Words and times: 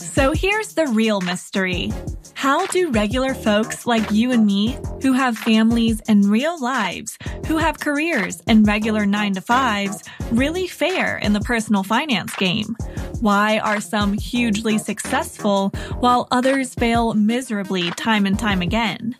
So 0.00 0.32
here's 0.32 0.74
the 0.74 0.86
real 0.88 1.20
mystery. 1.20 1.92
How 2.34 2.66
do 2.66 2.90
regular 2.90 3.34
folks 3.34 3.86
like 3.86 4.10
you 4.10 4.32
and 4.32 4.44
me, 4.44 4.76
who 5.00 5.12
have 5.12 5.38
families 5.38 6.00
and 6.08 6.24
real 6.24 6.60
lives, 6.60 7.16
who 7.46 7.56
have 7.56 7.78
careers 7.78 8.42
and 8.46 8.66
regular 8.66 9.06
nine 9.06 9.34
to 9.34 9.40
fives, 9.40 10.02
really 10.30 10.66
fare 10.66 11.18
in 11.18 11.32
the 11.34 11.40
personal 11.40 11.82
finance 11.82 12.34
game? 12.36 12.76
Why 13.20 13.58
are 13.58 13.80
some 13.80 14.12
hugely 14.12 14.78
successful 14.78 15.70
while 16.00 16.28
others 16.30 16.74
fail 16.74 17.14
miserably 17.14 17.90
time 17.92 18.26
and 18.26 18.38
time 18.38 18.62
again? 18.62 19.16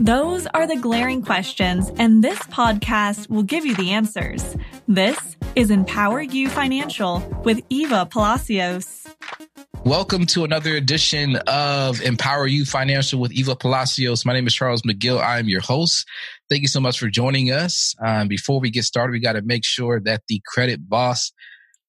Those 0.00 0.46
are 0.48 0.66
the 0.66 0.76
glaring 0.76 1.22
questions, 1.22 1.92
and 1.98 2.24
this 2.24 2.38
podcast 2.44 3.28
will 3.28 3.42
give 3.42 3.66
you 3.66 3.76
the 3.76 3.90
answers. 3.90 4.56
This 4.88 5.36
is 5.54 5.70
Empower 5.70 6.22
You 6.22 6.48
Financial 6.48 7.20
with 7.44 7.60
Eva 7.68 8.06
Palacios. 8.06 9.06
Welcome 9.84 10.24
to 10.26 10.44
another 10.44 10.76
edition 10.76 11.36
of 11.46 12.00
Empower 12.00 12.46
You 12.46 12.64
Financial 12.64 13.20
with 13.20 13.32
Eva 13.32 13.54
Palacios. 13.54 14.24
My 14.24 14.32
name 14.32 14.46
is 14.46 14.54
Charles 14.54 14.82
McGill. 14.82 15.20
I 15.20 15.38
am 15.38 15.48
your 15.48 15.60
host. 15.60 16.06
Thank 16.48 16.62
you 16.62 16.68
so 16.68 16.80
much 16.80 16.98
for 16.98 17.08
joining 17.08 17.50
us. 17.50 17.94
Um, 18.04 18.28
before 18.28 18.60
we 18.60 18.70
get 18.70 18.84
started, 18.84 19.12
we 19.12 19.20
got 19.20 19.34
to 19.34 19.42
make 19.42 19.64
sure 19.64 20.00
that 20.00 20.22
the 20.26 20.40
credit 20.46 20.88
boss, 20.88 21.32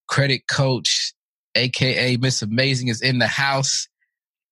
credit 0.08 0.42
coach, 0.52 1.14
aka 1.56 2.17
Miss 2.17 2.42
Amazing, 2.42 2.90
is 2.90 3.02
in 3.02 3.20
the 3.20 3.28
house. 3.28 3.88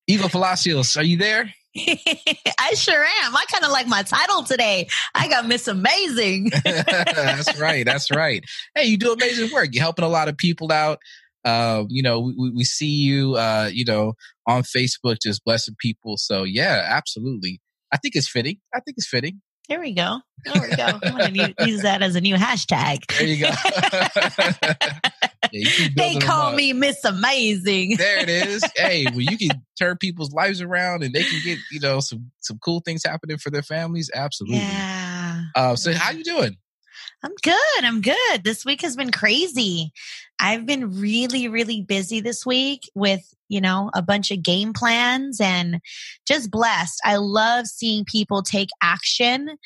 Eva 0.08 0.30
Palacios, 0.30 0.96
are 0.96 1.04
you 1.04 1.18
there? 1.18 1.54
I 1.78 2.74
sure 2.76 3.04
am. 3.04 3.36
I 3.36 3.46
kind 3.52 3.64
of 3.64 3.72
like 3.72 3.88
my 3.88 4.04
title 4.04 4.44
today. 4.44 4.88
I 5.16 5.30
got 5.30 5.48
Miss 5.48 5.68
Amazing. 5.68 6.52
that's 6.66 7.60
right. 7.60 7.86
That's 7.86 8.12
right. 8.12 8.44
Hey, 8.76 8.86
you 8.86 8.98
do 8.98 9.14
amazing 9.14 9.52
work. 9.54 9.70
You're 9.72 9.84
helping 9.84 10.06
a 10.06 10.10
lot 10.10 10.28
of 10.28 10.38
people 10.38 10.72
out. 10.72 11.00
Uh, 11.46 11.86
you 11.88 12.04
know, 12.04 12.20
we, 12.20 12.52
we 12.52 12.64
see 12.64 12.86
you, 12.92 13.36
uh, 13.36 13.70
you 13.72 13.86
know, 13.86 14.14
on 14.48 14.64
Facebook, 14.64 15.18
just 15.22 15.44
blessing 15.46 15.76
people. 15.80 16.18
So 16.18 16.44
yeah, 16.44 16.84
absolutely. 16.86 17.62
I 17.92 17.98
think 17.98 18.16
it's 18.16 18.30
fitting. 18.30 18.58
I 18.74 18.80
think 18.82 18.98
it's 18.98 19.08
fitting. 19.08 19.42
There 19.70 19.80
we 19.80 19.94
go. 19.94 20.20
There 20.44 20.62
we 20.62 20.76
go. 20.76 21.00
I'm 21.02 21.18
going 21.18 21.34
to 21.58 21.66
use 21.66 21.84
that 21.84 22.02
as 22.02 22.16
a 22.16 22.22
new 22.22 22.36
hashtag. 22.36 23.06
There 23.18 23.28
you 23.28 23.46
go. 23.46 25.28
Yeah, 25.52 25.88
they 25.96 26.16
call 26.16 26.54
me 26.54 26.74
Miss 26.74 27.04
Amazing. 27.04 27.96
there 27.98 28.20
it 28.20 28.30
is. 28.30 28.64
Hey, 28.76 29.06
well, 29.12 29.22
you 29.22 29.38
can 29.38 29.62
turn 29.78 29.98
people's 29.98 30.32
lives 30.32 30.62
around 30.62 31.04
and 31.04 31.14
they 31.14 31.24
can 31.24 31.40
get, 31.44 31.60
you 31.72 31.80
know, 31.80 32.00
some 32.00 32.32
some 32.40 32.58
cool 32.60 32.80
things 32.80 33.04
happening 33.06 33.38
for 33.38 33.50
their 33.50 33.62
families. 33.62 34.10
Absolutely. 34.14 34.58
Yeah. 34.58 35.44
Uh, 35.56 35.76
so 35.76 35.94
how 35.94 36.12
you 36.12 36.24
doing? 36.24 36.58
I'm 37.24 37.34
good. 37.44 37.84
I'm 37.84 38.02
good. 38.02 38.44
This 38.44 38.66
week 38.66 38.82
has 38.82 38.96
been 38.96 39.12
crazy. 39.12 39.92
I've 40.40 40.66
been 40.66 41.00
really, 41.00 41.48
really 41.48 41.82
busy 41.82 42.20
this 42.20 42.46
week 42.46 42.90
with, 42.96 43.22
you 43.48 43.62
know, 43.62 43.92
a 43.94 44.02
bunch 44.02 44.32
of 44.32 44.42
game 44.42 44.74
plans 44.74 45.40
and 45.40 45.80
just 46.28 46.50
blessed. 46.50 47.00
I 47.06 47.18
love 47.18 47.68
seeing 47.68 48.06
people 48.06 48.42
take 48.42 48.70
action 48.82 49.58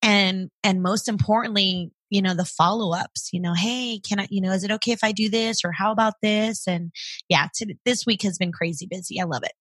and, 0.00 0.50
and 0.64 0.82
most 0.82 1.08
importantly, 1.08 1.90
you 2.10 2.20
know, 2.20 2.34
the 2.34 2.44
follow 2.44 2.92
ups, 2.94 3.30
you 3.32 3.40
know, 3.40 3.54
hey, 3.54 4.00
can 4.06 4.20
I, 4.20 4.26
you 4.30 4.40
know, 4.40 4.52
is 4.52 4.64
it 4.64 4.70
okay 4.72 4.92
if 4.92 5.02
I 5.02 5.12
do 5.12 5.28
this 5.28 5.64
or 5.64 5.72
how 5.72 5.92
about 5.92 6.14
this? 6.22 6.66
And 6.66 6.90
yeah, 7.28 7.46
to, 7.54 7.74
this 7.84 8.04
week 8.04 8.22
has 8.22 8.36
been 8.36 8.52
crazy 8.52 8.86
busy. 8.90 9.20
I 9.20 9.24
love 9.24 9.42
it. 9.44 9.52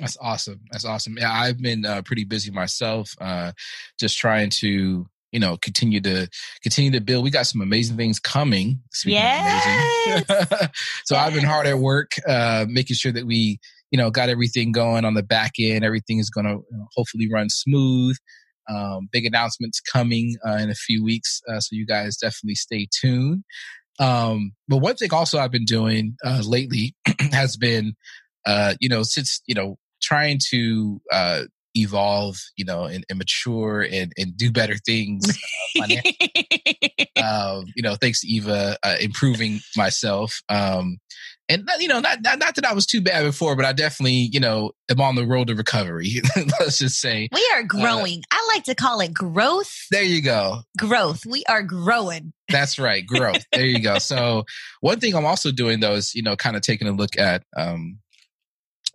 That's 0.00 0.16
awesome. 0.20 0.60
That's 0.70 0.84
awesome. 0.84 1.16
Yeah, 1.18 1.32
I've 1.32 1.60
been 1.60 1.84
uh, 1.84 2.02
pretty 2.02 2.24
busy 2.24 2.50
myself, 2.50 3.10
uh, 3.20 3.52
just 4.00 4.18
trying 4.18 4.50
to 4.50 5.06
you 5.32 5.40
know 5.40 5.56
continue 5.56 6.00
to 6.00 6.28
continue 6.62 6.90
to 6.90 7.00
build 7.00 7.24
we 7.24 7.30
got 7.30 7.46
some 7.46 7.62
amazing 7.62 7.96
things 7.96 8.20
coming 8.20 8.78
yes. 9.06 10.14
so 11.06 11.14
yes. 11.14 11.26
i've 11.26 11.32
been 11.32 11.42
hard 11.42 11.66
at 11.66 11.78
work 11.78 12.10
uh 12.28 12.66
making 12.68 12.94
sure 12.94 13.10
that 13.10 13.26
we 13.26 13.58
you 13.90 13.96
know 13.96 14.10
got 14.10 14.28
everything 14.28 14.72
going 14.72 15.06
on 15.06 15.14
the 15.14 15.22
back 15.22 15.52
end 15.58 15.86
everything 15.86 16.18
is 16.18 16.28
going 16.28 16.44
to 16.44 16.60
hopefully 16.94 17.30
run 17.32 17.48
smooth 17.48 18.14
um, 18.68 19.08
big 19.10 19.24
announcements 19.24 19.80
coming 19.80 20.36
uh, 20.46 20.56
in 20.56 20.70
a 20.70 20.74
few 20.74 21.04
weeks 21.04 21.40
uh, 21.48 21.60
so 21.60 21.68
you 21.72 21.86
guys 21.86 22.16
definitely 22.16 22.54
stay 22.54 22.86
tuned 23.00 23.44
um, 23.98 24.52
but 24.68 24.78
one 24.78 24.96
thing 24.96 25.12
also 25.12 25.38
i've 25.38 25.50
been 25.50 25.64
doing 25.64 26.16
uh, 26.24 26.42
lately 26.44 26.94
has 27.32 27.56
been 27.56 27.94
uh, 28.46 28.74
you 28.80 28.88
know 28.88 29.02
since 29.02 29.40
you 29.46 29.54
know 29.54 29.76
trying 30.02 30.38
to 30.50 31.00
uh, 31.12 31.42
evolve, 31.74 32.36
you 32.56 32.64
know, 32.64 32.84
and, 32.84 33.04
and 33.08 33.18
mature 33.18 33.82
and, 33.82 34.12
and 34.16 34.36
do 34.36 34.50
better 34.50 34.76
things. 34.84 35.24
Uh, 35.80 35.86
um, 37.22 37.64
you 37.74 37.82
know, 37.82 37.94
thanks 37.94 38.20
to 38.20 38.28
Eva, 38.28 38.76
uh, 38.82 38.96
improving 39.00 39.60
myself. 39.76 40.42
Um, 40.48 40.98
and 41.52 41.68
you 41.78 41.88
know, 41.88 42.00
not, 42.00 42.22
not, 42.22 42.38
not 42.38 42.54
that 42.54 42.64
I 42.64 42.72
was 42.72 42.86
too 42.86 43.00
bad 43.00 43.24
before, 43.24 43.56
but 43.56 43.64
I 43.64 43.72
definitely, 43.72 44.30
you 44.32 44.40
know, 44.40 44.72
am 44.90 45.00
on 45.00 45.14
the 45.14 45.26
road 45.26 45.48
to 45.48 45.54
recovery. 45.54 46.20
Let's 46.60 46.78
just 46.78 47.00
say 47.00 47.28
we 47.32 47.50
are 47.54 47.60
uh, 47.60 47.66
growing. 47.66 48.18
Uh, 48.18 48.36
I 48.36 48.48
like 48.54 48.64
to 48.64 48.74
call 48.74 49.00
it 49.00 49.12
growth. 49.12 49.86
There 49.90 50.02
you 50.02 50.22
go. 50.22 50.60
Growth. 50.78 51.24
We 51.26 51.44
are 51.48 51.62
growing. 51.62 52.32
That's 52.48 52.78
right, 52.78 53.06
growth. 53.06 53.44
there 53.52 53.64
you 53.64 53.80
go. 53.80 53.98
So 53.98 54.44
one 54.80 55.00
thing 55.00 55.14
I'm 55.14 55.26
also 55.26 55.52
doing 55.52 55.80
though 55.80 55.94
is, 55.94 56.14
you 56.14 56.22
know, 56.22 56.36
kind 56.36 56.56
of 56.56 56.62
taking 56.62 56.88
a 56.88 56.92
look 56.92 57.18
at, 57.18 57.44
um, 57.56 57.98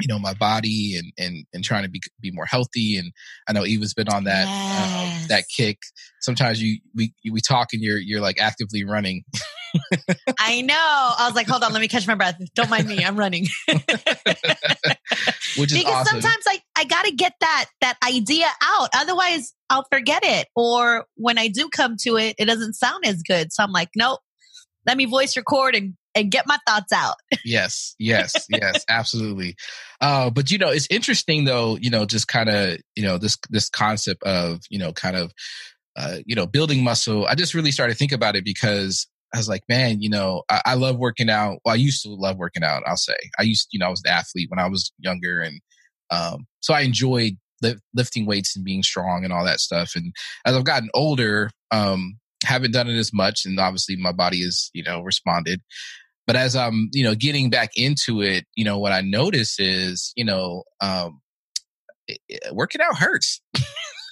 you 0.01 0.07
know 0.07 0.19
my 0.19 0.33
body 0.35 0.95
and 0.95 1.11
and 1.17 1.45
and 1.53 1.63
trying 1.63 1.83
to 1.83 1.89
be 1.89 1.99
be 2.21 2.31
more 2.31 2.45
healthy 2.45 2.97
and 2.97 3.11
i 3.47 3.53
know 3.53 3.65
eva's 3.65 3.93
been 3.93 4.09
on 4.09 4.25
that 4.25 4.45
yes. 4.45 5.23
uh, 5.23 5.27
that 5.27 5.45
kick 5.47 5.79
sometimes 6.21 6.61
you 6.61 6.79
we 6.95 7.13
we 7.31 7.41
talk 7.41 7.69
and 7.73 7.81
you're 7.81 7.97
you're 7.97 8.21
like 8.21 8.39
actively 8.39 8.83
running 8.83 9.23
i 10.39 10.61
know 10.61 10.75
i 10.75 11.25
was 11.25 11.35
like 11.35 11.47
hold 11.47 11.63
on 11.63 11.73
let 11.73 11.81
me 11.81 11.87
catch 11.87 12.07
my 12.07 12.15
breath 12.15 12.39
don't 12.55 12.69
mind 12.69 12.87
me 12.87 13.03
i'm 13.03 13.17
running 13.17 13.47
which 15.57 15.71
is 15.71 15.77
because 15.77 15.85
awesome. 15.85 16.21
sometimes 16.21 16.43
i 16.47 16.61
i 16.75 16.83
gotta 16.85 17.11
get 17.11 17.33
that 17.39 17.65
that 17.81 17.97
idea 18.07 18.47
out 18.61 18.89
otherwise 18.95 19.53
i'll 19.69 19.85
forget 19.91 20.23
it 20.23 20.47
or 20.55 21.05
when 21.15 21.37
i 21.37 21.47
do 21.47 21.69
come 21.69 21.95
to 21.99 22.17
it 22.17 22.35
it 22.37 22.45
doesn't 22.45 22.73
sound 22.73 23.05
as 23.05 23.21
good 23.23 23.51
so 23.51 23.63
i'm 23.63 23.71
like 23.71 23.89
nope 23.95 24.19
let 24.85 24.97
me 24.97 25.05
voice 25.05 25.35
record 25.35 25.75
and 25.75 25.95
and 26.17 26.31
get 26.31 26.47
my 26.47 26.57
thoughts 26.67 26.91
out. 26.91 27.15
yes, 27.45 27.95
yes, 27.99 28.47
yes, 28.49 28.83
absolutely. 28.89 29.55
Uh, 30.01 30.29
but 30.29 30.49
you 30.49 30.57
know, 30.57 30.69
it's 30.69 30.87
interesting 30.89 31.45
though. 31.45 31.77
You 31.77 31.91
know, 31.91 32.05
just 32.05 32.27
kind 32.27 32.49
of 32.49 32.79
you 32.95 33.03
know 33.03 33.17
this 33.17 33.37
this 33.49 33.69
concept 33.69 34.23
of 34.23 34.61
you 34.69 34.79
know 34.79 34.91
kind 34.91 35.15
of 35.15 35.31
uh, 35.95 36.17
you 36.25 36.35
know 36.35 36.47
building 36.47 36.83
muscle. 36.83 37.27
I 37.27 37.35
just 37.35 37.53
really 37.53 37.71
started 37.71 37.93
to 37.93 37.97
think 37.97 38.11
about 38.11 38.35
it 38.35 38.43
because 38.43 39.07
I 39.33 39.37
was 39.37 39.49
like, 39.49 39.63
man, 39.67 40.01
you 40.01 40.09
know, 40.09 40.43
I, 40.49 40.61
I, 40.65 40.73
love 40.75 40.97
working 40.97 41.29
out. 41.29 41.59
Well, 41.65 41.73
I 41.73 41.77
used 41.77 42.01
to 42.03 42.09
love 42.09 42.37
working 42.37 42.63
out. 42.63 42.83
I'll 42.85 42.95
say 42.95 43.15
I 43.37 43.43
used, 43.43 43.67
you 43.71 43.79
know, 43.79 43.87
I 43.87 43.89
was 43.89 44.01
an 44.05 44.11
athlete 44.11 44.49
when 44.49 44.59
I 44.59 44.67
was 44.67 44.91
younger, 44.99 45.41
and 45.41 45.59
um, 46.09 46.47
so 46.61 46.73
I 46.73 46.81
enjoyed 46.81 47.33
li- 47.61 47.77
lifting 47.93 48.25
weights 48.25 48.55
and 48.55 48.63
being 48.63 48.83
strong 48.83 49.23
and 49.23 49.33
all 49.33 49.45
that 49.45 49.59
stuff. 49.59 49.93
And 49.95 50.13
as 50.45 50.55
I've 50.55 50.63
gotten 50.63 50.89
older, 50.93 51.51
um, 51.71 52.17
haven't 52.45 52.71
done 52.71 52.87
it 52.87 52.97
as 52.97 53.13
much, 53.13 53.45
and 53.45 53.59
obviously 53.59 53.95
my 53.97 54.11
body 54.11 54.43
has, 54.43 54.69
you 54.73 54.83
know, 54.83 55.01
responded. 55.01 55.61
But 56.25 56.35
as 56.35 56.55
I'm, 56.55 56.89
you 56.91 57.03
know, 57.03 57.15
getting 57.15 57.49
back 57.49 57.71
into 57.75 58.21
it, 58.21 58.45
you 58.55 58.65
know, 58.65 58.79
what 58.79 58.91
I 58.91 59.01
notice 59.01 59.59
is, 59.59 60.11
you 60.15 60.25
know, 60.25 60.63
um, 60.81 61.21
it, 62.07 62.19
it, 62.27 62.55
working 62.55 62.81
out 62.81 62.97
hurts. 62.97 63.41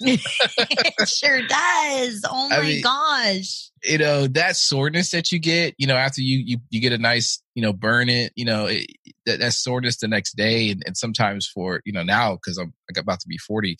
it 0.00 1.08
sure 1.08 1.40
does. 1.46 2.22
Oh 2.28 2.48
my 2.48 2.56
I 2.56 2.62
mean, 2.62 2.82
gosh. 2.82 3.70
You 3.84 3.98
know, 3.98 4.26
that 4.28 4.56
soreness 4.56 5.10
that 5.10 5.32
you 5.32 5.38
get, 5.38 5.74
you 5.78 5.86
know, 5.86 5.96
after 5.96 6.20
you 6.20 6.42
you, 6.44 6.58
you 6.70 6.80
get 6.80 6.92
a 6.92 6.98
nice, 6.98 7.42
you 7.54 7.62
know, 7.62 7.72
burn 7.72 8.08
it, 8.08 8.32
you 8.34 8.44
know, 8.44 8.66
it, 8.66 8.86
that, 9.26 9.40
that 9.40 9.52
soreness 9.52 9.98
the 9.98 10.08
next 10.08 10.36
day. 10.36 10.70
And, 10.70 10.82
and 10.86 10.96
sometimes 10.96 11.46
for, 11.46 11.80
you 11.84 11.92
know, 11.92 12.02
now, 12.02 12.34
because 12.34 12.58
I'm 12.58 12.74
about 12.96 13.20
to 13.20 13.28
be 13.28 13.38
40, 13.38 13.76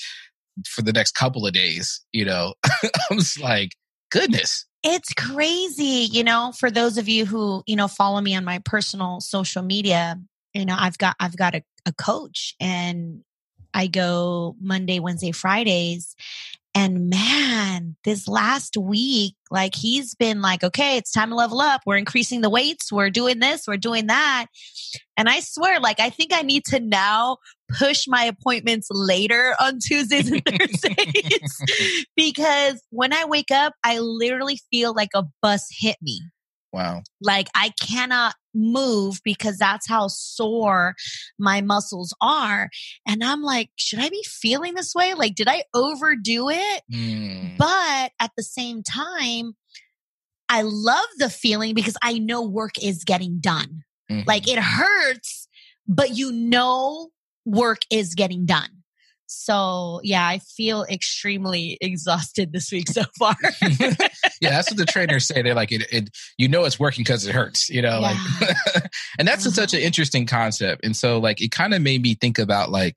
for 0.67 0.83
the 0.83 0.93
next 0.93 1.13
couple 1.13 1.47
of 1.47 1.53
days, 1.53 2.05
you 2.13 2.25
know, 2.25 2.55
I'm 3.11 3.19
just 3.19 3.41
like, 3.41 3.73
goodness. 4.11 4.67
It's 4.83 5.13
crazy, 5.13 6.09
you 6.11 6.23
know, 6.23 6.53
for 6.57 6.71
those 6.71 6.97
of 6.97 7.09
you 7.09 7.27
who, 7.27 7.63
you 7.67 7.77
know, 7.77 7.89
follow 7.89 8.21
me 8.21 8.35
on 8.37 8.45
my 8.45 8.61
personal 8.65 9.21
social 9.21 9.63
media, 9.63 10.21
you 10.55 10.65
know, 10.65 10.77
I've 10.79 10.97
got 10.97 11.17
I've 11.19 11.37
got 11.37 11.55
a, 11.55 11.63
a 11.87 11.93
coach 11.93 12.55
and 12.61 13.23
I 13.77 13.89
go 13.89 14.57
Monday, 14.59 15.01
Wednesday, 15.01 15.33
Fridays. 15.33 16.17
And 16.75 17.11
man, 17.11 17.97
this 18.05 18.27
last 18.27 18.77
week, 18.79 19.35
like 19.51 19.75
he's 19.75 20.15
been 20.15 20.41
like, 20.41 20.65
okay, 20.65 20.97
it's 20.97 21.13
time 21.13 21.29
to 21.29 21.35
level 21.35 21.61
up. 21.61 21.83
We're 21.85 21.99
increasing 21.99 22.41
the 22.41 22.51
weights. 22.51 22.91
We're 22.91 23.11
doing 23.11 23.39
this. 23.39 23.67
We're 23.69 23.77
doing 23.77 24.07
that. 24.07 24.47
And 25.17 25.29
I 25.29 25.41
swear, 25.41 25.79
like, 25.79 26.01
I 26.01 26.09
think 26.09 26.33
I 26.33 26.41
need 26.41 26.65
to 26.67 26.81
now 26.81 27.37
push 27.79 28.07
my 28.09 28.25
appointments 28.25 28.89
later 28.91 29.55
on 29.61 29.79
Tuesdays 29.79 30.31
and 30.31 30.43
Thursdays 30.47 32.07
because 32.17 32.83
when 32.91 33.13
I 33.13 33.27
wake 33.27 33.51
up, 33.51 33.75
I 33.85 33.99
literally 33.99 34.59
feel 34.71 34.95
like 34.95 35.11
a 35.15 35.25
bus 35.43 35.67
hit 35.71 35.97
me. 36.01 36.23
Wow. 36.73 37.03
Like 37.23 37.49
I 37.55 37.73
cannot 37.81 38.35
move 38.57 39.21
because 39.23 39.59
that's 39.59 39.89
how 39.89 40.09
sore 40.09 40.95
my 41.39 41.61
muscles 41.61 42.15
are. 42.21 42.71
And 43.07 43.23
I'm 43.23 43.43
like, 43.43 43.71
should 43.77 44.01
I 44.01 44.09
be 44.09 44.25
feeling 44.25 44.75
this 44.75 44.95
way? 44.95 45.15
Like, 45.15 45.35
did 45.35 45.49
I 45.49 45.65
overdo 45.75 46.49
it? 46.49 46.83
Mm. 46.93 47.57
But 47.59 48.13
at 48.21 48.33
the 48.37 48.43
same 48.43 48.83
time, 48.83 49.55
I 50.49 50.63
love 50.63 51.07
the 51.19 51.31
feeling 51.31 51.75
because 51.75 51.97
I 52.03 52.19
know 52.19 52.43
work 52.43 52.73
is 52.81 53.05
getting 53.05 53.41
done. 53.41 53.83
Mm-hmm. 54.11 54.23
Like 54.27 54.49
it 54.49 54.59
hurts, 54.59 55.49
but 55.89 56.17
you 56.17 56.33
know 56.33 57.11
work 57.45 57.81
is 57.91 58.15
getting 58.15 58.47
done. 58.47 58.76
So 59.27 60.01
yeah, 60.03 60.27
I 60.27 60.39
feel 60.39 60.85
extremely 60.85 61.79
exhausted 61.81 62.53
this 62.53 62.71
week 62.71 62.89
so 62.89 63.03
far. 63.19 63.37
yeah, 64.41 64.51
that's 64.51 64.71
what 64.71 64.77
the 64.77 64.87
trainers 64.89 65.27
say. 65.27 65.43
They're 65.43 65.55
like, 65.55 65.73
it, 65.73 65.87
it 65.91 66.11
you 66.39 66.49
know, 66.49 66.65
it's 66.65 66.79
working 66.79 67.03
because 67.03 67.27
it 67.27 67.35
hurts, 67.35 67.69
you 67.69 67.83
know, 67.83 68.01
yeah. 68.01 68.19
like, 68.41 68.85
and 69.19 69.27
that's 69.27 69.53
such 69.55 69.75
an 69.75 69.81
interesting 69.81 70.27
concept. 70.27 70.85
And 70.85 70.97
so 70.97 71.19
like, 71.19 71.41
it 71.41 71.51
kind 71.51 71.75
of 71.75 71.83
made 71.83 72.03
me 72.03 72.15
think 72.15 72.39
about 72.39 72.71
like, 72.71 72.97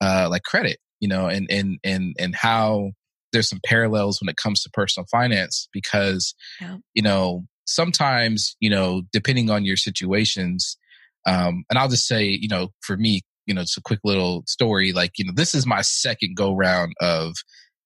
uh, 0.00 0.28
like 0.30 0.42
credit, 0.42 0.78
you 1.00 1.08
know, 1.08 1.26
and, 1.26 1.46
and, 1.50 1.78
and, 1.84 2.14
and 2.18 2.34
how 2.34 2.92
there's 3.32 3.48
some 3.48 3.60
parallels 3.64 4.20
when 4.20 4.28
it 4.28 4.36
comes 4.36 4.62
to 4.62 4.70
personal 4.70 5.06
finance 5.10 5.68
because, 5.72 6.34
yeah. 6.60 6.78
you 6.94 7.02
know, 7.02 7.44
sometimes, 7.66 8.56
you 8.60 8.70
know, 8.70 9.02
depending 9.12 9.50
on 9.50 9.64
your 9.64 9.76
situations, 9.76 10.78
um, 11.26 11.64
and 11.68 11.78
I'll 11.78 11.88
just 11.88 12.06
say, 12.06 12.24
you 12.24 12.48
know, 12.48 12.68
for 12.80 12.96
me, 12.96 13.22
you 13.48 13.54
know, 13.54 13.62
it's 13.62 13.78
a 13.78 13.82
quick 13.82 14.00
little 14.04 14.44
story. 14.46 14.92
Like, 14.92 15.12
you 15.16 15.24
know, 15.24 15.32
this 15.34 15.54
is 15.54 15.66
my 15.66 15.80
second 15.80 16.36
go 16.36 16.54
round 16.54 16.92
of, 17.00 17.34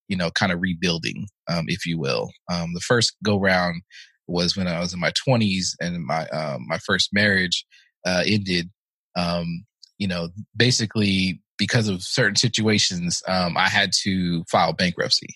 you 0.08 0.16
know, 0.16 0.30
kind 0.32 0.50
of 0.50 0.60
rebuilding, 0.60 1.28
um, 1.48 1.66
if 1.68 1.86
you 1.86 1.98
will. 1.98 2.30
Um, 2.52 2.74
the 2.74 2.80
first 2.80 3.16
go 3.24 3.38
round 3.38 3.82
was 4.26 4.56
when 4.56 4.66
I 4.66 4.80
was 4.80 4.92
in 4.92 5.00
my 5.00 5.12
twenties 5.24 5.76
and 5.80 6.04
my, 6.04 6.26
uh, 6.26 6.58
my 6.66 6.78
first 6.78 7.10
marriage, 7.12 7.64
uh, 8.04 8.24
ended. 8.26 8.70
Um, 9.16 9.64
you 9.98 10.08
know, 10.08 10.30
basically 10.56 11.40
because 11.58 11.86
of 11.86 12.02
certain 12.02 12.34
situations, 12.34 13.22
um, 13.28 13.56
I 13.56 13.68
had 13.68 13.92
to 14.02 14.42
file 14.50 14.72
bankruptcy. 14.72 15.28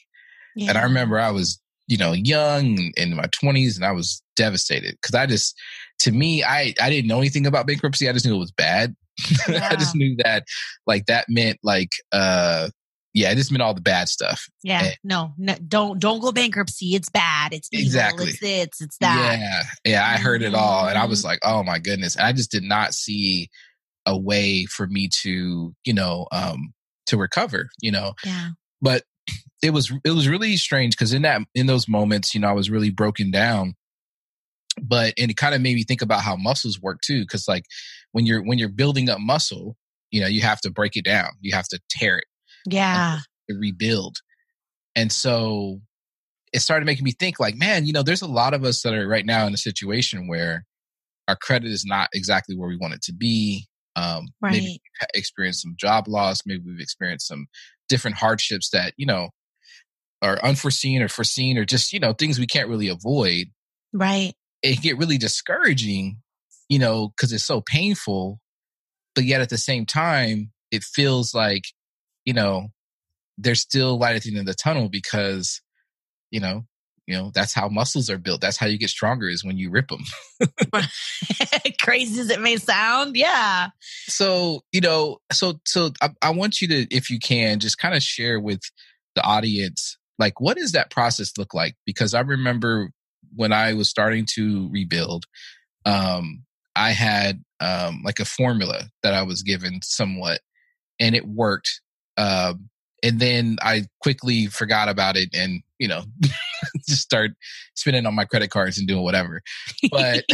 Yeah. 0.56 0.70
And 0.70 0.78
I 0.78 0.82
remember 0.82 1.20
I 1.20 1.30
was, 1.30 1.60
you 1.86 1.96
know, 1.96 2.12
young 2.12 2.92
in 2.96 3.14
my 3.14 3.26
twenties 3.32 3.76
and 3.76 3.84
I 3.84 3.92
was 3.92 4.22
devastated 4.36 4.96
because 5.00 5.14
I 5.14 5.26
just, 5.26 5.56
to 6.00 6.12
me, 6.12 6.42
I, 6.42 6.74
I 6.80 6.90
didn't 6.90 7.08
know 7.08 7.18
anything 7.18 7.46
about 7.46 7.66
bankruptcy. 7.66 8.08
I 8.08 8.12
just 8.12 8.26
knew 8.26 8.34
it 8.34 8.38
was 8.38 8.52
bad. 8.52 8.94
Yeah. 9.48 9.68
I 9.70 9.76
just 9.76 9.94
knew 9.94 10.16
that 10.24 10.44
like 10.86 11.06
that 11.06 11.26
meant 11.28 11.58
like 11.62 11.90
uh 12.12 12.68
yeah, 13.16 13.30
it 13.30 13.36
just 13.36 13.50
meant 13.50 13.62
all 13.62 13.72
the 13.72 13.80
bad 13.80 14.10
stuff. 14.10 14.46
Yeah, 14.62 14.84
and, 14.84 14.96
no, 15.02 15.32
no, 15.38 15.54
don't 15.66 15.98
don't 15.98 16.20
go 16.20 16.32
bankruptcy. 16.32 16.94
It's 16.94 17.08
bad. 17.08 17.54
It's 17.54 17.66
evil. 17.72 17.86
exactly. 17.86 18.26
It's 18.26 18.42
it's 18.42 18.80
it's 18.82 18.98
that. 18.98 19.38
Yeah, 19.38 19.62
yeah. 19.90 20.06
I 20.06 20.18
heard 20.18 20.42
it 20.42 20.54
all, 20.54 20.86
and 20.86 20.98
I 20.98 21.06
was 21.06 21.20
mm-hmm. 21.20 21.28
like, 21.28 21.38
oh 21.42 21.62
my 21.62 21.78
goodness. 21.78 22.18
I 22.18 22.34
just 22.34 22.50
did 22.50 22.62
not 22.62 22.92
see 22.92 23.48
a 24.04 24.18
way 24.18 24.66
for 24.66 24.86
me 24.86 25.08
to, 25.22 25.74
you 25.86 25.94
know, 25.94 26.26
um, 26.30 26.74
to 27.06 27.16
recover. 27.16 27.70
You 27.80 27.92
know. 27.92 28.12
Yeah. 28.22 28.50
But 28.82 29.04
it 29.62 29.70
was 29.70 29.92
it 30.04 30.10
was 30.10 30.28
really 30.28 30.56
strange 30.56 30.96
because 30.96 31.12
in 31.12 31.22
that 31.22 31.42
in 31.54 31.66
those 31.66 31.88
moments, 31.88 32.34
you 32.34 32.40
know, 32.40 32.48
I 32.48 32.52
was 32.52 32.70
really 32.70 32.90
broken 32.90 33.30
down. 33.30 33.74
But 34.80 35.14
and 35.16 35.30
it 35.30 35.38
kind 35.38 35.54
of 35.54 35.62
made 35.62 35.74
me 35.74 35.84
think 35.84 36.02
about 36.02 36.20
how 36.20 36.36
muscles 36.36 36.80
work 36.80 37.00
too, 37.00 37.20
because 37.20 37.48
like 37.48 37.64
when 38.12 38.26
you're 38.26 38.42
when 38.44 38.58
you're 38.58 38.68
building 38.68 39.08
up 39.08 39.18
muscle, 39.20 39.76
you 40.10 40.20
know, 40.20 40.26
you 40.26 40.42
have 40.42 40.60
to 40.62 40.70
break 40.70 40.96
it 40.96 41.04
down. 41.04 41.30
You 41.40 41.54
have 41.54 41.68
to 41.68 41.80
tear 41.88 42.18
it. 42.18 42.24
Yeah. 42.66 43.20
To 43.48 43.56
rebuild. 43.56 44.16
And 44.94 45.10
so 45.10 45.80
it 46.52 46.60
started 46.60 46.86
making 46.86 47.04
me 47.04 47.12
think 47.12 47.38
like, 47.40 47.56
man, 47.56 47.86
you 47.86 47.92
know, 47.92 48.02
there's 48.02 48.22
a 48.22 48.26
lot 48.26 48.54
of 48.54 48.64
us 48.64 48.82
that 48.82 48.94
are 48.94 49.08
right 49.08 49.26
now 49.26 49.46
in 49.46 49.54
a 49.54 49.58
situation 49.58 50.28
where 50.28 50.64
our 51.28 51.36
credit 51.36 51.70
is 51.70 51.84
not 51.84 52.08
exactly 52.14 52.56
where 52.56 52.68
we 52.68 52.76
want 52.76 52.94
it 52.94 53.02
to 53.02 53.12
be. 53.12 53.66
Um, 53.96 54.28
right. 54.42 54.52
maybe 54.52 54.66
we've 54.66 55.08
experienced 55.14 55.62
some 55.62 55.74
job 55.78 56.06
loss. 56.06 56.40
Maybe 56.44 56.62
we've 56.66 56.80
experienced 56.80 57.28
some 57.28 57.46
different 57.88 58.16
hardships 58.18 58.70
that, 58.70 58.92
you 58.96 59.06
know, 59.06 59.30
are 60.22 60.42
unforeseen 60.42 61.02
or 61.02 61.08
foreseen 61.08 61.58
or 61.58 61.64
just, 61.64 61.92
you 61.92 62.00
know, 62.00 62.12
things 62.12 62.38
we 62.38 62.46
can't 62.46 62.68
really 62.68 62.88
avoid. 62.88 63.48
Right. 63.92 64.34
It 64.62 64.80
get 64.82 64.98
really 64.98 65.18
discouraging 65.18 66.18
you 66.68 66.78
know, 66.78 67.08
because 67.08 67.32
it's 67.32 67.44
so 67.44 67.60
painful. 67.60 68.40
But 69.14 69.24
yet 69.24 69.40
at 69.40 69.48
the 69.48 69.58
same 69.58 69.86
time, 69.86 70.52
it 70.70 70.82
feels 70.82 71.34
like, 71.34 71.64
you 72.24 72.34
know, 72.34 72.68
there's 73.38 73.60
still 73.60 73.98
light 73.98 74.16
at 74.16 74.22
the 74.22 74.30
end 74.30 74.40
of 74.40 74.46
the 74.46 74.54
tunnel 74.54 74.88
because, 74.88 75.60
you 76.30 76.40
know, 76.40 76.64
you 77.06 77.16
know 77.16 77.30
that's 77.32 77.54
how 77.54 77.68
muscles 77.68 78.10
are 78.10 78.18
built. 78.18 78.40
That's 78.40 78.56
how 78.56 78.66
you 78.66 78.78
get 78.78 78.90
stronger 78.90 79.28
is 79.28 79.44
when 79.44 79.56
you 79.56 79.70
rip 79.70 79.88
them. 79.88 80.02
Crazy 81.80 82.20
as 82.20 82.30
it 82.30 82.40
may 82.40 82.56
sound, 82.56 83.14
yeah. 83.14 83.68
So 84.08 84.62
you 84.72 84.80
know, 84.80 85.18
so 85.30 85.60
so 85.64 85.90
I, 86.02 86.10
I 86.20 86.30
want 86.30 86.60
you 86.60 86.66
to, 86.66 86.86
if 86.90 87.08
you 87.08 87.20
can, 87.20 87.60
just 87.60 87.78
kind 87.78 87.94
of 87.94 88.02
share 88.02 88.40
with 88.40 88.60
the 89.14 89.22
audience, 89.22 89.96
like, 90.18 90.40
what 90.40 90.56
does 90.56 90.72
that 90.72 90.90
process 90.90 91.32
look 91.36 91.54
like? 91.54 91.76
Because 91.84 92.14
I 92.14 92.20
remember 92.20 92.90
when 93.34 93.52
I 93.52 93.74
was 93.74 93.88
starting 93.88 94.26
to 94.34 94.68
rebuild, 94.70 95.24
um, 95.84 96.44
I 96.74 96.90
had 96.90 97.42
um, 97.60 98.02
like 98.04 98.20
a 98.20 98.24
formula 98.24 98.84
that 99.02 99.14
I 99.14 99.22
was 99.22 99.42
given 99.42 99.80
somewhat, 99.82 100.40
and 101.00 101.14
it 101.14 101.26
worked. 101.26 101.80
Um, 102.16 102.68
and 103.02 103.20
then 103.20 103.56
I 103.62 103.86
quickly 104.00 104.46
forgot 104.46 104.88
about 104.88 105.16
it, 105.16 105.30
and 105.34 105.62
you 105.78 105.88
know, 105.88 106.02
just 106.88 107.02
start 107.02 107.32
spending 107.74 108.06
on 108.06 108.14
my 108.14 108.24
credit 108.24 108.50
cards 108.50 108.78
and 108.78 108.88
doing 108.88 109.02
whatever. 109.02 109.42
But 109.90 110.24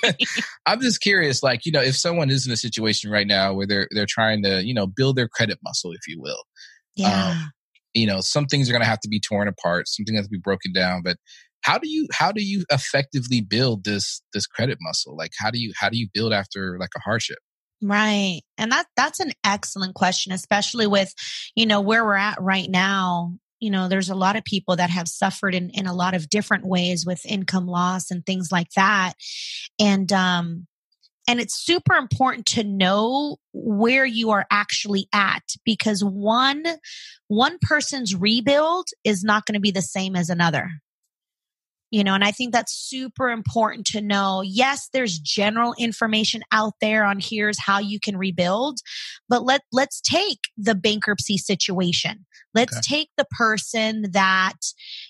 I'm 0.66 0.80
just 0.80 1.00
curious, 1.00 1.42
like 1.42 1.66
you 1.66 1.72
know, 1.72 1.82
if 1.82 1.96
someone 1.96 2.30
is 2.30 2.46
in 2.46 2.52
a 2.52 2.56
situation 2.56 3.10
right 3.10 3.26
now 3.26 3.52
where 3.54 3.66
they're 3.66 3.88
they're 3.90 4.06
trying 4.08 4.42
to 4.44 4.64
you 4.64 4.74
know 4.74 4.86
build 4.86 5.16
their 5.16 5.28
credit 5.28 5.58
muscle, 5.62 5.92
if 5.92 6.06
you 6.06 6.20
will. 6.20 6.44
Yeah. 6.94 7.30
Um, 7.30 7.52
you 7.94 8.06
know, 8.06 8.20
some 8.20 8.46
things 8.46 8.68
are 8.68 8.72
going 8.72 8.82
to 8.82 8.88
have 8.88 9.00
to 9.00 9.08
be 9.08 9.20
torn 9.20 9.48
apart, 9.48 9.88
something 9.88 10.14
has 10.16 10.26
to 10.26 10.30
be 10.30 10.38
broken 10.38 10.72
down, 10.72 11.02
but 11.02 11.16
how 11.62 11.78
do 11.78 11.88
you 11.88 12.06
how 12.12 12.30
do 12.30 12.44
you 12.44 12.64
effectively 12.70 13.40
build 13.40 13.84
this 13.84 14.22
this 14.32 14.46
credit 14.46 14.78
muscle? 14.80 15.16
Like 15.16 15.32
how 15.38 15.50
do 15.50 15.58
you 15.58 15.72
how 15.76 15.88
do 15.88 15.98
you 15.98 16.08
build 16.12 16.32
after 16.32 16.78
like 16.78 16.90
a 16.96 17.00
hardship? 17.00 17.38
Right 17.82 18.40
and 18.56 18.72
that 18.72 18.86
that's 18.96 19.20
an 19.20 19.32
excellent 19.44 19.94
question 19.94 20.32
especially 20.32 20.86
with 20.86 21.12
you 21.54 21.66
know 21.66 21.80
where 21.80 22.04
we're 22.04 22.14
at 22.14 22.40
right 22.40 22.70
now 22.70 23.34
you 23.60 23.70
know 23.70 23.88
there's 23.88 24.08
a 24.08 24.14
lot 24.14 24.36
of 24.36 24.44
people 24.44 24.76
that 24.76 24.88
have 24.88 25.08
suffered 25.08 25.54
in 25.54 25.70
in 25.70 25.86
a 25.86 25.94
lot 25.94 26.14
of 26.14 26.30
different 26.30 26.66
ways 26.66 27.04
with 27.04 27.26
income 27.26 27.66
loss 27.66 28.10
and 28.10 28.24
things 28.24 28.48
like 28.50 28.70
that 28.76 29.12
and 29.78 30.10
um 30.12 30.66
and 31.26 31.40
it's 31.40 31.54
super 31.54 31.94
important 31.94 32.46
to 32.46 32.64
know 32.64 33.36
where 33.52 34.06
you 34.06 34.30
are 34.30 34.46
actually 34.50 35.08
at 35.12 35.42
because 35.64 36.02
one 36.02 36.64
one 37.28 37.58
person's 37.60 38.14
rebuild 38.14 38.88
is 39.04 39.24
not 39.24 39.44
going 39.44 39.54
to 39.54 39.60
be 39.60 39.72
the 39.72 39.82
same 39.82 40.14
as 40.14 40.30
another. 40.30 40.70
You 41.92 42.02
know 42.02 42.14
and 42.14 42.24
i 42.24 42.32
think 42.32 42.52
that's 42.52 42.74
super 42.74 43.30
important 43.30 43.86
to 43.88 44.00
know. 44.00 44.42
Yes 44.44 44.88
there's 44.92 45.18
general 45.18 45.74
information 45.78 46.42
out 46.52 46.74
there 46.80 47.04
on 47.04 47.20
here's 47.20 47.60
how 47.60 47.78
you 47.78 48.00
can 48.00 48.16
rebuild 48.16 48.78
but 49.28 49.44
let 49.44 49.62
let's 49.72 50.00
take 50.00 50.40
the 50.56 50.74
bankruptcy 50.74 51.38
situation. 51.38 52.26
Let's 52.54 52.76
okay. 52.78 52.96
take 52.96 53.10
the 53.16 53.26
person 53.30 54.10
that 54.12 54.58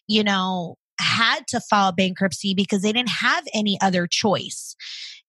you 0.07 0.23
know 0.23 0.77
had 0.99 1.47
to 1.49 1.61
file 1.61 1.93
bankruptcy 1.93 2.55
because 2.55 2.83
they 2.83 2.93
didn't 2.93 3.11
have 3.11 3.45
any 3.53 3.79
other 3.81 4.07
choice 4.07 4.77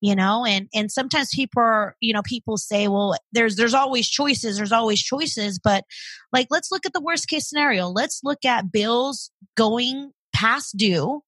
you 0.01 0.16
know 0.16 0.46
and 0.46 0.68
and 0.74 0.92
sometimes 0.92 1.30
people 1.34 1.62
are 1.62 1.96
you 2.00 2.13
know 2.13 2.22
people 2.24 2.58
say 2.58 2.88
well 2.88 3.16
there's 3.32 3.56
there's 3.56 3.74
always 3.74 4.08
choices 4.08 4.58
there's 4.58 4.72
always 4.72 5.01
choices 5.01 5.60
but 5.60 5.84
like 6.32 6.48
let's 6.50 6.72
look 6.72 6.86
at 6.86 6.94
the 6.94 7.01
worst 7.01 7.27
case 7.27 7.50
scenario 7.50 7.88
let's 7.88 8.22
look 8.24 8.46
at 8.46 8.72
bills 8.72 9.32
going 9.56 10.12
past 10.34 10.77
due 10.77 11.22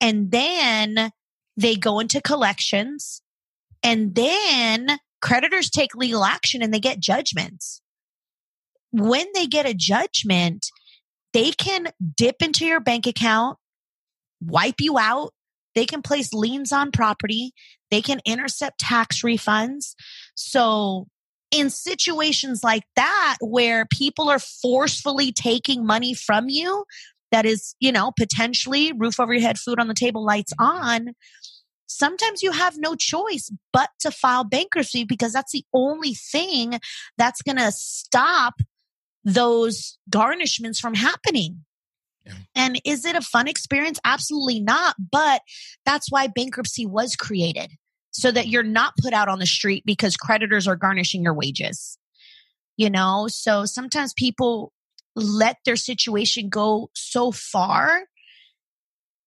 and 0.00 0.30
then 0.30 1.10
they 1.56 1.76
go 1.76 2.00
into 2.00 2.20
collections 2.20 3.22
and 3.82 4.14
then 4.14 4.98
creditors 5.22 5.70
take 5.70 5.94
legal 5.94 6.24
action 6.24 6.62
and 6.62 6.72
they 6.72 6.80
get 6.80 7.00
judgments. 7.00 7.80
When 8.92 9.26
they 9.34 9.46
get 9.46 9.66
a 9.66 9.74
judgment, 9.74 10.66
they 11.32 11.52
can 11.52 11.88
dip 12.16 12.36
into 12.40 12.66
your 12.66 12.80
bank 12.80 13.06
account, 13.06 13.58
wipe 14.40 14.80
you 14.80 14.98
out. 14.98 15.32
They 15.74 15.84
can 15.84 16.00
place 16.00 16.32
liens 16.32 16.72
on 16.72 16.90
property. 16.90 17.52
They 17.90 18.02
can 18.02 18.20
intercept 18.24 18.80
tax 18.80 19.22
refunds. 19.22 19.94
So 20.34 21.06
in 21.50 21.70
situations 21.70 22.62
like 22.64 22.84
that, 22.96 23.36
where 23.40 23.86
people 23.86 24.28
are 24.28 24.38
forcefully 24.38 25.32
taking 25.32 25.86
money 25.86 26.14
from 26.14 26.48
you, 26.48 26.84
that 27.32 27.46
is, 27.46 27.74
you 27.80 27.92
know, 27.92 28.12
potentially 28.16 28.92
roof 28.92 29.20
over 29.20 29.32
your 29.32 29.42
head, 29.42 29.58
food 29.58 29.80
on 29.80 29.88
the 29.88 29.94
table, 29.94 30.24
lights 30.24 30.52
on, 30.58 31.08
sometimes 31.86 32.42
you 32.42 32.52
have 32.52 32.76
no 32.78 32.94
choice 32.94 33.50
but 33.72 33.90
to 34.00 34.10
file 34.10 34.44
bankruptcy 34.44 35.04
because 35.04 35.32
that's 35.32 35.52
the 35.52 35.64
only 35.72 36.14
thing 36.14 36.78
that's 37.16 37.42
going 37.42 37.56
to 37.56 37.72
stop 37.72 38.54
those 39.24 39.98
garnishments 40.10 40.78
from 40.78 40.94
happening. 40.94 41.64
And 42.54 42.80
is 42.84 43.04
it 43.04 43.16
a 43.16 43.20
fun 43.20 43.48
experience? 43.48 43.98
Absolutely 44.04 44.60
not. 44.60 44.96
But 44.98 45.42
that's 45.84 46.10
why 46.10 46.26
bankruptcy 46.26 46.86
was 46.86 47.16
created 47.16 47.72
so 48.10 48.30
that 48.30 48.48
you're 48.48 48.62
not 48.62 48.94
put 49.00 49.12
out 49.12 49.28
on 49.28 49.38
the 49.38 49.46
street 49.46 49.84
because 49.86 50.16
creditors 50.16 50.66
are 50.66 50.76
garnishing 50.76 51.22
your 51.22 51.34
wages. 51.34 51.98
You 52.76 52.90
know, 52.90 53.26
so 53.28 53.64
sometimes 53.64 54.12
people 54.14 54.72
let 55.14 55.56
their 55.64 55.76
situation 55.76 56.48
go 56.48 56.90
so 56.94 57.32
far 57.32 58.02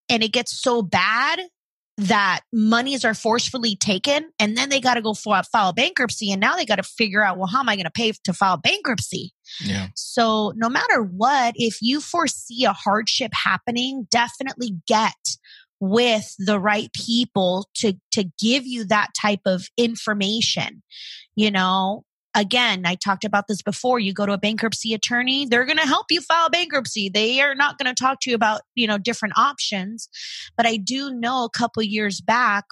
and 0.08 0.24
it 0.24 0.32
gets 0.32 0.60
so 0.60 0.82
bad 0.82 1.40
that 1.98 2.42
monies 2.54 3.04
are 3.04 3.14
forcefully 3.14 3.76
taken 3.76 4.30
and 4.40 4.56
then 4.58 4.70
they 4.70 4.80
got 4.80 4.94
to 4.94 5.02
go 5.02 5.14
file 5.14 5.74
bankruptcy 5.74 6.32
and 6.32 6.40
now 6.40 6.56
they 6.56 6.66
got 6.66 6.78
to 6.78 6.84
figure 6.84 7.22
out 7.22 7.38
well 7.38 7.48
how 7.48 7.60
am 7.60 7.68
i 7.68 7.76
going 7.76 7.84
to 7.84 7.92
pay 7.92 8.14
to 8.24 8.32
file 8.32 8.56
bankruptcy 8.56 9.34
yeah 9.62 9.88
so 9.96 10.54
no 10.56 10.70
matter 10.70 11.02
what 11.02 11.54
if 11.58 11.78
you 11.82 12.02
foresee 12.02 12.66
a 12.66 12.74
hardship 12.74 13.32
happening 13.34 14.08
definitely 14.12 14.76
get 14.88 15.14
with 15.80 16.36
the 16.40 16.60
right 16.60 16.92
people 16.94 17.68
to 17.74 17.94
to 18.12 18.26
give 18.40 18.66
you 18.66 18.84
that 18.84 19.10
type 19.20 19.42
of 19.46 19.68
information 19.78 20.82
you 21.36 21.50
know 21.50 22.04
again, 22.36 22.86
I 22.86 22.96
talked 22.96 23.26
about 23.26 23.48
this 23.48 23.62
before. 23.62 24.00
You 24.00 24.14
go 24.14 24.26
to 24.26 24.34
a 24.34 24.38
bankruptcy 24.38 24.94
attorney, 24.94 25.46
they're 25.46 25.66
going 25.66 25.78
to 25.78 25.88
help 25.88 26.08
you 26.10 26.22
file 26.22 26.50
bankruptcy. 26.50 27.10
They 27.10 27.42
are 27.42 27.56
not 27.56 27.78
going 27.78 27.94
to 27.94 28.00
talk 28.00 28.20
to 28.22 28.30
you 28.30 28.36
about, 28.36 28.62
you 28.76 28.88
know, 28.88 28.98
different 28.98 29.38
options. 29.38 30.10
But 30.56 30.66
I 30.66 30.78
do 30.78 31.12
know 31.12 31.44
a 31.44 31.50
couple 31.50 31.84
years 31.84 32.22
back, 32.22 32.66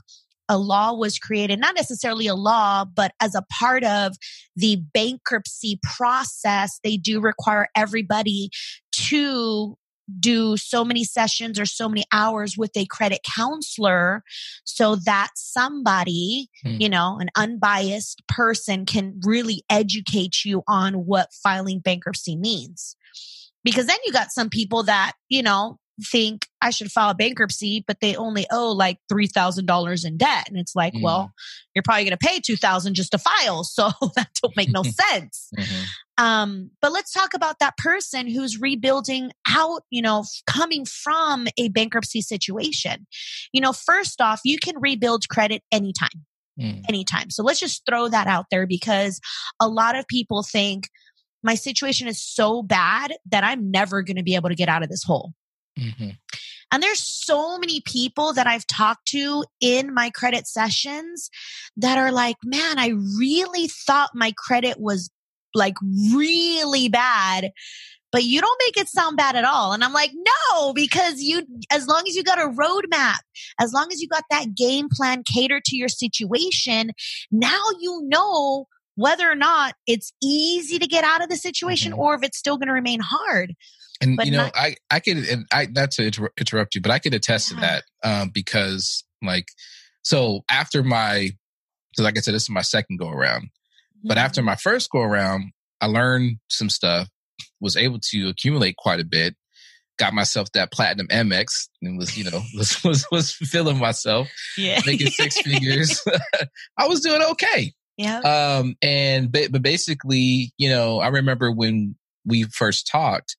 a 0.50 0.58
law 0.58 0.94
was 0.94 1.20
created, 1.20 1.60
not 1.60 1.76
necessarily 1.76 2.28
a 2.28 2.36
law, 2.36 2.86
but 2.86 3.14
as 3.22 3.36
a 3.36 3.46
part 3.52 3.84
of 3.84 4.16
the 4.56 4.82
bankruptcy 4.94 5.80
process, 5.84 6.80
they 6.84 6.98
do 6.98 7.20
require 7.20 7.68
everybody 7.76 8.50
to 8.92 9.78
do 10.20 10.56
so 10.56 10.86
many 10.86 11.04
sessions 11.04 11.60
or 11.60 11.66
so 11.66 11.90
many 11.90 12.04
hours 12.12 12.56
with 12.58 12.72
a 12.78 12.86
credit 12.86 13.20
counselor 13.36 14.24
so 14.64 14.96
that 14.96 15.32
somebody, 15.36 16.50
hmm. 16.64 16.78
you 16.80 16.90
know, 16.90 17.18
an 17.20 17.30
unbiased 17.36 18.26
person 18.28 18.86
can 18.86 19.20
really 19.24 19.64
educate 19.70 20.46
you 20.46 20.64
on 20.68 21.06
what 21.06 21.34
filing 21.34 21.80
bankruptcy 21.80 22.36
means. 22.36 22.96
Because 23.64 23.86
then 23.86 23.98
you 24.06 24.14
got 24.14 24.32
some 24.32 24.50
people 24.50 24.84
that, 24.84 25.14
you 25.28 25.44
know, 25.44 25.78
think 26.04 26.48
I 26.62 26.70
should 26.70 26.92
file 26.92 27.14
bankruptcy, 27.14 27.84
but 27.88 27.98
they 28.02 28.16
only 28.16 28.46
owe 28.52 28.72
like 28.72 29.00
$3,000 29.12 30.06
in 30.06 30.18
debt. 30.18 30.48
And 30.48 30.58
it's 30.58 30.76
like, 30.76 30.94
mm. 30.94 31.02
well, 31.02 31.32
you're 31.74 31.84
probably 31.84 32.04
going 32.04 32.18
to 32.18 32.26
pay 32.26 32.40
2000 32.40 32.94
just 32.94 33.12
to 33.12 33.18
file. 33.18 33.64
So 33.64 33.90
that 34.16 34.30
don't 34.42 34.56
make 34.56 34.70
no 34.72 34.84
sense. 35.12 35.50
Mm-hmm. 35.58 36.24
Um, 36.24 36.72
but 36.82 36.92
let's 36.92 37.12
talk 37.12 37.34
about 37.34 37.60
that 37.60 37.78
person 37.78 38.28
who's 38.28 38.60
rebuilding 38.60 39.32
out, 39.50 39.84
you 39.90 40.02
know, 40.02 40.24
coming 40.48 40.86
from 40.86 41.48
a 41.58 41.70
bankruptcy 41.70 42.22
situation. 42.22 43.06
You 43.52 43.62
know, 43.62 43.74
first 43.74 44.22
off, 44.22 44.42
you 44.44 44.58
can 44.58 44.76
rebuild 44.80 45.30
credit 45.30 45.64
anytime. 45.72 46.26
Mm. 46.60 46.84
Anytime. 46.90 47.30
So 47.30 47.44
let's 47.44 47.60
just 47.60 47.84
throw 47.88 48.08
that 48.08 48.26
out 48.26 48.46
there 48.50 48.66
because 48.66 49.20
a 49.60 49.68
lot 49.68 49.96
of 49.96 50.08
people 50.08 50.42
think 50.42 50.90
my 51.44 51.54
situation 51.54 52.08
is 52.08 52.22
so 52.22 52.64
bad 52.64 53.14
that 53.30 53.44
I'm 53.44 53.70
never 53.70 54.02
going 54.02 54.18
to 54.18 54.24
be 54.24 54.34
able 54.34 54.50
to 54.50 54.56
get 54.56 54.70
out 54.70 54.82
of 54.82 54.90
this 54.90 55.04
hole. 55.04 55.34
Mm-hmm. 55.78 56.10
And 56.72 56.84
there's 56.84 57.00
so 57.00 57.58
many 57.58 57.82
people 57.82 58.34
that 58.34 58.48
I've 58.48 58.68
talked 58.68 59.08
to 59.10 59.46
in 59.62 59.94
my 59.94 60.10
credit 60.10 60.48
sessions 60.48 61.30
that 61.78 61.98
are 61.98 62.12
like, 62.12 62.36
man, 62.44 62.78
I 62.78 62.94
really 63.18 63.68
thought 63.68 64.10
my 64.14 64.34
credit 64.38 64.80
was 64.80 65.10
like 65.54 65.76
really 66.14 66.90
bad 66.90 67.52
but 68.12 68.24
you 68.24 68.42
don't 68.42 68.62
make 68.66 68.78
it 68.78 68.88
sound 68.88 69.18
bad 69.18 69.36
at 69.36 69.44
all. 69.44 69.74
And 69.74 69.84
I'm 69.84 69.94
like, 69.94 70.12
no, 70.14 70.74
because 70.74 71.22
you, 71.22 71.44
as 71.72 71.88
long 71.88 72.04
as 72.08 72.16
you 72.16 72.24
got 72.24 72.40
a 72.40 72.50
roadmap, 72.50 73.18
as 73.60 73.74
long 73.74 73.90
as 73.92 74.02
you 74.02 74.08
got 74.08 74.24
that 74.32 74.56
game 74.56 74.88
plan 74.92 75.24
catered 75.24 75.64
to 75.66 75.76
your 75.76 75.90
situation, 75.90 76.92
now 77.32 77.62
you 77.80 78.02
know 78.06 78.66
whether 78.96 79.30
or 79.30 79.36
not 79.36 79.76
it's 79.86 80.14
easy 80.24 80.80
to 80.80 80.88
get 80.88 81.04
out 81.04 81.22
of 81.22 81.30
the 81.30 81.36
situation 81.36 81.92
mm-hmm. 81.92 82.02
or 82.02 82.16
if 82.16 82.24
it's 82.24 82.38
still 82.38 82.58
going 82.58 82.68
to 82.68 82.74
remain 82.74 83.02
hard. 83.04 83.54
And 84.02 84.18
but 84.18 84.26
you 84.26 84.32
know, 84.32 84.44
not- 84.44 84.56
I 84.58 84.76
I 84.90 85.00
could 85.00 85.18
and 85.18 85.46
I 85.52 85.68
not 85.68 85.92
to 85.92 86.06
inter- 86.06 86.32
interrupt 86.38 86.76
you, 86.76 86.82
but 86.82 86.92
I 86.92 87.00
could 87.00 87.14
attest 87.14 87.52
yeah. 87.52 87.56
to 87.56 87.62
that 87.62 87.84
um, 88.04 88.30
because 88.34 89.04
like 89.22 89.48
so 90.04 90.42
after 90.50 90.84
my 90.84 91.32
so 91.96 92.04
like 92.04 92.18
I 92.18 92.22
said, 92.22 92.34
this 92.34 92.44
is 92.44 92.50
my 92.50 92.62
second 92.62 92.98
go 92.98 93.10
around. 93.10 93.44
Mm-hmm. 93.44 94.08
But 94.08 94.18
after 94.18 94.42
my 94.42 94.56
first 94.56 94.92
go 94.92 95.02
around, 95.02 95.52
I 95.82 95.88
learned 95.88 96.38
some 96.50 96.70
stuff, 96.70 97.10
was 97.60 97.76
able 97.76 98.00
to 98.12 98.30
accumulate 98.30 98.78
quite 98.78 99.00
a 99.00 99.06
bit, 99.06 99.36
got 99.98 100.14
myself 100.14 100.52
that 100.54 100.72
platinum 100.72 101.08
AmEx, 101.08 101.68
and 101.82 101.98
was, 101.98 102.18
you 102.18 102.30
know, 102.30 102.42
was 102.58 102.84
was 102.84 103.06
was 103.12 103.34
feeling 103.34 103.78
myself, 103.78 104.30
yeah. 104.58 104.80
making 104.86 105.08
six 105.08 105.42
figures. 105.42 106.02
I 106.78 106.88
was 106.88 107.02
doing 107.02 107.22
okay. 107.32 107.74
Yeah. 107.98 108.20
Um 108.20 108.76
and 108.82 109.32
but, 109.32 109.52
but 109.52 109.64
basically, 109.64 110.54
you 110.58 110.70
know, 110.70 111.00
I 111.00 111.08
remember 111.08 111.52
when 111.52 111.96
we 112.26 112.44
first 112.44 112.88
talked, 112.88 113.38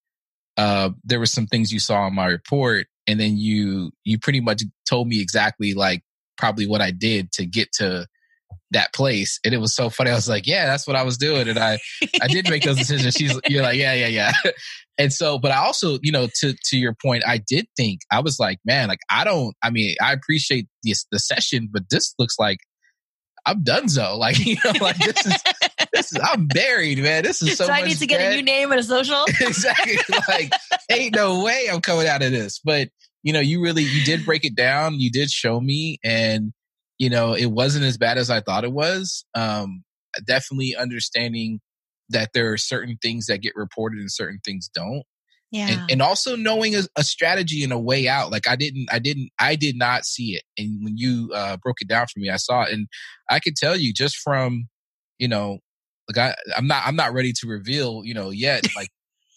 uh, 0.59 0.91
there 1.05 1.19
were 1.19 1.27
some 1.27 1.47
things 1.47 1.73
you 1.73 1.81
saw 1.81 2.07
in 2.07 2.15
my 2.15 2.27
report, 2.27 2.88
and 3.07 3.19
then 3.19 3.38
you 3.38 3.93
you 4.05 4.19
pretty 4.19 4.41
much 4.41 4.62
told 4.88 5.09
me 5.09 5.23
exactly 5.23 5.73
like 5.73 6.03
probably 6.37 6.67
what 6.67 6.83
I 6.83 6.91
did 6.91 7.33
to 7.33 7.47
get 7.47 7.73
to 7.75 8.07
that 8.71 8.93
place. 8.93 9.41
And 9.45 9.55
it 9.55 9.59
was 9.59 9.75
so 9.75 9.88
funny. 9.88 10.11
I 10.11 10.15
was 10.15 10.29
like, 10.29 10.47
yeah, 10.47 10.67
that's 10.67 10.87
what 10.87 10.97
I 10.97 11.03
was 11.03 11.17
doing. 11.17 11.49
And 11.49 11.59
I, 11.59 11.79
I 12.23 12.27
did 12.29 12.49
make 12.50 12.62
those 12.62 12.77
decisions. 12.77 13.15
She's, 13.15 13.38
you're 13.49 13.62
like, 13.62 13.79
yeah, 13.79 13.95
yeah, 13.95 14.07
yeah. 14.09 14.33
and 14.99 15.12
so, 15.12 15.38
but 15.38 15.50
I 15.50 15.57
also, 15.57 15.99
you 16.03 16.12
know, 16.12 16.29
to, 16.41 16.55
to 16.67 16.77
your 16.77 16.95
point, 17.03 17.25
I 17.27 17.38
did 17.38 17.67
think, 17.77 18.00
I 18.11 18.21
was 18.21 18.38
like, 18.38 18.59
man, 18.65 18.88
like, 18.88 19.00
I 19.11 19.25
don't, 19.25 19.55
I 19.62 19.71
mean, 19.71 19.95
I 20.03 20.12
appreciate 20.12 20.67
this, 20.85 21.07
the 21.11 21.19
session, 21.19 21.69
but 21.73 21.85
this 21.91 22.15
looks 22.19 22.38
like 22.38 22.59
I'm 23.47 23.62
done 23.62 23.88
so. 23.88 24.17
Like, 24.19 24.38
you 24.45 24.57
know, 24.65 24.73
like 24.81 24.99
this 24.99 25.27
is, 25.27 25.43
this 25.92 26.12
is, 26.12 26.21
I'm 26.23 26.47
buried, 26.47 26.99
man. 26.99 27.25
This 27.25 27.42
is 27.42 27.49
so, 27.57 27.66
so 27.66 27.73
I 27.73 27.83
need 27.83 27.99
to 27.99 28.07
get 28.07 28.21
a 28.21 28.35
new 28.35 28.42
name 28.42 28.71
and 28.71 28.80
a 28.80 28.83
social. 28.83 29.25
exactly. 29.40 29.99
Like, 30.28 30.52
ain't 30.90 31.14
no 31.14 31.42
way 31.42 31.68
I'm 31.71 31.80
coming 31.80 32.07
out 32.07 32.23
of 32.23 32.30
this. 32.30 32.61
But, 32.64 32.88
you 33.23 33.33
know, 33.33 33.40
you 33.40 33.62
really, 33.62 33.83
you 33.83 34.04
did 34.04 34.25
break 34.25 34.45
it 34.45 34.54
down. 34.54 34.99
You 34.99 35.11
did 35.11 35.30
show 35.30 35.61
me. 35.61 35.99
And, 36.04 36.52
you 36.99 37.11
know, 37.11 37.35
it 37.35 37.47
wasn't 37.47 37.85
as 37.85 37.99
bad 37.99 38.18
as 38.18 38.30
I 38.30 38.40
thought 38.40 38.64
it 38.64 38.73
was. 38.73 39.25
Um, 39.35 39.85
definitely 40.26 40.75
understanding 40.76 41.61
that 42.11 42.30
there 42.33 42.52
are 42.52 42.59
certain 42.59 42.99
things 43.00 43.26
that 43.26 43.42
get 43.42 43.54
reported 43.54 44.00
and 44.00 44.11
certain 44.11 44.40
things 44.45 44.68
don't. 44.73 45.04
Yeah. 45.50 45.68
And, 45.68 45.90
and 45.92 46.02
also 46.02 46.37
knowing 46.37 46.75
a, 46.75 46.83
a, 46.97 47.02
strategy 47.02 47.64
and 47.64 47.73
a 47.73 47.78
way 47.78 48.07
out. 48.07 48.30
Like 48.30 48.47
I 48.47 48.54
didn't, 48.54 48.88
I 48.92 48.99
didn't, 48.99 49.30
I 49.38 49.57
did 49.57 49.76
not 49.76 50.04
see 50.04 50.35
it. 50.35 50.42
And 50.59 50.85
when 50.85 50.99
you 50.99 51.30
uh, 51.35 51.57
broke 51.57 51.80
it 51.80 51.88
down 51.88 52.07
for 52.07 52.21
me, 52.21 52.28
I 52.28 52.37
saw 52.37 52.64
it. 52.64 52.73
And 52.73 52.87
I 53.30 53.40
could 53.40 53.57
tell 53.57 53.75
you 53.75 53.95
just 53.95 54.16
from, 54.16 54.68
you 55.18 55.26
know, 55.26 55.61
like 56.09 56.19
I, 56.19 56.35
I'm 56.57 56.67
not, 56.67 56.83
I'm 56.87 56.97
not 56.97 57.12
ready 57.12 57.33
to 57.35 57.47
reveal, 57.47 58.03
you 58.05 58.15
know, 58.15 58.31
yet. 58.31 58.67
Like, 58.75 58.88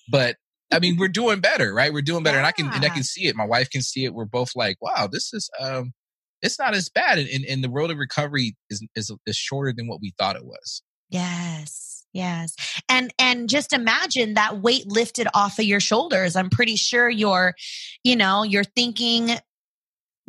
but 0.10 0.38
I 0.72 0.80
mean, 0.80 0.98
we're 0.98 1.08
doing 1.08 1.40
better, 1.40 1.74
right? 1.74 1.94
We're 1.94 2.01
doing 2.01 2.24
better, 2.24 2.38
yeah. 2.38 2.42
and 2.42 2.48
I 2.48 2.51
can, 2.51 2.68
and 2.74 2.86
I 2.86 2.90
can 2.90 3.04
see 3.04 3.28
it. 3.28 3.36
My 3.36 3.46
wife 3.46 3.70
can 3.70 3.82
see 3.82 4.06
it. 4.06 4.13
We're 4.13 4.25
both 4.25 4.51
like, 4.56 4.78
wow, 4.82 5.08
this 5.12 5.34
is, 5.34 5.50
um, 5.60 5.94
it's 6.42 6.58
not 6.58 6.74
as 6.74 6.90
bad. 6.90 7.20
And, 7.20 7.46
and 7.46 7.63
the 7.63 7.70
road 7.70 7.92
of 7.92 7.98
recovery 7.98 8.56
is, 8.70 8.86
is, 8.96 9.12
is 9.25 9.36
shorter 9.36 9.74
than 9.75 9.88
what 9.88 10.01
we 10.01 10.13
thought 10.18 10.36
it 10.36 10.46
was. 10.46 10.82
Yes. 11.10 11.90
Yes. 12.13 12.56
And 12.90 13.13
and 13.18 13.48
just 13.48 13.72
imagine 13.72 14.34
that 14.34 14.60
weight 14.60 14.86
lifted 14.86 15.30
off 15.34 15.60
of 15.60 15.63
your 15.63 15.80
shoulders. 15.80 16.36
I'm 16.36 16.50
pretty 16.50 16.75
sure 16.75 17.10
you're, 17.10 17.54
you 18.04 18.18
know, 18.18 18.44
you're 18.44 18.66
thinking 18.66 19.38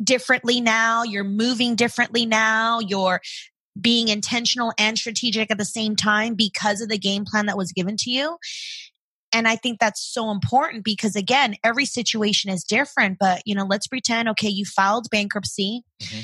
differently 0.01 0.61
now, 0.61 1.03
you're 1.03 1.25
moving 1.25 1.75
differently 1.75 2.25
now, 2.25 2.79
you're 2.79 3.19
being 3.79 4.07
intentional 4.07 4.73
and 4.77 4.97
strategic 4.97 5.49
at 5.51 5.57
the 5.57 5.65
same 5.65 5.95
time 5.95 6.35
because 6.35 6.81
of 6.81 6.89
the 6.89 6.97
game 6.97 7.25
plan 7.25 7.47
that 7.47 7.57
was 7.57 7.71
given 7.71 7.97
to 7.97 8.11
you. 8.11 8.37
And 9.33 9.47
I 9.47 9.55
think 9.55 9.79
that's 9.79 10.01
so 10.01 10.29
important 10.29 10.83
because 10.83 11.15
again, 11.15 11.55
every 11.63 11.85
situation 11.85 12.51
is 12.51 12.63
different. 12.63 13.17
But, 13.19 13.41
you 13.45 13.55
know, 13.55 13.65
let's 13.65 13.87
pretend, 13.87 14.29
okay, 14.29 14.49
you 14.49 14.63
filed 14.65 15.07
bankruptcy. 15.09 15.83
Mm-hmm. 16.01 16.21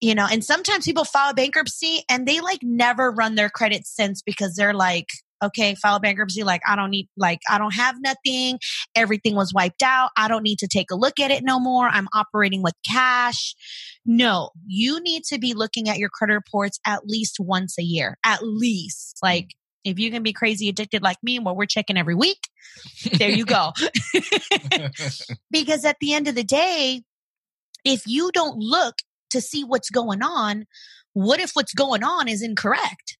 You 0.00 0.14
know, 0.14 0.26
and 0.30 0.44
sometimes 0.44 0.84
people 0.84 1.04
file 1.04 1.34
bankruptcy 1.34 2.02
and 2.08 2.26
they 2.26 2.40
like 2.40 2.60
never 2.62 3.10
run 3.10 3.34
their 3.34 3.50
credit 3.50 3.84
since 3.86 4.22
because 4.22 4.54
they're 4.54 4.74
like, 4.74 5.08
okay, 5.42 5.74
file 5.74 5.98
bankruptcy. 5.98 6.42
Like, 6.42 6.62
I 6.66 6.76
don't 6.76 6.90
need, 6.90 7.08
like, 7.16 7.40
I 7.48 7.58
don't 7.58 7.74
have 7.74 7.96
nothing. 8.00 8.58
Everything 8.94 9.34
was 9.34 9.52
wiped 9.54 9.82
out. 9.82 10.10
I 10.16 10.28
don't 10.28 10.42
need 10.42 10.58
to 10.60 10.68
take 10.68 10.90
a 10.90 10.96
look 10.96 11.20
at 11.20 11.30
it 11.30 11.42
no 11.44 11.60
more. 11.60 11.88
I'm 11.88 12.08
operating 12.14 12.62
with 12.62 12.74
cash. 12.88 13.54
No, 14.04 14.50
you 14.66 15.00
need 15.00 15.24
to 15.24 15.38
be 15.38 15.54
looking 15.54 15.88
at 15.88 15.98
your 15.98 16.08
credit 16.08 16.34
reports 16.34 16.78
at 16.86 17.06
least 17.06 17.36
once 17.38 17.76
a 17.78 17.82
year, 17.82 18.16
at 18.24 18.40
least. 18.42 19.18
Like, 19.22 19.50
if 19.84 19.98
you 19.98 20.10
can 20.10 20.22
be 20.22 20.32
crazy 20.32 20.68
addicted 20.68 21.02
like 21.02 21.18
me, 21.22 21.38
well, 21.38 21.56
we're 21.56 21.66
checking 21.66 21.96
every 21.96 22.14
week. 22.14 22.38
There 23.18 23.30
you 23.30 23.44
go. 23.44 23.72
because 25.50 25.84
at 25.84 25.96
the 26.00 26.14
end 26.14 26.28
of 26.28 26.34
the 26.34 26.44
day, 26.44 27.02
if 27.84 28.02
you 28.06 28.30
don't 28.32 28.58
look 28.58 28.96
to 29.30 29.40
see 29.40 29.64
what's 29.64 29.90
going 29.90 30.22
on, 30.22 30.66
what 31.12 31.40
if 31.40 31.52
what's 31.54 31.74
going 31.74 32.02
on 32.02 32.28
is 32.28 32.42
incorrect? 32.42 33.17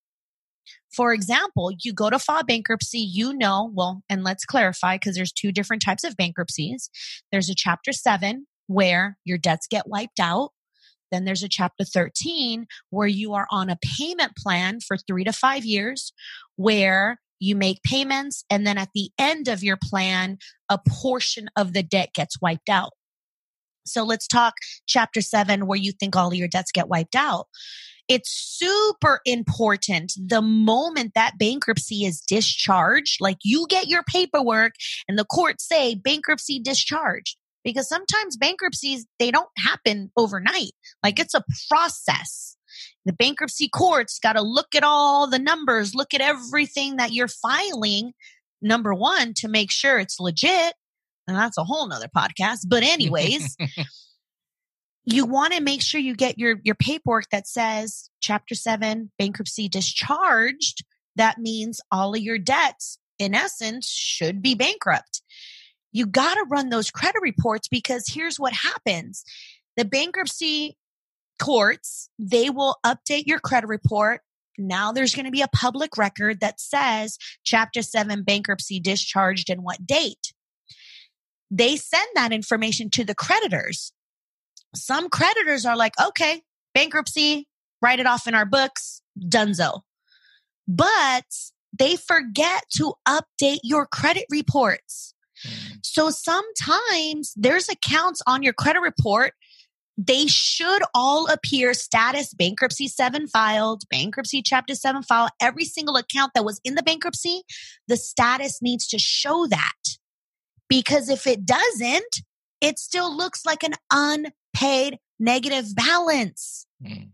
For 0.99 1.13
example, 1.13 1.71
you 1.81 1.93
go 1.93 2.11
to 2.11 2.19
file 2.19 2.43
bankruptcy, 2.43 2.99
you 2.99 3.33
know, 3.33 3.71
well, 3.73 4.03
and 4.11 4.25
let's 4.25 4.45
clarify 4.45 4.97
because 4.97 5.15
there's 5.15 5.31
two 5.31 5.53
different 5.53 5.81
types 5.81 6.03
of 6.03 6.17
bankruptcies. 6.17 6.91
There's 7.31 7.49
a 7.49 7.55
chapter 7.55 7.93
seven 7.93 8.49
where 8.67 9.17
your 9.25 9.39
debts 9.39 9.69
get 9.69 9.87
wiped 9.87 10.19
out. 10.19 10.51
Then 11.13 11.25
there's 11.25 11.45
a 11.45 11.49
chapter 11.49 11.85
13 11.85 12.67
where 12.91 13.07
you 13.07 13.35
are 13.35 13.47
on 13.49 13.71
a 13.71 13.79
payment 13.81 14.33
plan 14.37 14.81
for 14.81 14.97
three 14.97 15.23
to 15.23 15.33
five 15.33 15.65
years 15.65 16.13
where 16.57 17.21
you 17.39 17.55
make 17.55 17.85
payments 17.85 18.45
and 18.51 18.67
then 18.67 18.77
at 18.77 18.89
the 18.93 19.11
end 19.21 19.47
of 19.47 19.63
your 19.63 19.79
plan, 19.81 20.39
a 20.69 20.81
portion 20.89 21.49
of 21.57 21.75
the 21.75 21.85
debt 21.85 22.09
gets 22.13 22.41
wiped 22.43 22.69
out. 22.69 22.91
So 23.87 24.03
let's 24.03 24.27
talk 24.27 24.55
chapter 24.89 25.21
seven, 25.21 25.69
where 25.69 25.79
you 25.79 25.93
think 25.93 26.17
all 26.17 26.27
of 26.27 26.35
your 26.35 26.49
debts 26.49 26.73
get 26.73 26.89
wiped 26.89 27.15
out. 27.15 27.47
It's 28.09 28.31
super 28.31 29.21
important 29.27 30.13
the 30.17 30.41
moment 30.41 31.13
that 31.15 31.39
bankruptcy 31.39 32.05
is 32.05 32.21
discharged, 32.21 33.19
like 33.21 33.39
you 33.45 33.67
get 33.69 33.89
your 33.89 34.03
paperwork 34.03 34.73
and 35.07 35.19
the 35.19 35.27
court 35.27 35.61
say 35.61 35.95
bankruptcy 35.95 36.59
discharged. 36.59 37.37
Because 37.65 37.89
sometimes 37.89 38.39
bankruptcies, 38.39 39.07
they 39.19 39.31
don't 39.31 39.51
happen 39.59 40.11
overnight. 40.17 40.73
Like 41.03 41.19
it's 41.19 41.35
a 41.35 41.45
process. 41.69 42.57
The 43.05 43.13
bankruptcy 43.13 43.69
court's 43.69 44.19
got 44.19 44.35
to 44.35 44.43
look 44.43 44.75
at 44.75 44.85
all 44.85 45.29
the 45.29 45.39
numbers, 45.39 45.95
look 45.95 46.15
at 46.15 46.21
everything 46.21 46.97
that 46.97 47.13
you're 47.13 47.29
filing. 47.29 48.13
Number 48.63 48.95
one, 48.95 49.35
to 49.37 49.49
make 49.49 49.71
sure 49.71 49.99
it's 49.99 50.19
legit. 50.19 50.75
And 51.27 51.37
that's 51.37 51.59
a 51.59 51.65
whole 51.65 51.87
nother 51.89 52.09
podcast. 52.15 52.61
But 52.69 52.85
anyways, 52.85 53.57
you 55.11 55.25
want 55.25 55.55
to 55.55 55.63
make 55.63 55.81
sure 55.81 56.01
you 56.01 56.15
get 56.15 56.39
your, 56.39 56.57
your 56.65 56.75
paperwork 56.75 57.31
that 57.31 57.49
says 57.49 58.11
chapter 58.21 58.55
seven, 58.55 59.11
bankruptcy 59.19 59.67
discharged. 59.67 60.85
That 61.17 61.39
means 61.39 61.81
all 61.91 62.15
of 62.15 62.21
your 62.21 62.39
debts 62.39 62.99
in 63.19 63.35
essence 63.35 63.89
should 63.89 64.43
be 64.43 64.55
bankrupt. 64.55 65.23
You 65.93 66.05
got 66.05 66.35
to 66.35 66.45
run 66.51 66.69
those 66.69 66.91
credit 66.91 67.23
reports 67.23 67.69
because 67.69 68.05
here's 68.07 68.39
what 68.39 68.53
happens. 68.53 69.25
The 69.79 69.87
bankruptcy 69.87 70.77
courts, 71.41 72.11
they 72.19 72.51
will 72.51 72.77
update 72.85 73.25
your 73.27 73.39
credit 73.39 73.69
report. 73.69 74.21
Now 74.59 74.93
there's 74.93 75.15
going 75.15 75.25
to 75.25 75.31
be 75.31 75.41
a 75.41 75.49
public 75.49 75.97
record 75.97 76.41
that 76.41 76.61
says 76.61 77.17
chapter 77.45 77.81
seven 77.81 78.25
bankruptcy 78.25 78.79
discharged 78.79 79.49
and 79.49 79.63
what 79.63 79.87
date. 79.87 80.35
They 81.51 81.77
send 81.77 82.09
that 82.15 82.33
information 82.33 82.91
to 82.91 83.05
the 83.05 83.15
creditors. 83.15 83.93
Some 84.75 85.09
creditors 85.09 85.65
are 85.65 85.77
like, 85.77 85.95
okay, 86.01 86.43
bankruptcy, 86.75 87.49
write 87.81 88.01
it 88.01 88.07
off 88.07 88.27
in 88.27 88.35
our 88.35 88.47
books, 88.47 89.03
dunzo. 89.19 89.81
But 90.67 91.25
they 91.77 91.97
forget 91.97 92.65
to 92.77 92.95
update 93.07 93.61
your 93.63 93.87
credit 93.87 94.25
reports. 94.31 95.15
Mm. 95.47 95.79
So 95.83 96.11
sometimes 96.11 97.33
there's 97.37 97.69
accounts 97.69 98.23
on 98.27 98.43
your 98.43 98.53
credit 98.53 98.81
report. 98.81 99.33
They 99.97 100.27
should 100.27 100.83
all 100.95 101.27
appear 101.27 101.75
status 101.75 102.33
bankruptcy 102.33 102.87
seven 102.87 103.27
filed, 103.27 103.83
bankruptcy 103.91 104.43
chapter 104.43 104.75
seven 104.75 105.03
file. 105.03 105.29
Every 105.41 105.65
single 105.65 105.97
account 105.97 106.33
that 106.35 106.45
was 106.45 106.61
in 106.65 106.77
the 106.77 106.83
bankruptcy, 106.83 107.43
the 107.89 107.97
status 107.97 108.61
needs 108.63 108.87
to 108.89 108.99
show 108.99 109.47
that. 109.49 109.73
Because 110.69 111.09
if 111.09 111.27
it 111.27 111.45
doesn't, 111.45 112.23
it 112.61 112.79
still 112.79 113.17
looks 113.17 113.45
like 113.47 113.65
an 113.65 113.75
unpaid 114.59 114.99
negative 115.19 115.75
balance. 115.75 116.67
Mm. 116.85 117.11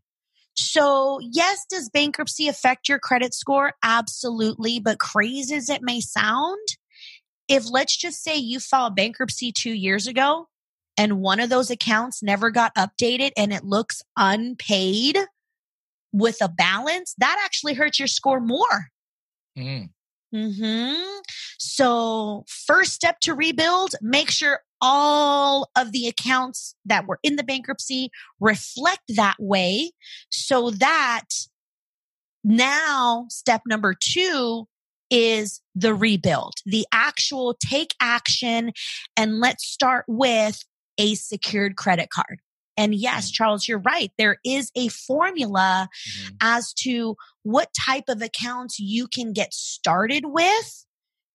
So, 0.57 1.19
yes, 1.21 1.67
does 1.69 1.89
bankruptcy 1.89 2.49
affect 2.49 2.89
your 2.89 2.99
credit 2.99 3.35
score? 3.35 3.73
Absolutely. 3.83 4.79
But 4.79 5.01
crazy 5.01 5.55
as 5.55 5.69
it 5.69 5.83
may 5.83 6.01
sound, 6.01 6.69
if 7.49 7.69
let's 7.69 7.97
just 7.97 8.23
say 8.23 8.37
you 8.37 8.61
filed 8.61 8.95
bankruptcy 8.95 9.53
two 9.53 9.73
years 9.73 10.07
ago 10.07 10.49
and 10.97 11.21
one 11.21 11.41
of 11.41 11.51
those 11.51 11.71
accounts 11.71 12.23
never 12.23 12.51
got 12.51 12.75
updated 12.77 13.33
and 13.37 13.53
it 13.53 13.65
looks 13.65 14.03
unpaid 14.17 15.19
with 16.13 16.37
a 16.41 16.49
balance, 16.49 17.15
that 17.19 17.41
actually 17.45 17.75
hurts 17.75 17.99
your 17.99 18.09
score 18.09 18.41
more. 18.41 18.91
Mm. 19.59 19.91
Hmm. 20.33 20.95
So, 21.59 22.45
first 22.49 22.93
step 22.93 23.21
to 23.21 23.35
rebuild: 23.35 23.95
make 24.01 24.31
sure 24.31 24.61
all 24.87 25.71
of 25.77 25.93
the 25.93 26.07
accounts 26.07 26.77
that 26.85 27.07
were 27.07 27.19
in 27.23 27.37
the 27.37 27.43
bankruptcy 27.43 28.11
reflect 28.39 29.01
that 29.09 29.37
way, 29.39 29.93
so 30.29 30.71
that 30.71 31.25
now 32.45 33.25
step 33.31 33.63
number 33.67 33.95
two 33.99 34.69
is 35.11 35.63
the 35.75 35.95
rebuild, 35.95 36.53
the 36.67 36.87
actual 36.93 37.57
take 37.67 37.95
action, 38.01 38.73
and 39.17 39.41
let's 39.41 39.67
start 39.67 40.05
with 40.07 40.63
a 40.99 41.15
secured 41.15 41.77
credit 41.77 42.11
card. 42.11 42.41
And 42.77 42.95
yes, 42.95 43.27
mm-hmm. 43.27 43.35
Charles, 43.35 43.69
you're 43.69 43.79
right. 43.79 44.11
There 44.19 44.39
is 44.45 44.71
a 44.75 44.89
formula 44.89 45.89
mm-hmm. 46.09 46.35
as 46.41 46.73
to 46.81 47.17
what 47.43 47.71
type 47.87 48.05
of 48.09 48.21
accounts 48.21 48.79
you 48.79 49.07
can 49.07 49.33
get 49.33 49.55
started 49.55 50.25
with 50.27 50.85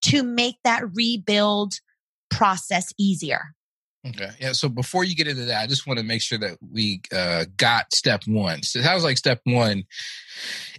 to 0.04 0.24
make 0.24 0.58
that 0.64 0.84
rebuild 0.94 1.74
process 2.30 2.94
easier. 2.98 3.54
Okay. 4.08 4.30
Yeah. 4.39 4.54
So 4.54 4.70
before 4.70 5.04
you 5.04 5.15
get 5.15 5.28
into 5.28 5.46
that, 5.46 5.62
I 5.62 5.68
just 5.68 5.86
want 5.86 6.00
to 6.00 6.06
make 6.06 6.22
sure 6.22 6.38
that 6.38 6.58
we 6.72 7.02
uh, 7.13 7.46
got 7.58 7.94
step 7.94 8.24
one. 8.28 8.63
So 8.63 8.80
it 8.80 8.84
sounds 8.84 9.04
like 9.04 9.18
step 9.18 9.42
one 9.44 9.84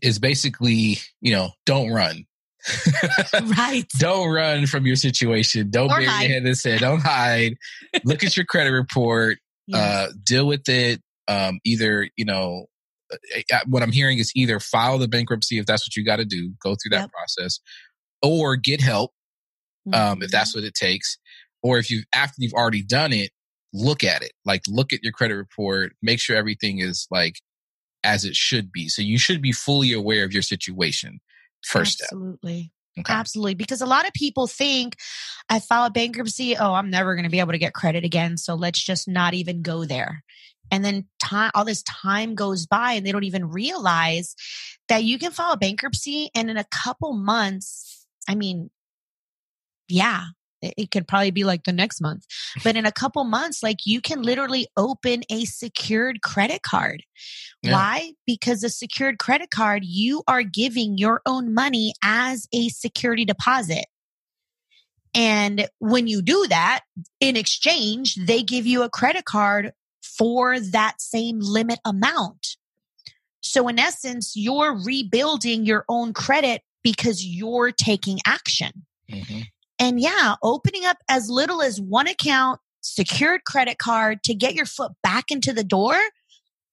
is 0.00 0.18
basically, 0.18 0.98
you 1.20 1.32
know, 1.32 1.50
don't 1.66 1.90
run. 1.90 2.24
right. 3.58 3.86
Don't 3.98 4.28
run 4.30 4.66
from 4.66 4.86
your 4.86 4.96
situation. 4.96 5.70
Don't 5.70 5.88
bury 5.88 6.04
your 6.04 6.12
head 6.12 6.30
in 6.30 6.44
the 6.44 6.54
sand. 6.54 6.80
Don't 6.80 7.00
hide. 7.00 7.56
Look 8.04 8.24
at 8.24 8.36
your 8.36 8.46
credit 8.46 8.70
report. 8.70 9.38
Uh, 9.72 10.08
deal 10.24 10.48
with 10.48 10.68
it. 10.68 11.00
Um, 11.28 11.60
either, 11.64 12.08
you 12.16 12.24
know, 12.24 12.66
uh, 13.12 13.16
uh, 13.52 13.60
what 13.66 13.84
I'm 13.84 13.92
hearing 13.92 14.18
is 14.18 14.32
either 14.34 14.58
file 14.58 14.98
the 14.98 15.06
bankruptcy 15.06 15.58
if 15.58 15.66
that's 15.66 15.86
what 15.86 15.94
you 15.94 16.04
got 16.04 16.16
to 16.16 16.24
do, 16.24 16.52
go 16.60 16.70
through 16.74 16.90
that 16.90 17.02
yep. 17.02 17.12
process, 17.12 17.60
or 18.20 18.56
get 18.56 18.80
help 18.80 19.12
um, 19.86 19.92
mm-hmm. 19.92 20.22
if 20.24 20.32
that's 20.32 20.56
what 20.56 20.64
it 20.64 20.74
takes. 20.74 21.18
Or 21.62 21.78
if 21.78 21.90
you've 21.90 22.04
after 22.14 22.36
you've 22.38 22.54
already 22.54 22.82
done 22.82 23.12
it, 23.12 23.30
look 23.72 24.02
at 24.04 24.22
it. 24.22 24.32
Like 24.44 24.62
look 24.68 24.92
at 24.92 25.02
your 25.02 25.12
credit 25.12 25.36
report, 25.36 25.92
make 26.02 26.20
sure 26.20 26.36
everything 26.36 26.78
is 26.78 27.06
like 27.10 27.40
as 28.02 28.24
it 28.24 28.34
should 28.34 28.72
be. 28.72 28.88
So 28.88 29.02
you 29.02 29.18
should 29.18 29.42
be 29.42 29.52
fully 29.52 29.92
aware 29.92 30.24
of 30.24 30.32
your 30.32 30.42
situation. 30.42 31.20
First 31.64 32.02
Absolutely. 32.02 32.58
step. 32.60 32.70
Okay. 32.98 33.12
Absolutely. 33.12 33.54
Because 33.54 33.80
a 33.80 33.86
lot 33.86 34.06
of 34.06 34.12
people 34.14 34.46
think 34.46 34.96
I 35.48 35.60
file 35.60 35.86
a 35.86 35.90
bankruptcy. 35.90 36.56
Oh, 36.56 36.74
I'm 36.74 36.90
never 36.90 37.14
going 37.14 37.24
to 37.24 37.30
be 37.30 37.38
able 37.38 37.52
to 37.52 37.58
get 37.58 37.72
credit 37.72 38.04
again. 38.04 38.36
So 38.36 38.54
let's 38.54 38.82
just 38.82 39.06
not 39.08 39.32
even 39.32 39.62
go 39.62 39.84
there. 39.84 40.24
And 40.72 40.84
then 40.84 41.06
time, 41.18 41.50
all 41.54 41.64
this 41.64 41.82
time 41.82 42.34
goes 42.34 42.66
by 42.66 42.92
and 42.92 43.06
they 43.06 43.12
don't 43.12 43.24
even 43.24 43.48
realize 43.48 44.34
that 44.88 45.04
you 45.04 45.18
can 45.18 45.30
file 45.30 45.52
a 45.52 45.56
bankruptcy 45.56 46.30
and 46.34 46.50
in 46.50 46.56
a 46.56 46.64
couple 46.64 47.12
months, 47.12 48.06
I 48.28 48.34
mean, 48.34 48.70
yeah, 49.88 50.26
it 50.62 50.90
could 50.90 51.08
probably 51.08 51.30
be 51.30 51.44
like 51.44 51.64
the 51.64 51.72
next 51.72 52.00
month. 52.00 52.26
But 52.62 52.76
in 52.76 52.86
a 52.86 52.92
couple 52.92 53.24
months 53.24 53.62
like 53.62 53.78
you 53.84 54.00
can 54.00 54.22
literally 54.22 54.66
open 54.76 55.22
a 55.30 55.44
secured 55.44 56.22
credit 56.22 56.62
card. 56.62 57.02
Yeah. 57.62 57.72
why? 57.72 58.12
Because 58.26 58.64
a 58.64 58.70
secured 58.70 59.18
credit 59.18 59.50
card 59.50 59.84
you 59.84 60.22
are 60.26 60.42
giving 60.42 60.98
your 60.98 61.20
own 61.26 61.54
money 61.54 61.94
as 62.02 62.46
a 62.52 62.68
security 62.68 63.24
deposit. 63.24 63.86
And 65.14 65.68
when 65.78 66.06
you 66.06 66.22
do 66.22 66.46
that 66.48 66.80
in 67.20 67.36
exchange 67.36 68.14
they 68.14 68.42
give 68.42 68.66
you 68.66 68.82
a 68.82 68.90
credit 68.90 69.24
card 69.24 69.72
for 70.02 70.60
that 70.60 71.00
same 71.00 71.38
limit 71.40 71.80
amount. 71.84 72.56
So 73.40 73.68
in 73.68 73.78
essence 73.78 74.34
you're 74.36 74.78
rebuilding 74.84 75.64
your 75.64 75.84
own 75.88 76.12
credit 76.12 76.62
because 76.82 77.24
you're 77.24 77.72
taking 77.72 78.18
action. 78.26 78.86
Mm-hmm. 79.10 79.40
And 79.80 79.98
yeah, 79.98 80.34
opening 80.42 80.84
up 80.84 80.98
as 81.08 81.30
little 81.30 81.62
as 81.62 81.80
one 81.80 82.06
account, 82.06 82.60
secured 82.82 83.44
credit 83.44 83.78
card 83.78 84.22
to 84.24 84.34
get 84.34 84.54
your 84.54 84.66
foot 84.66 84.92
back 85.02 85.30
into 85.30 85.54
the 85.54 85.64
door, 85.64 85.98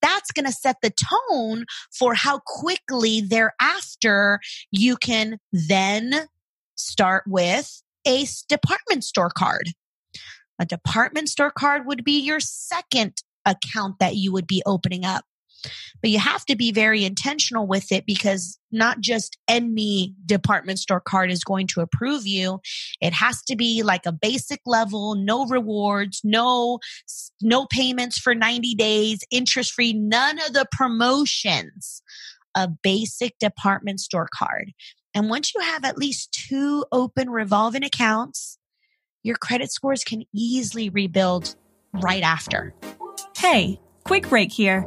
that's 0.02 0.30
going 0.30 0.44
to 0.44 0.52
set 0.52 0.76
the 0.82 0.92
tone 0.92 1.64
for 1.90 2.14
how 2.14 2.40
quickly 2.46 3.20
thereafter 3.22 4.38
you 4.70 4.96
can 4.96 5.38
then 5.52 6.26
start 6.76 7.24
with 7.26 7.82
a 8.06 8.26
department 8.48 9.04
store 9.04 9.30
card. 9.30 9.70
A 10.58 10.66
department 10.66 11.28
store 11.28 11.50
card 11.50 11.86
would 11.86 12.04
be 12.04 12.20
your 12.20 12.40
second 12.40 13.14
account 13.44 13.98
that 14.00 14.16
you 14.16 14.32
would 14.32 14.46
be 14.46 14.62
opening 14.66 15.04
up. 15.04 15.24
But 16.00 16.10
you 16.10 16.18
have 16.18 16.44
to 16.46 16.56
be 16.56 16.72
very 16.72 17.04
intentional 17.04 17.66
with 17.66 17.90
it 17.90 18.06
because 18.06 18.58
not 18.70 19.00
just 19.00 19.38
any 19.48 20.14
department 20.24 20.78
store 20.78 21.00
card 21.00 21.30
is 21.30 21.42
going 21.42 21.66
to 21.68 21.80
approve 21.80 22.26
you. 22.26 22.60
It 23.00 23.12
has 23.12 23.42
to 23.44 23.56
be 23.56 23.82
like 23.82 24.06
a 24.06 24.12
basic 24.12 24.60
level, 24.66 25.14
no 25.14 25.46
rewards, 25.46 26.20
no 26.24 26.78
no 27.40 27.66
payments 27.66 28.18
for 28.18 28.34
90 28.34 28.74
days, 28.74 29.20
interest 29.30 29.72
free, 29.72 29.92
none 29.92 30.38
of 30.38 30.52
the 30.52 30.66
promotions. 30.70 32.02
A 32.54 32.66
basic 32.66 33.38
department 33.38 34.00
store 34.00 34.28
card. 34.34 34.72
And 35.14 35.30
once 35.30 35.52
you 35.54 35.60
have 35.60 35.84
at 35.84 35.98
least 35.98 36.32
two 36.32 36.84
open 36.90 37.30
revolving 37.30 37.84
accounts, 37.84 38.58
your 39.22 39.36
credit 39.36 39.70
scores 39.70 40.02
can 40.02 40.24
easily 40.34 40.88
rebuild 40.88 41.54
right 41.92 42.22
after. 42.22 42.74
Hey, 43.36 43.80
quick 44.04 44.28
break 44.28 44.52
here. 44.52 44.86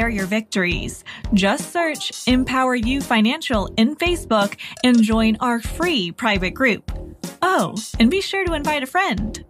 your 0.09 0.25
victories. 0.25 1.03
Just 1.33 1.71
search 1.71 2.27
Empower 2.27 2.75
You 2.75 3.01
Financial 3.01 3.71
in 3.77 3.95
Facebook 3.95 4.57
and 4.83 5.01
join 5.01 5.37
our 5.39 5.59
free 5.59 6.11
private 6.11 6.51
group. 6.51 6.91
Oh, 7.41 7.75
and 7.99 8.11
be 8.11 8.21
sure 8.21 8.45
to 8.45 8.53
invite 8.53 8.83
a 8.83 8.87
friend. 8.87 9.43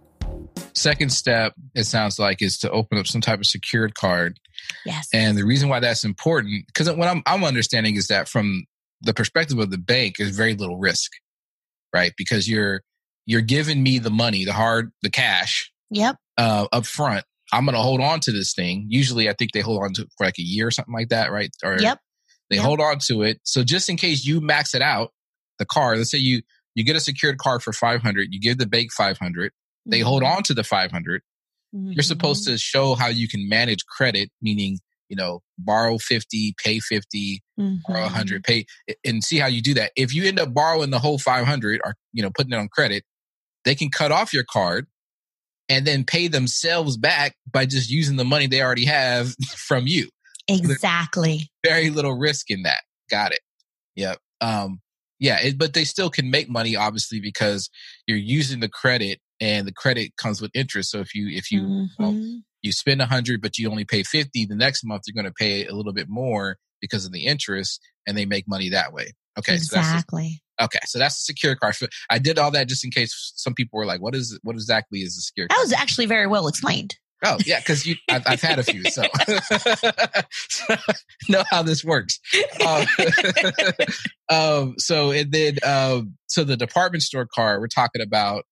Second 0.74 1.12
step, 1.12 1.52
it 1.74 1.84
sounds 1.84 2.18
like, 2.18 2.40
is 2.40 2.58
to 2.58 2.70
open 2.70 2.98
up 2.98 3.06
some 3.06 3.20
type 3.20 3.38
of 3.38 3.46
secured 3.46 3.94
card. 3.94 4.38
Yes. 4.86 5.08
And 5.12 5.36
the 5.36 5.44
reason 5.44 5.68
why 5.68 5.80
that's 5.80 6.04
important, 6.04 6.64
because 6.66 6.90
what 6.90 7.08
I'm, 7.08 7.22
I'm 7.26 7.44
understanding 7.44 7.96
is 7.96 8.08
that 8.08 8.28
from 8.28 8.64
the 9.02 9.12
perspective 9.12 9.58
of 9.58 9.70
the 9.70 9.78
bank, 9.78 10.18
is 10.18 10.34
very 10.34 10.54
little 10.54 10.78
risk, 10.78 11.10
right? 11.94 12.12
Because 12.16 12.48
you're 12.48 12.82
you're 13.26 13.40
giving 13.40 13.82
me 13.82 13.98
the 13.98 14.10
money, 14.10 14.44
the 14.44 14.52
hard, 14.52 14.90
the 15.02 15.10
cash, 15.10 15.70
yep, 15.90 16.16
uh, 16.38 16.66
up 16.72 16.86
front. 16.86 17.24
I'm 17.52 17.64
going 17.66 17.74
to 17.76 17.82
hold 17.82 18.00
on 18.00 18.20
to 18.20 18.32
this 18.32 18.54
thing. 18.54 18.86
Usually, 18.88 19.28
I 19.28 19.34
think 19.34 19.52
they 19.52 19.60
hold 19.60 19.82
on 19.84 19.92
to 19.94 20.02
it 20.02 20.08
for 20.16 20.24
like 20.26 20.38
a 20.38 20.42
year 20.42 20.66
or 20.68 20.70
something 20.70 20.94
like 20.94 21.10
that, 21.10 21.30
right? 21.30 21.50
Or 21.62 21.78
yep. 21.80 21.98
They 22.50 22.56
Yep. 22.56 22.64
hold 22.64 22.80
on 22.80 22.98
to 23.06 23.22
it. 23.22 23.40
So 23.44 23.62
just 23.64 23.88
in 23.88 23.96
case 23.96 24.24
you 24.24 24.40
max 24.40 24.74
it 24.74 24.82
out, 24.82 25.12
the 25.58 25.64
card, 25.66 25.98
let's 25.98 26.10
say 26.10 26.18
you 26.18 26.42
you 26.74 26.84
get 26.84 26.96
a 26.96 27.00
secured 27.00 27.38
card 27.38 27.62
for 27.62 27.72
500, 27.72 28.28
you 28.30 28.40
give 28.40 28.58
the 28.58 28.66
bank 28.66 28.92
500, 28.92 29.52
they 29.86 30.00
hold 30.00 30.22
Mm-hmm. 30.22 30.36
on 30.38 30.42
to 30.44 30.54
the 30.54 30.64
500. 30.64 31.22
You're 31.94 32.02
supposed 32.02 32.44
to 32.46 32.58
show 32.58 32.94
how 32.94 33.08
you 33.08 33.28
can 33.28 33.48
manage 33.48 33.84
credit, 33.86 34.30
meaning, 34.40 34.78
you 35.08 35.16
know, 35.16 35.40
borrow 35.58 35.98
50, 35.98 36.54
pay 36.62 36.78
50, 36.80 37.42
Mm-hmm. 37.60 37.92
borrow 37.92 38.02
100, 38.04 38.44
pay 38.44 38.64
and 39.04 39.22
see 39.22 39.38
how 39.38 39.46
you 39.46 39.60
do 39.62 39.74
that. 39.74 39.92
If 39.96 40.14
you 40.14 40.24
end 40.24 40.40
up 40.40 40.52
borrowing 40.54 40.90
the 40.90 40.98
whole 40.98 41.18
500 41.18 41.80
or, 41.84 41.94
you 42.12 42.22
know, 42.22 42.30
putting 42.34 42.52
it 42.52 42.56
on 42.56 42.68
credit, 42.68 43.04
they 43.64 43.74
can 43.74 43.90
cut 43.90 44.10
off 44.12 44.32
your 44.32 44.44
card 44.50 44.86
and 45.72 45.86
then 45.86 46.04
pay 46.04 46.28
themselves 46.28 46.96
back 46.96 47.34
by 47.50 47.64
just 47.64 47.90
using 47.90 48.16
the 48.16 48.24
money 48.24 48.46
they 48.46 48.60
already 48.62 48.84
have 48.84 49.34
from 49.56 49.86
you 49.86 50.08
Exactly. 50.48 51.50
very 51.64 51.90
little 51.90 52.12
risk 52.18 52.50
in 52.50 52.62
that. 52.64 52.80
Got 53.10 53.32
it. 53.32 53.40
Yep. 53.96 54.18
Um, 54.40 54.80
yeah, 55.18 55.38
it, 55.40 55.56
but 55.56 55.72
they 55.72 55.84
still 55.84 56.10
can 56.10 56.30
make 56.30 56.48
money, 56.48 56.74
obviously, 56.74 57.20
because 57.20 57.70
you're 58.06 58.18
using 58.18 58.60
the 58.60 58.68
credit, 58.68 59.20
and 59.40 59.66
the 59.66 59.72
credit 59.72 60.16
comes 60.16 60.40
with 60.42 60.50
interest. 60.54 60.90
So 60.90 60.98
if 60.98 61.14
you 61.14 61.28
if 61.28 61.50
you 61.50 61.88
well, 61.98 62.12
Mhm. 62.12 62.42
you 62.60 62.72
spend 62.72 63.00
a 63.00 63.06
hundred, 63.06 63.40
but 63.40 63.56
you 63.56 63.70
only 63.70 63.84
pay 63.84 64.02
fifty, 64.02 64.44
the 64.46 64.56
next 64.56 64.84
month 64.84 65.02
you're 65.06 65.20
going 65.20 65.32
to 65.32 65.34
pay 65.38 65.64
a 65.66 65.74
little 65.74 65.92
bit 65.92 66.08
more 66.08 66.56
because 66.80 67.04
of 67.06 67.12
the 67.12 67.26
interest, 67.26 67.80
and 68.06 68.16
they 68.18 68.26
make 68.26 68.48
money 68.48 68.68
that 68.70 68.92
way. 68.92 69.12
Okay, 69.38 69.58
so 69.58 69.76
that's 69.76 69.88
exactly. 69.88 70.42
Okay. 70.62 70.78
So 70.86 70.98
that's 70.98 71.18
a 71.18 71.22
secure 71.22 71.56
card. 71.56 71.74
I 72.10 72.18
did 72.18 72.38
all 72.38 72.50
that 72.52 72.68
just 72.68 72.84
in 72.84 72.90
case 72.90 73.32
some 73.36 73.54
people 73.54 73.78
were 73.78 73.86
like, 73.86 74.00
"What 74.00 74.14
is 74.14 74.38
what 74.42 74.54
exactly 74.54 75.00
is 75.00 75.16
a 75.16 75.20
secure?" 75.20 75.46
That 75.48 75.54
card? 75.56 75.64
was 75.64 75.72
actually 75.72 76.06
very 76.06 76.26
well 76.26 76.48
explained. 76.48 76.96
Oh 77.24 77.38
yeah, 77.46 77.60
because 77.60 77.86
you 77.86 77.94
I've, 78.10 78.22
I've 78.26 78.40
had 78.42 78.58
a 78.58 78.64
few, 78.64 78.82
so 78.84 79.02
know 81.28 81.44
how 81.50 81.62
this 81.62 81.84
works. 81.84 82.18
Um, 82.66 82.86
um, 84.28 84.74
so 84.78 85.10
and 85.12 85.30
then 85.32 85.58
um, 85.64 86.16
so 86.26 86.44
the 86.44 86.56
department 86.56 87.02
store 87.02 87.26
card 87.32 87.60
we're 87.60 87.68
talking 87.68 88.02
about 88.02 88.44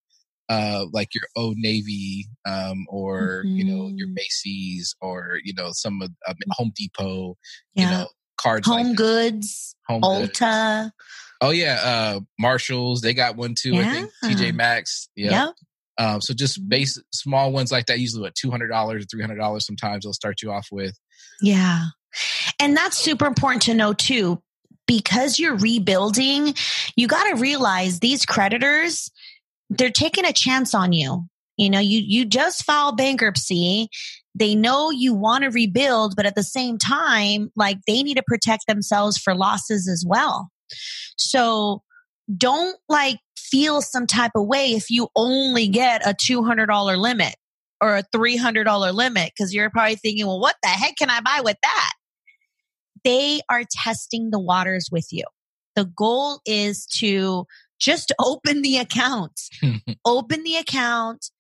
uh, 0.49 0.85
like 0.93 1.15
your 1.15 1.25
Old 1.37 1.57
Navy 1.59 2.27
um, 2.47 2.87
or 2.89 3.43
you 3.45 3.65
know 3.65 3.89
your 3.95 4.09
Mhm. 4.09 4.15
Macy's 4.15 4.95
or 5.01 5.39
you 5.45 5.55
know 5.55 5.71
some 5.73 6.01
of 6.03 6.11
um, 6.29 6.37
Home 6.53 6.73
Depot, 6.77 7.37
Yeah. 7.75 7.85
you 7.85 7.91
know 7.91 8.09
cards 8.37 8.67
Home 8.69 8.89
like 8.89 8.97
Goods, 8.97 9.75
Home 9.89 10.01
Goods. 10.01 10.41
Oh 11.41 11.51
yeah, 11.51 11.81
uh, 11.83 12.21
Marshalls 12.39 13.01
they 13.01 13.15
got 13.15 13.37
one 13.37 13.55
too. 13.55 13.77
I 13.77 13.85
think 13.85 14.11
TJ 14.25 14.55
Maxx. 14.55 15.09
Yeah. 15.17 15.47
Yep. 15.47 15.55
Um, 15.99 16.21
so 16.21 16.33
just 16.33 16.67
base 16.69 17.01
small 17.13 17.53
ones 17.53 17.71
like 17.71 17.87
that, 17.87 17.99
usually 17.99 18.23
what 18.23 18.35
two 18.35 18.51
hundred 18.51 18.69
dollars 18.69 19.05
or 19.05 19.07
three 19.07 19.23
hundred 19.23 19.37
dollars. 19.37 19.67
Sometimes 19.67 20.05
they'll 20.05 20.13
start 20.13 20.43
you 20.43 20.51
off 20.51 20.69
with. 20.71 20.99
Yeah. 21.41 21.87
And 22.59 22.77
that's 22.77 22.99
super 22.99 23.27
important 23.27 23.63
to 23.63 23.75
know 23.75 23.93
too. 23.93 24.43
Because 24.87 25.39
you're 25.39 25.57
rebuilding, 25.57 26.55
you 26.97 27.07
got 27.07 27.29
to 27.29 27.37
realize 27.37 28.01
these 28.01 28.27
creditors, 28.27 29.11
they're 29.69 29.91
taking 29.91 30.25
a 30.25 30.33
chance 30.33 30.75
on 30.75 30.93
you. 30.93 31.27
You 31.57 31.71
know, 31.71 31.79
you 31.79 32.01
you 32.05 32.25
just 32.25 32.65
filed 32.65 32.97
bankruptcy. 32.97 33.89
They 34.35 34.55
know 34.55 34.91
you 34.91 35.15
want 35.15 35.45
to 35.45 35.51
rebuild, 35.51 36.15
but 36.17 36.27
at 36.27 36.35
the 36.35 36.43
same 36.43 36.79
time, 36.79 37.51
like 37.55 37.79
they 37.87 38.03
need 38.03 38.17
to 38.17 38.23
protect 38.27 38.67
themselves 38.67 39.19
for 39.19 39.35
losses 39.35 39.89
as 39.89 40.05
well. 40.07 40.51
So 41.17 41.83
don't 42.37 42.77
like 42.89 43.19
feel 43.37 43.83
some 43.83 44.07
type 44.07 44.33
of 44.35 44.47
way 44.47 44.73
if 44.73 44.91
you 44.91 45.09
only 45.17 45.69
get 45.69 46.07
a 46.07 46.15
$200 46.15 46.97
limit 46.99 47.35
or 47.81 47.97
a 47.97 48.05
$300 48.15 48.95
limit 48.95 49.33
because 49.35 49.53
you're 49.53 49.71
probably 49.71 49.97
thinking, 49.97 50.27
well, 50.27 50.41
what 50.41 50.57
the 50.63 50.69
heck 50.69 50.97
can 50.97 51.11
I 51.11 51.21
buy 51.21 51.41
with 51.43 51.57
that? 51.63 51.93
They 53.03 53.41
are 53.51 53.65
testing 53.71 54.31
the 54.31 54.39
waters 54.39 54.89
with 54.93 55.09
you. 55.11 55.25
The 55.75 55.87
goal 55.87 56.41
is 56.47 56.87
to 56.99 57.47
just 57.79 58.13
open 58.21 58.63
the 58.63 58.77
account, 58.77 59.41
open 60.05 60.43
the 60.45 60.57
account, 60.57 61.31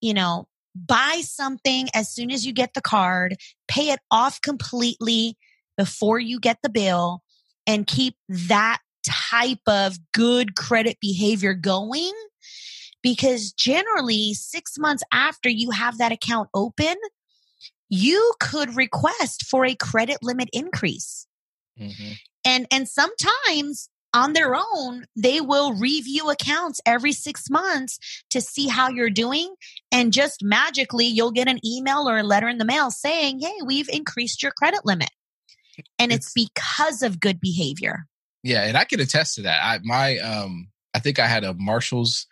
you 0.00 0.14
know, 0.14 0.46
buy 0.74 1.20
something 1.22 1.88
as 1.94 2.12
soon 2.12 2.30
as 2.30 2.44
you 2.44 2.52
get 2.52 2.74
the 2.74 2.80
card, 2.80 3.36
pay 3.68 3.90
it 3.90 4.00
off 4.10 4.40
completely 4.40 5.36
before 5.76 6.18
you 6.18 6.38
get 6.38 6.58
the 6.62 6.70
bill, 6.70 7.22
and 7.66 7.86
keep 7.86 8.16
that 8.28 8.78
type 9.06 9.60
of 9.66 9.98
good 10.12 10.56
credit 10.56 10.98
behavior 11.00 11.54
going. 11.54 12.12
Because 13.02 13.52
generally, 13.52 14.32
six 14.32 14.78
months 14.78 15.02
after 15.12 15.50
you 15.50 15.70
have 15.70 15.98
that 15.98 16.12
account 16.12 16.48
open, 16.54 16.96
you 17.90 18.32
could 18.40 18.76
request 18.76 19.44
for 19.44 19.66
a 19.66 19.74
credit 19.74 20.18
limit 20.22 20.48
increase. 20.52 21.26
Mm-hmm. 21.78 22.12
And 22.46 22.66
and 22.70 22.88
sometimes 22.88 23.90
on 24.14 24.32
their 24.32 24.54
own, 24.54 25.04
they 25.16 25.40
will 25.40 25.74
review 25.74 26.30
accounts 26.30 26.80
every 26.86 27.12
6 27.12 27.50
months 27.50 27.98
to 28.30 28.40
see 28.40 28.68
how 28.68 28.88
you're 28.88 29.10
doing 29.10 29.54
and 29.90 30.12
just 30.12 30.40
magically 30.42 31.06
you'll 31.06 31.32
get 31.32 31.48
an 31.48 31.58
email 31.66 32.08
or 32.08 32.18
a 32.18 32.22
letter 32.22 32.48
in 32.48 32.58
the 32.58 32.64
mail 32.64 32.90
saying, 32.90 33.40
"Hey, 33.40 33.56
we've 33.64 33.88
increased 33.88 34.42
your 34.42 34.52
credit 34.52 34.80
limit." 34.84 35.10
And 35.98 36.12
it's, 36.12 36.34
It's- 36.36 36.48
because 36.56 37.02
of 37.02 37.20
good 37.20 37.40
behavior. 37.40 38.06
Yeah, 38.42 38.62
and 38.64 38.76
I 38.76 38.84
can 38.84 39.00
attest 39.00 39.36
to 39.36 39.42
that. 39.42 39.60
I 39.62 39.78
my 39.84 40.18
um 40.18 40.68
I 40.92 40.98
think 40.98 41.18
I 41.18 41.26
had 41.26 41.44
a 41.44 41.54
Marshalls, 41.54 42.26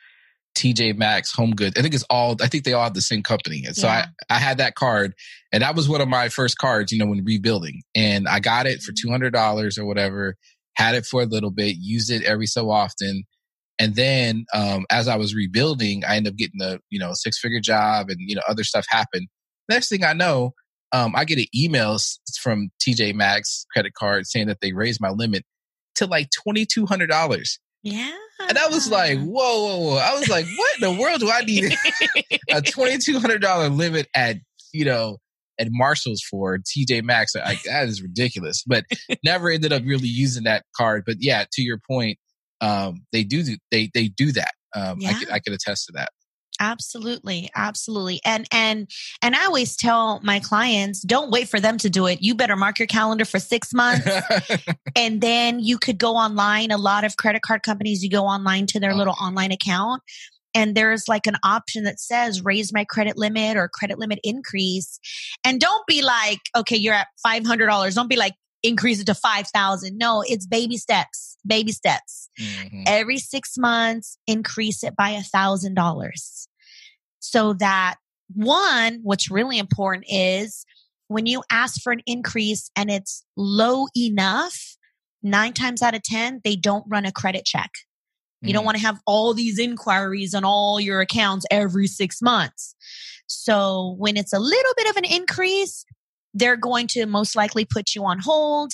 TJ 0.57 0.96
Maxx, 0.96 1.33
Home 1.35 1.52
Goods. 1.52 1.78
I 1.78 1.83
think 1.83 1.94
it's 1.94 2.05
all 2.11 2.37
I 2.42 2.48
think 2.48 2.64
they 2.64 2.74
all 2.74 2.85
have 2.85 2.92
the 2.94 3.00
same 3.00 3.22
company. 3.22 3.64
And 3.66 3.74
so 3.74 3.87
Yeah. 3.87 4.07
I 4.31 4.37
I 4.37 4.38
had 4.38 4.59
that 4.59 4.74
card 4.74 5.14
and 5.52 5.62
that 5.62 5.74
was 5.74 5.88
one 5.88 6.00
of 6.02 6.09
my 6.09 6.28
first 6.28 6.59
cards, 6.59 6.92
you 6.92 6.98
know, 6.98 7.07
when 7.07 7.24
rebuilding. 7.24 7.81
And 7.94 8.28
I 8.28 8.40
got 8.40 8.66
it 8.66 8.83
for 8.83 8.92
$200 8.92 9.78
or 9.78 9.85
whatever, 9.87 10.37
had 10.76 10.94
it 10.94 11.07
for 11.07 11.22
a 11.22 11.26
little 11.26 11.50
bit, 11.50 11.76
used 11.81 12.11
it 12.11 12.22
every 12.24 12.46
so 12.46 12.70
often. 12.70 13.24
And 13.78 13.94
then 13.94 14.44
um 14.52 14.85
as 14.90 15.09
I 15.09 15.16
was 15.16 15.35
rebuilding, 15.35 16.05
I 16.05 16.16
ended 16.16 16.35
up 16.35 16.37
getting 16.37 16.61
a, 16.61 16.78
you 16.90 16.98
know, 16.98 17.12
six-figure 17.14 17.61
job 17.61 18.11
and 18.11 18.18
you 18.20 18.35
know 18.35 18.42
other 18.46 18.64
stuff 18.64 18.85
happened. 18.90 19.28
Next 19.70 19.88
thing 19.88 20.05
I 20.05 20.12
know, 20.12 20.52
um, 20.92 21.14
I 21.16 21.24
get 21.24 21.38
an 21.38 21.46
email 21.55 21.96
from 22.40 22.70
TJ 22.81 23.14
Maxx 23.14 23.64
credit 23.72 23.94
card 23.94 24.26
saying 24.26 24.46
that 24.48 24.61
they 24.61 24.72
raised 24.72 25.00
my 25.00 25.11
limit 25.11 25.44
to 25.96 26.07
like 26.07 26.28
twenty 26.31 26.64
two 26.66 26.87
hundred 26.87 27.09
dollars, 27.09 27.59
Yeah. 27.83 28.11
and 28.48 28.59
I 28.59 28.68
was 28.68 28.90
like, 28.90 29.18
"Whoa, 29.18 29.26
whoa, 29.66 29.78
whoa!" 29.78 29.96
I 29.96 30.14
was 30.18 30.28
like, 30.28 30.46
"What 30.57 30.70
in 30.76 30.81
the 30.94 31.00
world 31.00 31.20
do 31.20 31.31
I 31.31 31.40
need 31.42 31.74
a 32.50 32.62
twenty 32.70 32.98
two 32.98 33.18
hundred 33.18 33.40
dollar 33.42 33.68
limit 33.68 34.09
at 34.14 34.37
you 34.72 34.85
know 34.85 35.18
at 35.59 35.68
Marshalls 35.70 36.22
for 36.22 36.59
TJ 36.59 37.02
Maxx? 37.02 37.35
Like 37.35 37.62
that 37.64 37.88
is 37.88 38.02
ridiculous." 38.02 38.62
But 38.66 38.85
never 39.24 39.50
ended 39.50 39.72
up 39.72 39.83
really 39.85 40.09
using 40.09 40.44
that 40.44 40.64
card. 40.76 41.05
But 41.07 41.16
yeah, 41.20 41.44
to 41.52 41.62
your 41.62 41.78
point, 41.88 42.18
um, 42.61 43.05
they 43.12 43.24
do 43.24 43.42
they 43.70 43.90
they 43.94 44.09
do 44.09 44.33
that. 44.33 44.52
Um, 44.74 44.98
I 45.05 45.11
Yeah. 45.11 45.18
could 45.18 45.31
I 45.31 45.38
could 45.38 45.52
attest 45.52 45.87
to 45.87 45.92
that. 45.96 46.11
Absolutely, 46.61 47.51
absolutely. 47.55 48.21
And 48.25 48.47
and 48.53 48.88
and 49.23 49.35
I 49.35 49.47
always 49.47 49.77
tell 49.77 50.21
my 50.23 50.38
clients, 50.38 51.01
don't 51.01 51.31
wait 51.31 51.49
for 51.49 51.61
them 51.61 51.79
to 51.79 51.91
do 51.91 52.07
it. 52.07 52.23
You 52.23 52.35
better 52.35 52.57
mark 52.57 52.79
your 52.79 52.87
calendar 52.87 53.25
for 53.25 53.38
6 53.38 53.75
months 53.75 54.09
and 54.97 55.21
then 55.21 55.61
you 55.61 55.79
could 55.79 55.99
go 55.99 56.15
online. 56.15 56.71
A 56.71 56.77
lot 56.77 57.05
of 57.05 57.17
credit 57.17 57.43
card 57.43 57.62
companies 57.62 58.03
you 58.03 58.11
go 58.11 58.25
online 58.25 58.67
to 58.67 58.81
their 58.81 58.93
Oh, 58.93 58.97
little 58.97 59.17
online 59.21 59.51
account 59.53 60.03
and 60.55 60.75
there's 60.75 61.09
like 61.09 61.27
an 61.27 61.37
option 61.43 61.85
that 61.85 61.99
says 61.99 62.45
raise 62.45 62.73
my 62.73 62.85
credit 62.85 63.17
limit 63.17 63.57
or 63.57 63.69
credit 63.69 63.99
limit 63.99 64.19
increase. 64.23 64.99
And 65.45 65.61
don't 65.61 65.87
be 65.87 66.03
like, 66.03 66.41
okay, 66.57 66.77
you're 66.77 66.95
at 66.95 67.09
$500. 67.27 67.95
Don't 67.95 68.09
be 68.09 68.17
like 68.17 68.35
increase 68.62 69.01
it 69.01 69.07
to 69.07 69.14
5,000. 69.14 69.96
No, 69.96 70.22
it's 70.27 70.46
baby 70.46 70.77
steps, 70.77 71.37
baby 71.46 71.72
steps. 71.72 72.31
Mm-hmm. 72.40 72.85
Every 72.87 73.18
six 73.18 73.57
months, 73.59 74.16
increase 74.27 74.83
it 74.85 74.96
by 74.96 75.11
a 75.11 75.22
thousand 75.22 75.75
dollars. 75.75 76.48
So 77.18 77.55
that 77.55 77.96
one, 78.35 79.01
what's 79.03 79.31
really 79.31 79.59
important 79.59 80.07
is 80.09 80.64
when 81.09 81.27
you 81.27 81.42
ask 81.51 81.81
for 81.83 81.92
an 81.92 82.03
increase 82.07 82.70
and 82.75 82.90
it's 82.90 83.25
low 83.37 83.87
enough, 83.96 84.77
nine 85.22 85.53
times 85.53 85.83
out 85.83 85.94
of 85.94 86.03
10, 86.03 86.40
they 86.44 86.57
don't 86.57 86.85
run 86.88 87.05
a 87.05 87.12
credit 87.12 87.44
check. 87.44 87.70
You 88.40 88.51
mm. 88.51 88.55
don't 88.55 88.64
want 88.64 88.77
to 88.77 88.83
have 88.83 89.01
all 89.07 89.35
these 89.35 89.59
inquiries 89.59 90.35
on 90.35 90.44
all 90.44 90.81
your 90.81 91.01
accounts 91.01 91.46
every 91.51 91.87
six 91.87 92.20
months. 92.22 92.75
So 93.27 93.94
when 93.98 94.16
it's 94.16 94.33
a 94.33 94.38
little 94.38 94.72
bit 94.77 94.90
of 94.90 94.96
an 94.96 95.05
increase, 95.05 95.85
they're 96.35 96.57
going 96.57 96.87
to 96.88 97.07
most 97.07 97.37
likely 97.37 97.64
put 97.64 97.95
you 97.95 98.05
on 98.05 98.18
hold, 98.18 98.73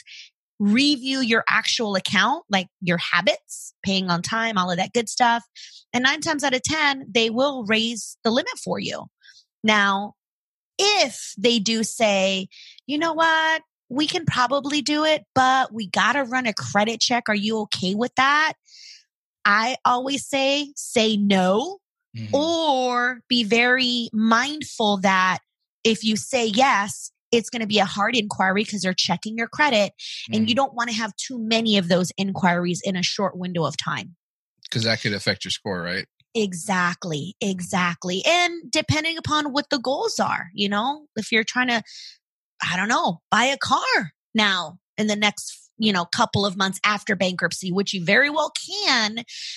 review 0.58 1.20
your 1.20 1.44
actual 1.48 1.94
account, 1.94 2.44
like 2.50 2.68
your 2.80 2.98
habits, 2.98 3.74
paying 3.84 4.10
on 4.10 4.22
time, 4.22 4.58
all 4.58 4.70
of 4.70 4.76
that 4.76 4.92
good 4.92 5.08
stuff. 5.08 5.44
And 5.92 6.04
nine 6.04 6.20
times 6.20 6.44
out 6.44 6.54
of 6.54 6.62
10, 6.62 7.06
they 7.10 7.30
will 7.30 7.64
raise 7.64 8.16
the 8.24 8.30
limit 8.30 8.58
for 8.62 8.78
you. 8.78 9.06
Now, 9.62 10.14
if 10.78 11.32
they 11.38 11.58
do 11.58 11.82
say, 11.82 12.48
you 12.86 12.98
know 12.98 13.12
what, 13.12 13.62
we 13.88 14.06
can 14.06 14.24
probably 14.26 14.82
do 14.82 15.04
it, 15.04 15.24
but 15.34 15.72
we 15.72 15.88
got 15.88 16.12
to 16.12 16.24
run 16.24 16.46
a 16.46 16.52
credit 16.52 17.00
check. 17.00 17.24
Are 17.28 17.34
you 17.34 17.60
okay 17.60 17.94
with 17.94 18.14
that? 18.16 18.52
I 19.44 19.76
always 19.84 20.26
say, 20.26 20.72
say 20.76 21.16
no, 21.16 21.78
mm-hmm. 22.16 22.34
or 22.34 23.20
be 23.28 23.44
very 23.44 24.10
mindful 24.12 24.98
that 24.98 25.38
if 25.84 26.04
you 26.04 26.16
say 26.16 26.46
yes, 26.46 27.10
it's 27.32 27.50
going 27.50 27.60
to 27.60 27.66
be 27.66 27.78
a 27.78 27.84
hard 27.84 28.16
inquiry 28.16 28.64
because 28.64 28.82
they're 28.82 28.94
checking 28.94 29.36
your 29.36 29.48
credit 29.48 29.92
and 30.32 30.48
you 30.48 30.54
mm-hmm. 30.54 30.56
don't 30.56 30.74
want 30.74 30.90
to 30.90 30.96
have 30.96 31.14
too 31.16 31.38
many 31.38 31.76
of 31.76 31.88
those 31.88 32.10
inquiries 32.16 32.80
in 32.84 32.96
a 32.96 33.02
short 33.02 33.36
window 33.36 33.64
of 33.64 33.76
time. 33.76 34.16
Because 34.62 34.84
that 34.84 35.00
could 35.00 35.14
affect 35.14 35.44
your 35.44 35.50
score, 35.50 35.82
right? 35.82 36.06
Exactly, 36.34 37.34
exactly. 37.40 38.22
And 38.26 38.70
depending 38.70 39.16
upon 39.16 39.46
what 39.52 39.70
the 39.70 39.78
goals 39.78 40.20
are, 40.20 40.48
you 40.54 40.68
know, 40.68 41.06
if 41.16 41.32
you're 41.32 41.44
trying 41.44 41.68
to, 41.68 41.82
I 42.62 42.76
don't 42.76 42.88
know, 42.88 43.20
buy 43.30 43.44
a 43.44 43.56
car 43.56 44.12
now 44.34 44.78
in 44.98 45.06
the 45.06 45.16
next, 45.16 45.70
you 45.78 45.92
know, 45.92 46.04
couple 46.04 46.44
of 46.44 46.56
months 46.56 46.78
after 46.84 47.16
bankruptcy, 47.16 47.72
which 47.72 47.94
you 47.94 48.04
very 48.04 48.30
well 48.30 48.52
can, 48.86 49.16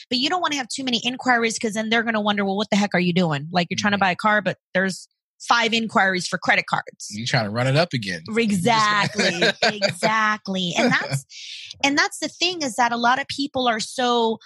but 0.09 0.19
you 0.19 0.29
don't 0.29 0.41
want 0.41 0.53
to 0.53 0.57
have 0.57 0.69
too 0.69 0.83
many 0.83 1.01
inquiries 1.03 1.55
because 1.55 1.73
then 1.73 1.89
they're 1.89 2.03
going 2.03 2.13
to 2.13 2.21
wonder, 2.21 2.45
well, 2.45 2.57
what 2.57 2.69
the 2.69 2.77
heck 2.77 2.91
are 2.93 2.99
you 2.99 3.13
doing? 3.13 3.47
Like 3.51 3.67
you're 3.69 3.77
trying 3.77 3.91
to 3.91 3.97
mm-hmm. 3.97 4.01
buy 4.01 4.11
a 4.11 4.15
car, 4.15 4.41
but 4.41 4.57
there's 4.73 5.07
five 5.47 5.73
inquiries 5.73 6.27
for 6.27 6.37
credit 6.37 6.65
cards. 6.67 7.09
You 7.11 7.25
trying 7.25 7.45
to 7.45 7.49
run 7.49 7.67
it 7.67 7.75
up 7.75 7.93
again. 7.93 8.23
Exactly. 8.37 9.43
exactly. 9.63 10.73
And 10.77 10.91
that's 10.91 11.25
and 11.83 11.97
that's 11.97 12.19
the 12.19 12.27
thing 12.27 12.61
is 12.61 12.75
that 12.75 12.91
a 12.91 12.97
lot 12.97 13.19
of 13.19 13.27
people 13.27 13.67
are 13.67 13.79
so 13.79 14.39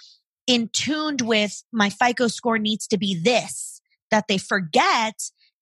in 0.46 0.70
tuned 0.72 1.22
with 1.22 1.62
my 1.72 1.90
FICO 1.90 2.28
score 2.28 2.58
needs 2.58 2.86
to 2.88 2.98
be 2.98 3.18
this 3.18 3.80
that 4.10 4.28
they 4.28 4.38
forget 4.38 5.14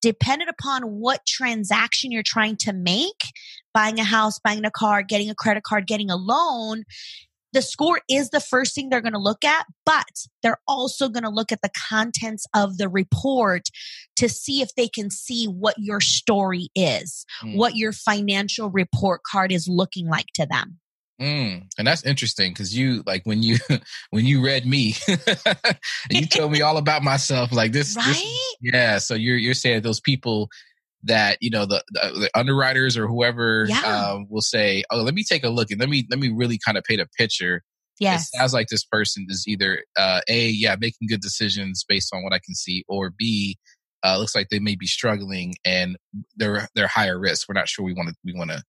dependent 0.03 0.51
upon 0.51 0.83
what 0.83 1.25
transaction 1.27 2.12
you're 2.12 2.23
trying 2.23 2.57
to 2.57 2.75
make, 2.75 3.33
buying 3.73 3.99
a 3.99 4.05
house, 4.05 4.38
buying 4.38 4.64
a 4.64 4.70
car, 4.70 5.03
getting 5.03 5.31
a 5.31 5.35
credit 5.35 5.62
card, 5.62 5.87
getting 5.87 6.11
a 6.11 6.16
loan, 6.16 6.85
the 7.54 7.62
score 7.62 8.00
is 8.10 8.30
the 8.30 8.40
first 8.40 8.74
thing 8.74 8.90
they're 8.90 9.00
going 9.00 9.14
to 9.14 9.18
look 9.18 9.44
at, 9.44 9.64
but 9.86 10.26
they're 10.42 10.60
also 10.68 11.08
going 11.08 11.22
to 11.22 11.30
look 11.30 11.52
at 11.52 11.62
the 11.62 11.70
contents 11.88 12.46
of 12.54 12.76
the 12.76 12.88
report 12.88 13.68
to 14.16 14.28
see 14.28 14.60
if 14.60 14.74
they 14.74 14.88
can 14.88 15.08
see 15.08 15.46
what 15.46 15.76
your 15.78 16.00
story 16.00 16.68
is, 16.74 17.24
mm. 17.42 17.56
what 17.56 17.76
your 17.76 17.92
financial 17.92 18.70
report 18.70 19.22
card 19.30 19.52
is 19.52 19.68
looking 19.68 20.08
like 20.08 20.26
to 20.34 20.44
them. 20.44 20.78
Mm, 21.22 21.68
and 21.78 21.86
that's 21.86 22.04
interesting 22.04 22.50
because 22.50 22.76
you 22.76 23.04
like 23.06 23.22
when 23.22 23.40
you 23.40 23.58
when 24.10 24.26
you 24.26 24.44
read 24.44 24.66
me, 24.66 24.96
you 26.10 26.26
told 26.26 26.50
me 26.50 26.60
all 26.60 26.76
about 26.76 27.04
myself. 27.04 27.52
Like 27.52 27.70
this, 27.70 27.96
right? 27.96 28.06
This, 28.06 28.56
yeah. 28.60 28.98
So 28.98 29.14
you're 29.14 29.36
you're 29.36 29.54
saying 29.54 29.82
those 29.82 30.00
people 30.00 30.50
that 31.04 31.38
you 31.40 31.50
know 31.50 31.66
the, 31.66 31.82
the, 31.90 32.20
the 32.20 32.30
underwriters 32.38 32.96
or 32.96 33.06
whoever 33.06 33.66
yeah. 33.68 33.80
um, 33.80 34.26
will 34.28 34.42
say, 34.42 34.84
"Oh, 34.90 35.02
let 35.02 35.14
me 35.14 35.24
take 35.24 35.44
a 35.44 35.48
look 35.48 35.70
and 35.70 35.80
let 35.80 35.88
me 35.88 36.06
let 36.10 36.18
me 36.18 36.30
really 36.30 36.58
kind 36.64 36.76
of 36.78 36.84
paint 36.84 37.00
a 37.00 37.06
picture." 37.18 37.62
Yes, 38.00 38.28
it 38.32 38.38
sounds 38.38 38.52
like 38.52 38.68
this 38.68 38.84
person 38.84 39.26
is 39.28 39.44
either 39.46 39.84
uh, 39.96 40.20
a 40.28 40.48
yeah 40.48 40.76
making 40.78 41.08
good 41.08 41.20
decisions 41.20 41.84
based 41.88 42.10
on 42.12 42.22
what 42.22 42.32
I 42.32 42.40
can 42.44 42.54
see, 42.54 42.84
or 42.88 43.10
b 43.16 43.56
uh, 44.04 44.18
looks 44.18 44.34
like 44.34 44.48
they 44.50 44.58
may 44.58 44.76
be 44.76 44.86
struggling 44.86 45.54
and 45.64 45.96
they're 46.36 46.68
they're 46.74 46.88
higher 46.88 47.18
risk. 47.18 47.48
We're 47.48 47.54
not 47.54 47.68
sure 47.68 47.84
we 47.84 47.94
want 47.94 48.10
to 48.10 48.14
we 48.24 48.34
want 48.34 48.50
to. 48.50 48.62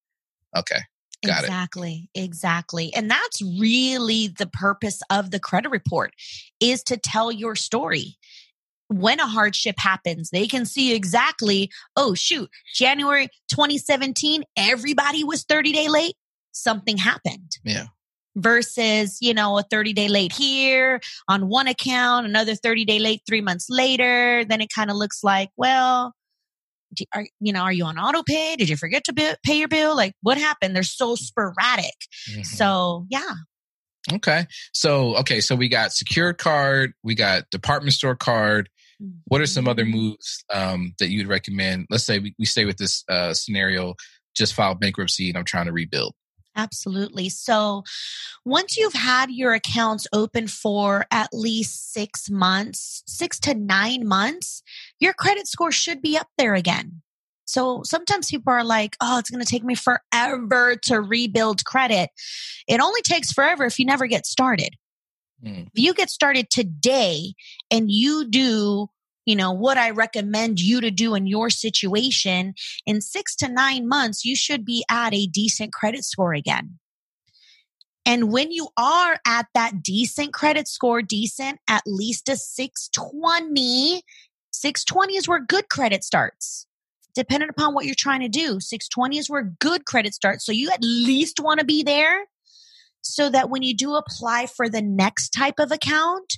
Okay, 0.58 0.80
Got 1.26 1.44
exactly, 1.44 2.10
it. 2.14 2.24
Exactly, 2.24 2.92
exactly. 2.92 2.94
And 2.94 3.12
that's 3.12 3.42
really 3.42 4.28
the 4.28 4.48
purpose 4.48 5.02
of 5.10 5.32
the 5.32 5.40
credit 5.40 5.70
report 5.70 6.14
is 6.60 6.84
to 6.84 6.98
tell 6.98 7.32
your 7.32 7.56
story. 7.56 8.18
When 8.88 9.20
a 9.20 9.28
hardship 9.28 9.76
happens, 9.80 10.30
they 10.30 10.48
can 10.48 10.66
see 10.66 10.94
exactly, 10.94 11.72
oh 11.96 12.14
shoot, 12.14 12.50
January 12.74 13.30
2017, 13.50 14.44
everybody 14.56 15.24
was 15.24 15.44
30 15.44 15.72
day 15.72 15.88
late. 15.88 16.16
Something 16.52 16.98
happened. 16.98 17.58
Yeah. 17.64 17.86
Versus, 18.38 19.18
you 19.22 19.34
know, 19.34 19.58
a 19.58 19.64
30 19.64 19.94
day 19.94 20.08
late 20.08 20.34
here 20.34 21.00
on 21.28 21.48
one 21.48 21.68
account, 21.68 22.26
another 22.26 22.56
30 22.56 22.86
day 22.86 23.00
late 23.00 23.22
three 23.28 23.42
months 23.42 23.68
later. 23.70 24.46
Then 24.46 24.62
it 24.62 24.70
kind 24.74 24.92
of 24.92 24.98
looks 24.98 25.24
like, 25.24 25.50
well, 25.58 26.14
are 27.14 27.26
you 27.40 27.52
know 27.52 27.62
are 27.62 27.74
you 27.74 27.84
on 27.86 27.98
auto 27.98 28.24
pay 28.24 28.56
did 28.56 28.70
you 28.70 28.78
forget 28.78 29.04
to 29.04 29.38
pay 29.46 29.60
your 29.60 29.68
bill 29.68 29.96
like 29.96 30.14
what 30.22 30.38
happened 30.38 30.76
they're 30.76 30.84
so 30.84 31.16
sporadic 31.16 31.96
mm-hmm. 32.30 32.44
so 32.44 33.06
yeah 33.10 33.34
okay 34.14 34.46
so 34.74 35.16
okay 35.18 35.42
so 35.42 35.56
we 35.56 35.68
got 35.68 35.92
secured 35.92 36.38
card 36.38 36.94
we 37.04 37.16
got 37.16 37.50
department 37.50 37.94
store 37.94 38.16
card 38.16 38.70
what 39.26 39.42
are 39.42 39.46
some 39.46 39.68
other 39.68 39.86
moves 39.86 40.44
um, 40.54 40.94
that 41.00 41.10
you'd 41.10 41.28
recommend 41.28 41.86
let's 41.90 42.06
say 42.06 42.20
we, 42.20 42.34
we 42.40 42.46
stay 42.46 42.66
with 42.66 42.78
this 42.78 43.04
uh, 43.10 43.34
scenario 43.34 43.94
just 44.36 44.54
filed 44.54 44.80
bankruptcy 44.80 45.30
and 45.30 45.38
i'm 45.38 45.46
trying 45.46 45.66
to 45.66 45.74
rebuild 45.74 46.14
Absolutely. 46.56 47.30
So 47.30 47.84
once 48.46 48.78
you've 48.78 48.94
had 48.94 49.30
your 49.30 49.54
accounts 49.54 50.08
open 50.14 50.48
for 50.48 51.06
at 51.12 51.34
least 51.34 51.92
six 51.92 52.30
months, 52.30 53.04
six 53.06 53.40
to 53.42 53.54
nine 53.54 54.08
months, 54.08 54.64
your 55.00 55.14
credit 55.14 55.48
score 55.48 55.72
should 55.72 56.02
be 56.02 56.18
up 56.18 56.28
there 56.38 56.56
again. 56.56 57.02
So 57.46 57.84
sometimes 57.84 58.32
people 58.32 58.54
are 58.54 58.64
like, 58.64 58.96
oh, 59.02 59.20
it's 59.20 59.30
going 59.30 59.44
to 59.44 59.50
take 59.50 59.64
me 59.64 59.76
forever 59.76 60.76
to 60.84 61.00
rebuild 61.00 61.64
credit. 61.66 62.10
It 62.68 62.82
only 62.82 63.02
takes 63.02 63.32
forever 63.32 63.66
if 63.66 63.78
you 63.78 63.86
never 63.86 64.08
get 64.08 64.26
started. 64.26 64.76
Mm. 65.46 65.68
If 65.74 65.84
you 65.84 65.94
get 65.94 66.10
started 66.10 66.50
today 66.50 67.34
and 67.70 67.92
you 67.92 68.30
do 68.30 68.90
you 69.26 69.36
know, 69.36 69.52
what 69.52 69.78
I 69.78 69.90
recommend 69.90 70.60
you 70.60 70.82
to 70.82 70.92
do 70.92 71.16
in 71.16 71.26
your 71.26 71.50
situation, 71.50 72.54
in 72.86 73.02
six 73.02 73.36
to 73.38 73.48
nine 73.48 73.88
months, 73.88 74.24
you 74.24 74.36
should 74.36 74.64
be 74.64 74.86
at 74.90 75.14
a 75.14 75.26
decent 75.28 75.74
credit 75.74 76.06
score 76.06 76.34
again. 76.34 76.78
And 78.06 78.32
when 78.32 78.52
you 78.52 78.70
are 78.78 79.20
at 79.26 79.48
that 79.56 79.82
decent 79.82 80.32
credit 80.32 80.68
score, 80.68 81.02
decent, 81.02 81.60
at 81.68 81.82
least 81.88 82.30
a 82.30 82.36
620, 82.36 84.04
620 84.52 85.16
is 85.16 85.28
where 85.28 85.44
good 85.44 85.70
credit 85.70 86.04
starts. 86.04 86.68
Depending 87.16 87.50
upon 87.50 87.74
what 87.74 87.86
you're 87.86 87.96
trying 87.96 88.20
to 88.20 88.30
do, 88.30 88.60
620 88.60 89.18
is 89.18 89.30
where 89.30 89.56
good 89.60 89.86
credit 89.86 90.14
starts. 90.14 90.46
So 90.46 90.52
you 90.52 90.70
at 90.70 90.84
least 90.84 91.40
want 91.40 91.62
to 91.62 91.66
be 91.66 91.82
there 91.82 92.26
so 93.06 93.30
that 93.30 93.50
when 93.50 93.64
you 93.64 93.76
do 93.76 93.96
apply 93.96 94.48
for 94.48 94.68
the 94.68 94.82
next 94.82 95.30
type 95.30 95.60
of 95.60 95.72
account, 95.72 96.38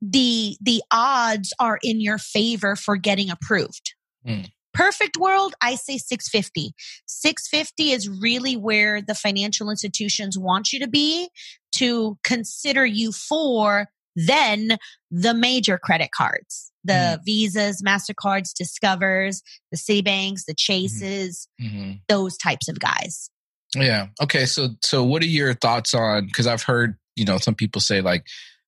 the 0.00 0.56
the 0.60 0.82
odds 0.90 1.52
are 1.60 1.78
in 1.82 2.00
your 2.00 2.18
favor 2.18 2.74
for 2.74 2.96
getting 2.96 3.30
approved. 3.30 3.94
Mm. 4.26 4.48
Perfect 4.74 5.18
world, 5.18 5.54
I 5.60 5.74
say 5.74 5.98
650. 5.98 6.72
650 7.06 7.90
is 7.90 8.08
really 8.08 8.56
where 8.56 9.02
the 9.02 9.14
financial 9.14 9.68
institutions 9.68 10.38
want 10.38 10.72
you 10.72 10.80
to 10.80 10.88
be 10.88 11.28
to 11.72 12.16
consider 12.24 12.86
you 12.86 13.12
for 13.12 13.88
then 14.16 14.78
the 15.10 15.34
major 15.34 15.78
credit 15.78 16.10
cards, 16.16 16.72
the 16.84 16.92
mm. 16.92 17.24
Visas, 17.24 17.82
MasterCards, 17.82 18.54
Discovers, 18.54 19.42
the 19.70 19.78
Citibanks, 19.78 20.44
the 20.46 20.52
mm-hmm. 20.52 20.72
Chases, 20.72 21.48
mm-hmm. 21.60 21.92
those 22.08 22.36
types 22.38 22.68
of 22.68 22.78
guys. 22.78 23.30
Yeah. 23.76 24.08
Okay. 24.22 24.46
So, 24.46 24.70
so 24.82 25.02
what 25.02 25.22
are 25.22 25.26
your 25.26 25.54
thoughts 25.54 25.94
on, 25.94 26.28
cause 26.30 26.46
I've 26.46 26.62
heard, 26.62 26.96
you 27.16 27.24
know, 27.24 27.38
some 27.38 27.54
people 27.54 27.80
say 27.80 28.00
like, 28.00 28.26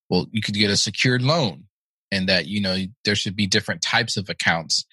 well, 0.08 0.26
you 0.32 0.42
could 0.42 0.54
get 0.54 0.70
a 0.70 0.76
secured 0.76 1.22
loan 1.22 1.64
and 2.10 2.28
that, 2.28 2.46
you 2.46 2.60
know, 2.60 2.76
there 3.04 3.14
should 3.14 3.36
be 3.36 3.46
different 3.46 3.82
types 3.82 4.16
of 4.16 4.28
accounts 4.28 4.84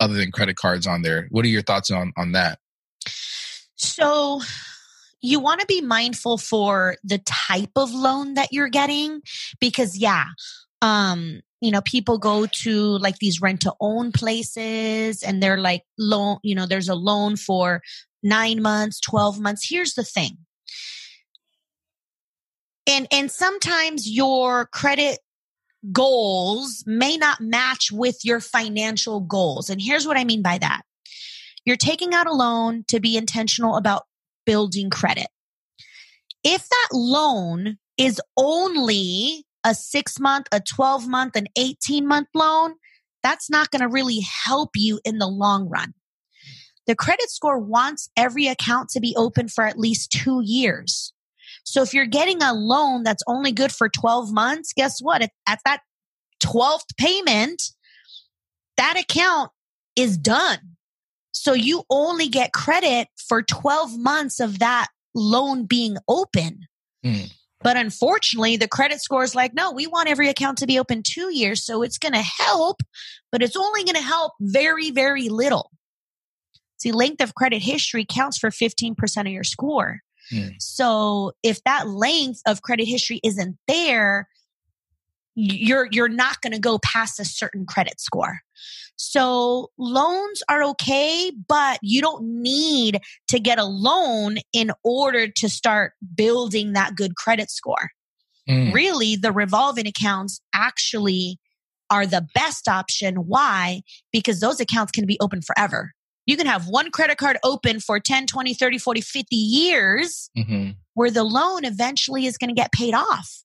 other 0.00 0.14
than 0.14 0.32
credit 0.32 0.56
cards 0.56 0.86
on 0.86 1.02
there. 1.02 1.28
What 1.30 1.44
are 1.44 1.48
your 1.48 1.62
thoughts 1.62 1.90
on, 1.90 2.12
on 2.16 2.32
that? 2.32 2.58
So 3.76 4.40
you 5.20 5.40
want 5.40 5.60
to 5.60 5.66
be 5.66 5.80
mindful 5.80 6.36
for 6.36 6.96
the 7.02 7.18
type 7.18 7.70
of 7.76 7.92
loan 7.92 8.34
that 8.34 8.52
you're 8.52 8.68
getting 8.68 9.22
because 9.60 9.96
yeah, 9.96 10.26
um, 10.82 11.40
you 11.60 11.70
know, 11.70 11.80
people 11.80 12.18
go 12.18 12.44
to 12.44 12.98
like 12.98 13.16
these 13.18 13.40
rent 13.40 13.62
to 13.62 13.72
own 13.80 14.12
places 14.12 15.22
and 15.22 15.42
they're 15.42 15.56
like 15.56 15.82
loan, 15.98 16.38
you 16.42 16.54
know, 16.54 16.66
there's 16.66 16.90
a 16.90 16.94
loan 16.94 17.36
for 17.36 17.80
nine 18.24 18.60
months, 18.60 19.00
12 19.00 19.38
months. 19.38 19.68
Here's 19.68 19.94
the 19.94 20.02
thing. 20.02 20.38
And, 22.86 23.06
and 23.12 23.30
sometimes 23.30 24.10
your 24.10 24.66
credit 24.66 25.20
goals 25.92 26.82
may 26.86 27.16
not 27.16 27.40
match 27.40 27.90
with 27.92 28.18
your 28.24 28.40
financial 28.40 29.20
goals. 29.20 29.70
And 29.70 29.80
here's 29.80 30.06
what 30.06 30.18
I 30.18 30.24
mean 30.24 30.42
by 30.42 30.58
that. 30.58 30.82
You're 31.64 31.76
taking 31.76 32.14
out 32.14 32.26
a 32.26 32.32
loan 32.32 32.84
to 32.88 33.00
be 33.00 33.16
intentional 33.16 33.76
about 33.76 34.02
building 34.44 34.90
credit. 34.90 35.28
If 36.42 36.68
that 36.68 36.88
loan 36.92 37.78
is 37.96 38.20
only 38.36 39.44
a 39.64 39.74
six 39.74 40.20
month, 40.20 40.46
a 40.52 40.60
12 40.60 41.08
month, 41.08 41.36
an 41.36 41.46
18 41.56 42.06
month 42.06 42.28
loan, 42.34 42.74
that's 43.22 43.48
not 43.48 43.70
going 43.70 43.80
to 43.80 43.88
really 43.88 44.20
help 44.44 44.70
you 44.74 45.00
in 45.04 45.18
the 45.18 45.26
long 45.26 45.68
run. 45.68 45.94
The 46.86 46.94
credit 46.94 47.30
score 47.30 47.58
wants 47.58 48.10
every 48.16 48.46
account 48.46 48.90
to 48.90 49.00
be 49.00 49.14
open 49.16 49.48
for 49.48 49.64
at 49.64 49.78
least 49.78 50.10
two 50.10 50.40
years. 50.44 51.12
So 51.64 51.82
if 51.82 51.94
you're 51.94 52.06
getting 52.06 52.42
a 52.42 52.52
loan 52.52 53.02
that's 53.02 53.22
only 53.26 53.52
good 53.52 53.72
for 53.72 53.88
12 53.88 54.32
months, 54.32 54.72
guess 54.74 55.00
what? 55.00 55.22
At 55.46 55.60
that 55.64 55.80
12th 56.44 56.96
payment, 56.98 57.62
that 58.76 58.98
account 58.98 59.50
is 59.96 60.18
done. 60.18 60.58
So 61.32 61.52
you 61.52 61.84
only 61.90 62.28
get 62.28 62.52
credit 62.52 63.08
for 63.16 63.42
12 63.42 63.98
months 63.98 64.40
of 64.40 64.58
that 64.58 64.88
loan 65.14 65.66
being 65.66 65.96
open. 66.08 66.60
Mm. 67.04 67.32
But 67.60 67.78
unfortunately, 67.78 68.56
the 68.58 68.68
credit 68.68 69.00
score 69.00 69.24
is 69.24 69.34
like, 69.34 69.54
no, 69.54 69.72
we 69.72 69.86
want 69.86 70.08
every 70.08 70.28
account 70.28 70.58
to 70.58 70.66
be 70.66 70.78
open 70.78 71.02
two 71.02 71.34
years. 71.34 71.64
So 71.64 71.82
it's 71.82 71.98
going 71.98 72.12
to 72.12 72.22
help, 72.22 72.82
but 73.32 73.42
it's 73.42 73.56
only 73.56 73.84
going 73.84 73.96
to 73.96 74.02
help 74.02 74.34
very, 74.38 74.90
very 74.90 75.30
little. 75.30 75.70
See, 76.78 76.92
length 76.92 77.22
of 77.22 77.34
credit 77.34 77.62
history 77.62 78.06
counts 78.08 78.38
for 78.38 78.50
15% 78.50 79.20
of 79.20 79.26
your 79.28 79.44
score. 79.44 80.00
Mm. 80.32 80.54
So 80.58 81.32
if 81.42 81.62
that 81.64 81.88
length 81.88 82.40
of 82.46 82.62
credit 82.62 82.86
history 82.86 83.20
isn't 83.22 83.56
there, 83.68 84.28
you're 85.36 85.88
you're 85.90 86.08
not 86.08 86.40
going 86.40 86.52
to 86.52 86.60
go 86.60 86.78
past 86.78 87.18
a 87.18 87.24
certain 87.24 87.66
credit 87.66 88.00
score. 88.00 88.40
So 88.96 89.70
loans 89.76 90.42
are 90.48 90.62
okay, 90.62 91.32
but 91.48 91.80
you 91.82 92.00
don't 92.00 92.42
need 92.42 93.00
to 93.28 93.40
get 93.40 93.58
a 93.58 93.64
loan 93.64 94.36
in 94.52 94.70
order 94.84 95.26
to 95.28 95.48
start 95.48 95.92
building 96.14 96.72
that 96.72 96.94
good 96.94 97.16
credit 97.16 97.50
score. 97.50 97.90
Mm. 98.48 98.72
Really, 98.72 99.16
the 99.16 99.32
revolving 99.32 99.86
accounts 99.86 100.40
actually 100.54 101.38
are 101.90 102.06
the 102.06 102.26
best 102.34 102.68
option. 102.68 103.16
Why? 103.16 103.82
Because 104.12 104.40
those 104.40 104.60
accounts 104.60 104.92
can 104.92 105.06
be 105.06 105.18
open 105.20 105.42
forever. 105.42 105.92
You 106.26 106.36
can 106.36 106.46
have 106.46 106.66
one 106.66 106.90
credit 106.90 107.18
card 107.18 107.38
open 107.44 107.80
for 107.80 108.00
10, 108.00 108.26
20, 108.26 108.54
30, 108.54 108.78
40, 108.78 109.00
50 109.00 109.36
years 109.36 110.30
mm-hmm. 110.36 110.70
where 110.94 111.10
the 111.10 111.24
loan 111.24 111.64
eventually 111.64 112.26
is 112.26 112.38
going 112.38 112.48
to 112.48 112.54
get 112.54 112.72
paid 112.72 112.94
off. 112.94 113.42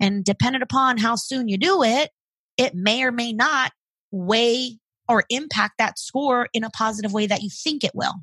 And 0.00 0.24
dependent 0.24 0.62
upon 0.62 0.98
how 0.98 1.16
soon 1.16 1.48
you 1.48 1.58
do 1.58 1.82
it, 1.82 2.10
it 2.56 2.74
may 2.74 3.02
or 3.02 3.12
may 3.12 3.32
not 3.32 3.72
weigh 4.10 4.78
or 5.08 5.24
impact 5.30 5.74
that 5.78 5.98
score 5.98 6.48
in 6.52 6.64
a 6.64 6.70
positive 6.70 7.12
way 7.12 7.26
that 7.26 7.42
you 7.42 7.50
think 7.50 7.84
it 7.84 7.92
will. 7.94 8.14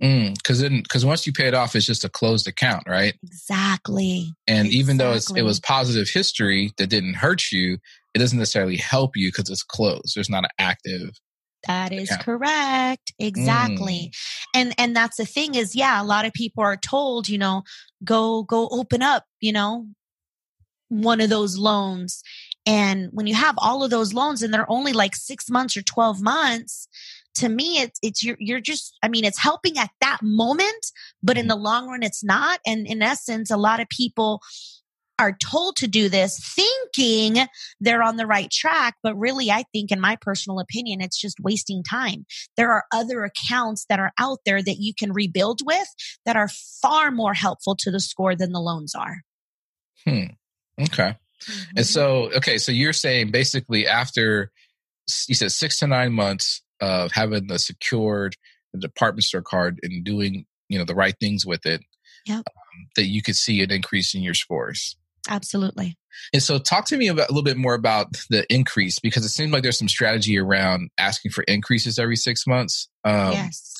Because 0.00 0.58
mm, 0.58 0.62
then, 0.62 0.82
because 0.82 1.04
once 1.04 1.26
you 1.26 1.32
pay 1.32 1.46
it 1.46 1.54
off, 1.54 1.76
it's 1.76 1.84
just 1.84 2.04
a 2.04 2.08
closed 2.08 2.48
account, 2.48 2.84
right? 2.88 3.14
Exactly. 3.22 4.32
And 4.48 4.66
exactly. 4.66 4.78
even 4.78 4.96
though 4.96 5.12
it 5.36 5.42
was 5.42 5.60
positive 5.60 6.08
history 6.08 6.72
that 6.78 6.86
didn't 6.86 7.14
hurt 7.14 7.52
you, 7.52 7.76
it 8.14 8.18
doesn't 8.18 8.38
necessarily 8.38 8.76
help 8.76 9.14
you 9.14 9.28
because 9.28 9.50
it's 9.50 9.62
closed. 9.62 10.14
There's 10.16 10.30
not 10.30 10.44
an 10.44 10.50
active. 10.58 11.10
That 11.66 11.92
is 11.92 12.10
account. 12.10 12.24
correct. 12.24 13.12
Exactly. 13.18 14.12
Mm. 14.12 14.50
And 14.54 14.74
and 14.78 14.96
that's 14.96 15.16
the 15.16 15.26
thing 15.26 15.54
is, 15.54 15.74
yeah, 15.74 16.00
a 16.00 16.04
lot 16.04 16.24
of 16.24 16.32
people 16.32 16.64
are 16.64 16.76
told, 16.76 17.28
you 17.28 17.38
know, 17.38 17.62
go 18.04 18.42
go 18.42 18.68
open 18.70 19.02
up, 19.02 19.24
you 19.40 19.52
know, 19.52 19.86
one 20.88 21.20
of 21.20 21.30
those 21.30 21.56
loans 21.56 22.22
and 22.66 23.08
when 23.12 23.26
you 23.26 23.34
have 23.34 23.54
all 23.58 23.82
of 23.82 23.90
those 23.90 24.12
loans 24.12 24.42
and 24.42 24.52
they're 24.52 24.70
only 24.70 24.92
like 24.92 25.16
six 25.16 25.48
months 25.48 25.76
or 25.76 25.82
12 25.82 26.20
months, 26.20 26.88
to 27.36 27.48
me, 27.48 27.78
it's, 27.78 27.98
it's, 28.02 28.22
you're, 28.22 28.36
you're 28.38 28.60
just, 28.60 28.96
I 29.02 29.08
mean, 29.08 29.24
it's 29.24 29.38
helping 29.38 29.78
at 29.78 29.90
that 30.00 30.18
moment, 30.22 30.92
but 31.22 31.36
in 31.38 31.42
mm-hmm. 31.42 31.48
the 31.48 31.56
long 31.56 31.88
run, 31.88 32.02
it's 32.02 32.22
not. 32.22 32.60
And 32.66 32.86
in 32.86 33.02
essence, 33.02 33.50
a 33.50 33.56
lot 33.56 33.80
of 33.80 33.88
people 33.88 34.40
are 35.20 35.36
told 35.36 35.76
to 35.76 35.86
do 35.86 36.08
this 36.08 36.40
thinking 36.56 37.46
they're 37.78 38.02
on 38.02 38.16
the 38.16 38.26
right 38.26 38.50
track. 38.50 38.96
But 39.02 39.16
really, 39.16 39.50
I 39.50 39.64
think, 39.72 39.92
in 39.92 40.00
my 40.00 40.16
personal 40.20 40.58
opinion, 40.58 41.02
it's 41.02 41.20
just 41.20 41.38
wasting 41.40 41.82
time. 41.82 42.24
There 42.56 42.72
are 42.72 42.84
other 42.92 43.24
accounts 43.24 43.84
that 43.90 44.00
are 44.00 44.12
out 44.18 44.38
there 44.46 44.62
that 44.62 44.78
you 44.78 44.94
can 44.98 45.12
rebuild 45.12 45.60
with 45.64 45.86
that 46.24 46.36
are 46.36 46.48
far 46.80 47.10
more 47.10 47.34
helpful 47.34 47.76
to 47.80 47.90
the 47.90 48.00
score 48.00 48.34
than 48.34 48.52
the 48.52 48.60
loans 48.60 48.94
are. 48.94 49.18
Hmm. 50.04 50.32
Okay. 50.80 51.16
Mm-hmm. 51.42 51.76
And 51.76 51.86
so, 51.86 52.30
okay, 52.36 52.56
so 52.56 52.72
you're 52.72 52.94
saying 52.94 53.30
basically 53.30 53.86
after 53.86 54.50
you 55.28 55.34
said 55.34 55.52
six 55.52 55.78
to 55.80 55.86
nine 55.86 56.12
months 56.12 56.62
of 56.80 57.12
having 57.12 57.46
the 57.46 57.58
secured 57.58 58.36
department 58.78 59.24
store 59.24 59.42
card 59.42 59.80
and 59.82 60.04
doing 60.04 60.46
you 60.68 60.78
know 60.78 60.84
the 60.84 60.94
right 60.94 61.16
things 61.20 61.44
with 61.44 61.66
it, 61.66 61.82
yep. 62.26 62.38
um, 62.38 62.88
that 62.96 63.06
you 63.06 63.22
could 63.22 63.36
see 63.36 63.62
an 63.62 63.70
increase 63.70 64.14
in 64.14 64.22
your 64.22 64.34
scores. 64.34 64.96
Absolutely. 65.28 65.96
And 66.32 66.42
so, 66.42 66.58
talk 66.58 66.86
to 66.86 66.96
me 66.96 67.08
about 67.08 67.28
a 67.28 67.32
little 67.32 67.44
bit 67.44 67.56
more 67.56 67.74
about 67.74 68.12
the 68.30 68.44
increase 68.52 68.98
because 68.98 69.24
it 69.24 69.30
seems 69.30 69.52
like 69.52 69.62
there's 69.62 69.78
some 69.78 69.88
strategy 69.88 70.38
around 70.38 70.90
asking 70.98 71.32
for 71.32 71.44
increases 71.44 71.98
every 71.98 72.16
six 72.16 72.46
months. 72.46 72.88
Um, 73.04 73.32
yes. 73.32 73.76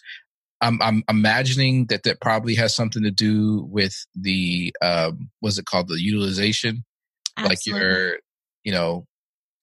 I'm, 0.61 0.81
I'm 0.83 1.03
imagining 1.09 1.87
that 1.87 2.03
that 2.03 2.21
probably 2.21 2.55
has 2.57 2.75
something 2.75 3.03
to 3.03 3.11
do 3.11 3.67
with 3.71 4.07
the 4.15 4.75
um, 4.83 5.31
what's 5.41 5.59
it 5.59 5.65
called 5.65 5.89
the 5.89 6.01
utilization 6.01 6.85
Absolutely. 7.37 7.49
like 7.49 7.67
you're 7.67 8.19
you 8.65 8.73
know 8.73 9.07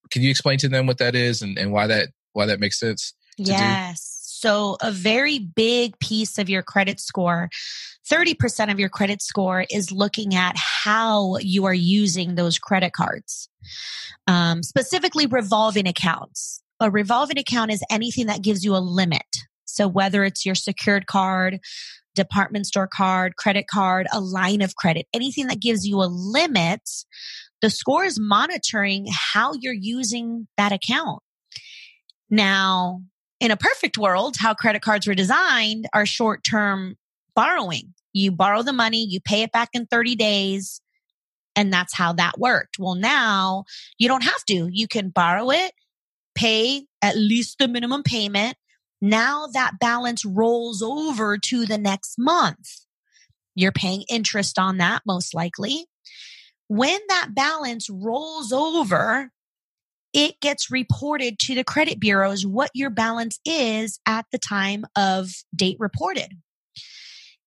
can 0.09 0.21
you 0.23 0.29
explain 0.29 0.57
to 0.59 0.69
them 0.69 0.87
what 0.87 0.97
that 0.97 1.13
is 1.13 1.41
and, 1.41 1.57
and 1.57 1.71
why 1.71 1.85
that 1.87 2.09
why 2.33 2.47
that 2.47 2.59
makes 2.59 2.79
sense 2.79 3.13
yes 3.37 3.55
do? 3.55 4.16
So 4.39 4.77
a 4.81 4.91
very 4.91 5.39
big 5.39 5.97
piece 5.99 6.37
of 6.37 6.49
your 6.49 6.61
credit 6.61 6.99
score 6.99 7.49
30% 8.09 8.71
of 8.71 8.79
your 8.79 8.87
credit 8.87 9.21
score 9.21 9.65
is 9.69 9.91
looking 9.91 10.33
at 10.33 10.55
how 10.55 11.37
you 11.41 11.65
are 11.65 11.73
using 11.73 12.35
those 12.35 12.57
credit 12.57 12.93
cards. 12.93 13.49
Um, 14.27 14.63
specifically 14.63 15.25
revolving 15.25 15.87
accounts. 15.87 16.61
A 16.79 16.89
revolving 16.89 17.37
account 17.37 17.71
is 17.71 17.83
anything 17.89 18.27
that 18.27 18.41
gives 18.41 18.63
you 18.63 18.75
a 18.75 18.79
limit. 18.79 19.25
So 19.65 19.89
whether 19.89 20.23
it's 20.23 20.45
your 20.45 20.55
secured 20.55 21.05
card 21.05 21.59
department 22.15 22.65
store 22.65 22.87
card, 22.91 23.35
credit 23.35 23.65
card, 23.69 24.07
a 24.13 24.21
line 24.21 24.61
of 24.61 24.75
credit, 24.75 25.05
anything 25.13 25.47
that 25.47 25.59
gives 25.59 25.85
you 25.85 26.01
a 26.01 26.07
limit 26.07 26.81
the 27.61 27.69
score 27.69 28.03
is 28.03 28.19
monitoring 28.19 29.07
how 29.11 29.53
you're 29.59 29.73
using 29.73 30.47
that 30.57 30.71
account. 30.71 31.21
Now, 32.29 33.01
in 33.39 33.51
a 33.51 33.57
perfect 33.57 33.97
world, 33.97 34.35
how 34.39 34.53
credit 34.53 34.81
cards 34.81 35.07
were 35.07 35.13
designed 35.13 35.87
are 35.93 36.05
short 36.05 36.43
term 36.43 36.97
borrowing. 37.35 37.93
You 38.13 38.31
borrow 38.31 38.63
the 38.63 38.73
money, 38.73 39.05
you 39.05 39.19
pay 39.19 39.43
it 39.43 39.51
back 39.51 39.69
in 39.73 39.85
30 39.85 40.15
days, 40.15 40.81
and 41.55 41.71
that's 41.71 41.95
how 41.95 42.13
that 42.13 42.39
worked. 42.39 42.77
Well, 42.79 42.95
now 42.95 43.65
you 43.97 44.07
don't 44.07 44.23
have 44.23 44.43
to. 44.45 44.69
You 44.71 44.87
can 44.87 45.09
borrow 45.09 45.51
it, 45.51 45.71
pay 46.35 46.85
at 47.01 47.17
least 47.17 47.57
the 47.59 47.67
minimum 47.67 48.03
payment. 48.03 48.57
Now 49.01 49.47
that 49.53 49.79
balance 49.79 50.25
rolls 50.25 50.81
over 50.81 51.37
to 51.37 51.65
the 51.65 51.77
next 51.77 52.15
month. 52.17 52.69
You're 53.53 53.71
paying 53.71 54.03
interest 54.09 54.57
on 54.57 54.77
that 54.77 55.03
most 55.05 55.33
likely. 55.33 55.85
When 56.67 56.99
that 57.09 57.29
balance 57.33 57.89
rolls 57.89 58.51
over, 58.51 59.31
it 60.13 60.39
gets 60.39 60.71
reported 60.71 61.39
to 61.39 61.55
the 61.55 61.63
credit 61.63 61.99
bureaus 61.99 62.45
what 62.45 62.71
your 62.73 62.89
balance 62.89 63.39
is 63.45 63.99
at 64.05 64.25
the 64.31 64.39
time 64.39 64.85
of 64.95 65.29
date 65.55 65.77
reported. 65.79 66.33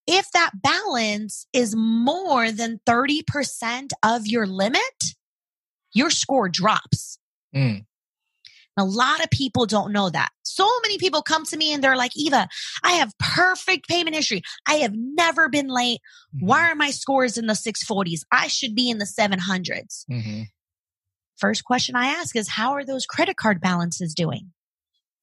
If 0.06 0.30
that 0.32 0.50
balance 0.62 1.46
is 1.52 1.74
more 1.76 2.50
than 2.50 2.80
30% 2.86 3.90
of 4.02 4.26
your 4.26 4.46
limit, 4.46 4.80
your 5.92 6.10
score 6.10 6.48
drops. 6.48 7.18
Mm. 7.54 7.84
A 8.76 8.84
lot 8.84 9.22
of 9.22 9.30
people 9.30 9.66
don't 9.66 9.92
know 9.92 10.08
that. 10.08 10.30
So 10.42 10.68
many 10.82 10.98
people 10.98 11.22
come 11.22 11.44
to 11.46 11.56
me 11.56 11.72
and 11.72 11.82
they're 11.82 11.96
like, 11.96 12.16
Eva, 12.16 12.48
I 12.82 12.92
have 12.92 13.12
perfect 13.18 13.88
payment 13.88 14.16
history. 14.16 14.42
I 14.66 14.76
have 14.76 14.94
never 14.94 15.48
been 15.48 15.68
late. 15.68 16.00
Mm-hmm. 16.34 16.46
Why 16.46 16.70
are 16.70 16.74
my 16.74 16.90
scores 16.90 17.36
in 17.36 17.46
the 17.46 17.54
640s? 17.54 18.20
I 18.32 18.48
should 18.48 18.74
be 18.74 18.88
in 18.88 18.98
the 18.98 19.04
700s. 19.04 20.06
Mm-hmm. 20.10 20.42
First 21.40 21.64
question 21.64 21.96
I 21.96 22.06
ask 22.06 22.36
is, 22.36 22.48
how 22.48 22.72
are 22.72 22.84
those 22.84 23.06
credit 23.06 23.36
card 23.36 23.60
balances 23.60 24.14
doing? 24.14 24.52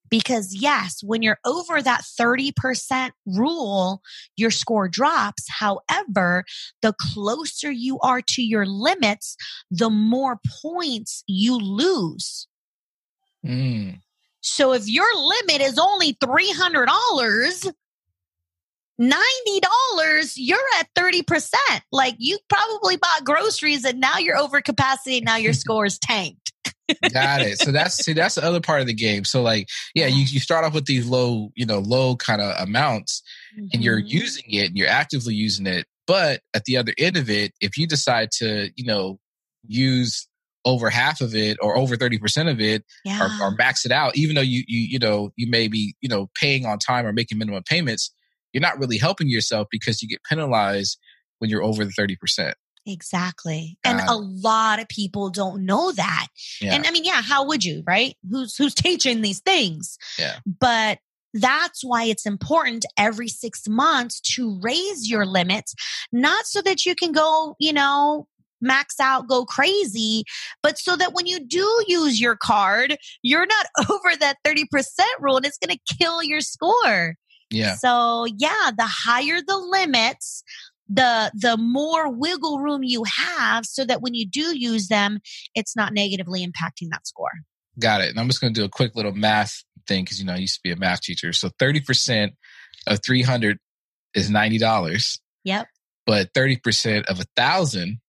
Because 0.10 0.56
yes, 0.56 1.02
when 1.04 1.22
you're 1.22 1.40
over 1.46 1.82
that 1.82 2.04
30% 2.20 3.12
rule, 3.26 4.02
your 4.36 4.52
score 4.52 4.88
drops. 4.88 5.46
However, 5.50 6.46
the 6.82 6.94
closer 7.00 7.70
you 7.72 8.00
are 8.00 8.22
to 8.22 8.42
your 8.42 8.66
limits, 8.66 9.36
the 9.70 9.90
more 9.90 10.40
points 10.62 11.24
you 11.28 11.58
lose. 11.58 12.48
Mm. 13.46 14.00
So 14.42 14.74
if 14.74 14.88
your 14.88 15.08
limit 15.16 15.62
is 15.62 15.78
only 15.78 16.14
$300, 16.14 17.74
$90, 19.00 20.34
you're 20.36 20.60
at 20.80 20.88
30%. 20.96 21.54
Like 21.92 22.16
you 22.18 22.38
probably 22.50 22.98
bought 22.98 23.24
groceries 23.24 23.86
and 23.86 24.00
now 24.00 24.18
you're 24.18 24.38
over 24.38 24.62
capacity. 24.62 25.22
Now 25.22 25.38
your 25.38 25.54
score 25.54 25.86
is 25.86 26.00
tanked. 26.00 26.54
Got 27.14 27.42
it. 27.42 27.60
So 27.60 27.72
that's 27.72 27.96
see, 27.96 28.14
that's 28.14 28.36
the 28.36 28.46
other 28.46 28.62
part 28.62 28.82
of 28.82 28.88
the 28.88 28.94
game. 28.94 29.26
So 29.26 29.42
like, 29.42 29.68
yeah, 29.94 30.08
you, 30.08 30.24
you 30.24 30.40
start 30.40 30.64
off 30.64 30.74
with 30.74 30.86
these 30.86 31.06
low, 31.06 31.50
you 31.56 31.66
know, 31.66 31.80
low 31.80 32.16
kind 32.16 32.42
of 32.42 32.56
amounts 32.60 33.22
mm-hmm. 33.58 33.68
and 33.74 33.84
you're 33.84 34.00
mm-hmm. 34.00 34.08
using 34.08 34.46
it 34.48 34.68
and 34.68 34.78
you're 34.78 34.88
actively 34.88 35.36
using 35.36 35.68
it. 35.68 35.86
But 36.06 36.42
at 36.54 36.64
the 36.64 36.78
other 36.78 36.94
end 36.98 37.18
of 37.18 37.30
it, 37.30 37.52
if 37.60 37.78
you 37.78 37.88
decide 37.88 38.32
to, 38.38 38.70
you 38.76 38.86
know, 38.86 39.20
use 39.68 40.28
over 40.64 40.90
half 40.90 41.22
of 41.22 41.36
it 41.36 41.58
or 41.62 41.78
over 41.78 41.96
30% 41.96 42.52
of 42.52 42.60
it 42.60 42.84
yeah. 43.06 43.26
or, 43.42 43.48
or, 43.48 43.52
max 43.52 43.86
it 43.86 43.92
out, 43.92 44.16
even 44.18 44.36
though 44.36 44.42
you, 44.42 44.64
you, 44.68 44.80
you 44.80 45.00
know, 45.00 45.32
you 45.36 45.50
may 45.50 45.68
be, 45.68 45.96
you 46.02 46.10
know, 46.10 46.30
paying 46.40 46.66
on 46.66 46.78
time 46.80 47.06
or 47.06 47.14
making 47.14 47.38
minimum 47.38 47.64
payments, 47.64 48.14
you're 48.54 48.62
not 48.62 48.80
really 48.80 48.98
helping 48.98 49.30
yourself 49.30 49.68
because 49.72 50.02
you 50.02 50.08
get 50.08 50.24
penalized 50.24 50.98
when 51.40 51.50
you're 51.50 51.64
over 51.64 51.86
the 51.86 51.92
30%. 51.92 52.54
Exactly. 52.88 53.78
And 53.84 54.00
a 54.08 54.16
lot 54.16 54.80
of 54.80 54.88
people 54.88 55.30
don't 55.30 55.66
know 55.66 55.92
that. 55.92 56.28
Yeah. 56.62 56.74
And 56.74 56.88
I 56.88 56.92
mean, 56.92 57.04
yeah, 57.04 57.22
how 57.22 57.46
would 57.46 57.64
you, 57.64 57.84
right? 57.86 58.16
Who's 58.30 58.56
who's 58.56 58.74
teaching 58.74 59.22
these 59.22 59.42
things? 59.42 59.98
Yeah. 60.18 60.38
But 60.46 61.00
that's 61.34 61.84
why 61.84 62.06
it's 62.06 62.26
important 62.26 62.86
every 62.98 63.28
6 63.28 63.68
months 63.68 64.22
to 64.36 64.58
raise 64.62 65.10
your 65.10 65.26
limits, 65.26 65.76
not 66.14 66.46
so 66.46 66.62
that 66.62 66.86
you 66.86 66.96
can 66.96 67.12
go, 67.12 67.56
you 67.60 67.74
know, 67.74 68.28
max 68.62 69.00
out, 69.00 69.28
go 69.28 69.46
crazy, 69.46 70.24
but 70.64 70.78
so 70.80 70.96
that 70.96 71.14
when 71.14 71.28
you 71.28 71.40
do 71.40 71.84
use 71.88 72.20
your 72.20 72.36
card, 72.36 72.98
you're 73.22 73.46
not 73.46 73.68
over 73.90 74.16
that 74.20 74.38
30% 74.46 74.64
rule 75.20 75.38
and 75.38 75.46
it's 75.46 75.58
going 75.58 75.78
to 75.78 75.96
kill 75.98 76.24
your 76.24 76.42
score. 76.42 77.16
Yeah. 77.50 77.76
So, 77.76 78.26
yeah, 78.38 78.72
the 78.78 78.86
higher 78.86 79.40
the 79.46 79.58
limits, 79.58 80.44
the 80.90 81.32
the 81.34 81.58
more 81.58 82.10
wiggle 82.12 82.60
room 82.60 82.84
you 82.84 83.04
have 83.06 83.66
so 83.66 83.84
that 83.86 84.02
when 84.02 84.14
you 84.14 84.26
do 84.26 84.58
use 84.58 84.88
them 84.88 85.20
it's 85.54 85.76
not 85.76 85.94
negatively 85.94 86.46
impacting 86.46 86.90
that 86.92 87.06
score. 87.06 87.32
Got 87.80 88.02
it. 88.02 88.10
And 88.10 88.20
i'm 88.20 88.28
just 88.28 88.42
going 88.42 88.54
to 88.54 88.60
do 88.60 88.66
a 88.66 88.70
quick 88.70 88.96
little 88.96 89.12
math 89.12 89.64
thing 89.88 90.04
because 90.04 90.20
you 90.20 90.26
know 90.26 90.34
i 90.34 90.38
used 90.38 90.56
to 90.56 90.62
be 90.64 90.72
a 90.72 90.78
math 90.78 91.02
teacher. 91.02 91.34
So 91.34 91.50
30% 91.62 92.32
of 92.88 93.00
300 93.06 93.58
is 94.14 94.30
$90 94.30 95.20
yep. 95.44 95.68
but 96.06 96.34
30% 96.34 97.06
of 97.06 97.20
a 97.20 97.26
thousand 97.36 98.00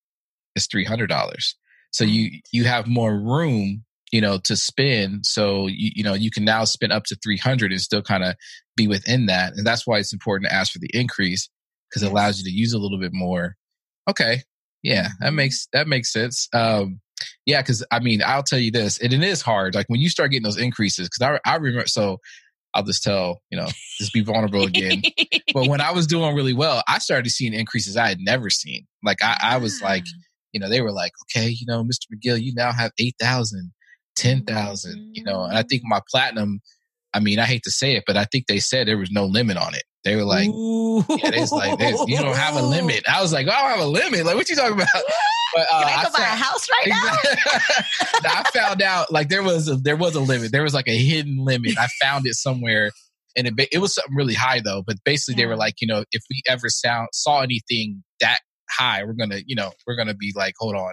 is 0.54 0.68
$300 0.68 1.54
so 1.90 2.04
you 2.04 2.40
you 2.52 2.64
have 2.64 2.86
more 2.86 3.18
room 3.18 3.84
you 4.12 4.20
know 4.20 4.38
to 4.38 4.56
spend 4.56 5.26
so 5.26 5.66
you, 5.66 5.90
you 5.96 6.02
know 6.02 6.14
you 6.14 6.30
can 6.30 6.44
now 6.44 6.64
spend 6.64 6.92
up 6.92 7.04
to 7.04 7.16
300 7.16 7.72
and 7.72 7.80
still 7.80 8.02
kind 8.02 8.24
of 8.24 8.34
be 8.76 8.88
within 8.88 9.26
that 9.26 9.52
and 9.54 9.66
that's 9.66 9.86
why 9.86 9.98
it's 9.98 10.12
important 10.12 10.48
to 10.48 10.54
ask 10.54 10.72
for 10.72 10.78
the 10.78 10.90
increase 10.94 11.48
because 11.88 12.02
it 12.02 12.10
allows 12.10 12.38
you 12.38 12.44
to 12.44 12.50
use 12.50 12.72
a 12.72 12.78
little 12.78 12.98
bit 12.98 13.12
more. 13.12 13.56
Okay. 14.08 14.42
Yeah, 14.82 15.08
that 15.20 15.34
makes 15.34 15.68
that 15.72 15.88
makes 15.88 16.12
sense. 16.12 16.48
Um, 16.52 17.00
yeah, 17.46 17.62
because 17.62 17.84
I 17.90 17.98
mean, 17.98 18.22
I'll 18.24 18.44
tell 18.44 18.60
you 18.60 18.70
this, 18.70 18.98
and 18.98 19.12
it 19.12 19.22
is 19.22 19.42
hard. 19.42 19.74
Like 19.74 19.86
when 19.88 20.00
you 20.00 20.08
start 20.08 20.30
getting 20.30 20.44
those 20.44 20.58
increases, 20.58 21.08
because 21.08 21.40
I, 21.44 21.50
I 21.50 21.56
remember. 21.56 21.88
So 21.88 22.18
I'll 22.74 22.84
just 22.84 23.02
tell 23.02 23.42
you 23.50 23.58
know, 23.58 23.66
just 23.98 24.12
be 24.12 24.22
vulnerable 24.22 24.64
again. 24.64 25.02
but 25.54 25.66
when 25.66 25.80
I 25.80 25.90
was 25.90 26.06
doing 26.06 26.34
really 26.36 26.52
well, 26.52 26.82
I 26.86 26.98
started 26.98 27.30
seeing 27.30 27.54
increases 27.54 27.96
I 27.96 28.08
had 28.08 28.20
never 28.20 28.50
seen. 28.50 28.86
Like 29.02 29.22
I, 29.22 29.36
I 29.42 29.56
was 29.56 29.82
like, 29.82 30.04
you 30.52 30.60
know, 30.60 30.68
they 30.68 30.80
were 30.80 30.92
like, 30.92 31.12
okay, 31.24 31.48
you 31.48 31.66
know, 31.66 31.82
Mr. 31.82 32.06
McGill, 32.14 32.40
you 32.40 32.52
now 32.54 32.70
have 32.70 32.92
8,000, 32.98 33.72
10,000, 34.18 35.10
you 35.14 35.22
know, 35.22 35.44
and 35.44 35.56
I 35.56 35.62
think 35.62 35.82
my 35.84 36.00
platinum. 36.10 36.60
I 37.14 37.20
mean, 37.20 37.38
I 37.38 37.44
hate 37.44 37.62
to 37.62 37.70
say 37.70 37.96
it, 37.96 38.04
but 38.06 38.18
I 38.18 38.24
think 38.24 38.46
they 38.46 38.58
said 38.58 38.86
there 38.86 38.98
was 38.98 39.10
no 39.10 39.24
limit 39.24 39.56
on 39.56 39.74
it. 39.74 39.84
They 40.04 40.14
were 40.14 40.24
like, 40.24 40.46
yeah, 40.46 41.30
it's 41.32 41.52
like 41.52 41.80
you 42.08 42.18
don't 42.18 42.36
have 42.36 42.54
a 42.54 42.62
limit. 42.62 43.04
I 43.08 43.22
was 43.22 43.32
like, 43.32 43.48
I 43.48 43.62
don't 43.62 43.78
have 43.78 43.80
a 43.80 43.90
limit. 43.90 44.26
Like, 44.26 44.36
what 44.36 44.48
you 44.48 44.56
talking 44.56 44.74
about? 44.74 44.88
But 45.54 45.66
uh, 45.72 45.84
Can 45.84 45.98
I 45.98 46.02
go 46.02 46.08
I 46.08 46.18
buy 46.18 46.24
a 46.24 46.36
house 46.36 46.68
right 46.70 46.88
now? 48.22 48.30
I 48.30 48.50
found 48.54 48.82
out 48.82 49.10
like 49.10 49.28
there 49.28 49.42
was 49.42 49.68
a, 49.68 49.76
there 49.76 49.96
was 49.96 50.14
a 50.14 50.20
limit. 50.20 50.52
There 50.52 50.62
was 50.62 50.74
like 50.74 50.88
a 50.88 50.96
hidden 50.98 51.38
limit. 51.38 51.78
I 51.78 51.88
found 52.02 52.26
it 52.26 52.34
somewhere, 52.34 52.90
and 53.36 53.46
it 53.46 53.68
it 53.72 53.78
was 53.78 53.94
something 53.94 54.14
really 54.14 54.34
high 54.34 54.60
though. 54.60 54.82
But 54.86 54.96
basically, 55.04 55.40
yeah. 55.40 55.46
they 55.46 55.48
were 55.48 55.56
like, 55.56 55.76
you 55.80 55.88
know, 55.88 56.04
if 56.12 56.22
we 56.30 56.42
ever 56.46 56.68
sound 56.68 57.08
saw 57.12 57.40
anything 57.40 58.02
that 58.20 58.40
high, 58.70 59.04
we're 59.04 59.14
gonna, 59.14 59.40
you 59.46 59.56
know, 59.56 59.72
we're 59.86 59.96
gonna 59.96 60.14
be 60.14 60.32
like, 60.36 60.54
hold 60.58 60.74
on. 60.74 60.92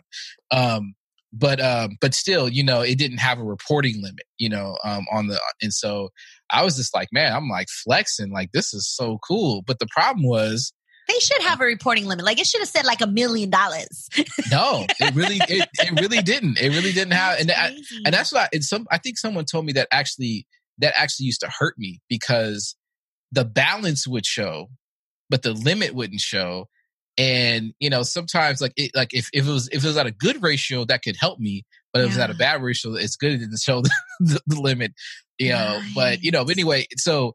Um, 0.51 0.95
but 1.38 1.59
um, 1.59 1.97
but 1.99 2.13
still, 2.13 2.47
you 2.47 2.63
know, 2.63 2.81
it 2.81 2.97
didn't 2.97 3.17
have 3.17 3.39
a 3.39 3.43
reporting 3.43 4.01
limit, 4.01 4.25
you 4.38 4.49
know, 4.49 4.77
um, 4.83 5.05
on 5.11 5.27
the 5.27 5.39
and 5.61 5.73
so 5.73 6.09
I 6.49 6.63
was 6.63 6.77
just 6.77 6.95
like, 6.95 7.09
man, 7.11 7.33
I'm 7.33 7.49
like 7.49 7.67
flexing, 7.69 8.31
like 8.31 8.51
this 8.53 8.73
is 8.73 8.88
so 8.88 9.19
cool. 9.27 9.61
But 9.67 9.79
the 9.79 9.88
problem 9.93 10.25
was 10.25 10.73
they 11.07 11.19
should 11.19 11.41
have 11.43 11.61
a 11.61 11.65
reporting 11.65 12.05
limit. 12.05 12.25
Like 12.25 12.39
it 12.39 12.47
should 12.47 12.61
have 12.61 12.69
said 12.69 12.86
like 12.86 13.01
a 13.01 13.07
million 13.07 13.49
dollars. 13.49 14.09
no, 14.51 14.86
it 14.99 15.13
really, 15.13 15.38
it, 15.49 15.67
it 15.73 15.99
really 15.99 16.21
didn't. 16.21 16.57
It 16.59 16.69
really 16.69 16.93
didn't 16.93 17.13
have, 17.13 17.39
and 17.39 17.51
I, 17.51 17.77
and 18.05 18.13
that's 18.13 18.31
why. 18.31 18.47
And 18.53 18.63
some, 18.63 18.88
I 18.91 18.97
think 18.97 19.17
someone 19.17 19.45
told 19.45 19.65
me 19.65 19.73
that 19.73 19.88
actually, 19.91 20.47
that 20.79 20.93
actually 20.97 21.25
used 21.25 21.41
to 21.41 21.49
hurt 21.59 21.77
me 21.77 22.01
because 22.09 22.75
the 23.31 23.45
balance 23.45 24.07
would 24.07 24.25
show, 24.25 24.67
but 25.29 25.43
the 25.43 25.53
limit 25.53 25.93
wouldn't 25.93 26.21
show. 26.21 26.67
And 27.18 27.74
you 27.80 27.89
know, 27.89 28.03
sometimes 28.03 28.61
like 28.61 28.74
it, 28.76 28.91
like 28.93 29.13
if, 29.13 29.30
if 29.32 29.47
it 29.47 29.51
was 29.51 29.70
if 29.70 29.84
it 29.84 29.88
was 29.88 29.97
at 29.97 30.07
a 30.07 30.11
good 30.11 30.43
ratio, 30.43 30.86
that 30.86 31.01
could 31.01 31.16
help 31.20 31.39
me. 31.39 31.63
But 31.93 31.99
if 31.99 32.03
yeah. 32.03 32.05
it 32.05 32.16
was 32.16 32.18
at 32.18 32.30
a 32.32 32.38
bad 32.38 32.61
ratio, 32.61 32.95
it's 32.95 33.16
good 33.16 33.39
to 33.39 33.57
show 33.57 33.82
the, 33.82 33.91
the, 34.20 34.41
the 34.47 34.59
limit 34.59 34.91
you 35.38 35.49
know, 35.49 35.80
nice. 35.80 35.93
but 35.93 36.24
you 36.24 36.32
know, 36.32 36.45
but 36.45 36.51
anyway, 36.51 36.86
so 36.95 37.34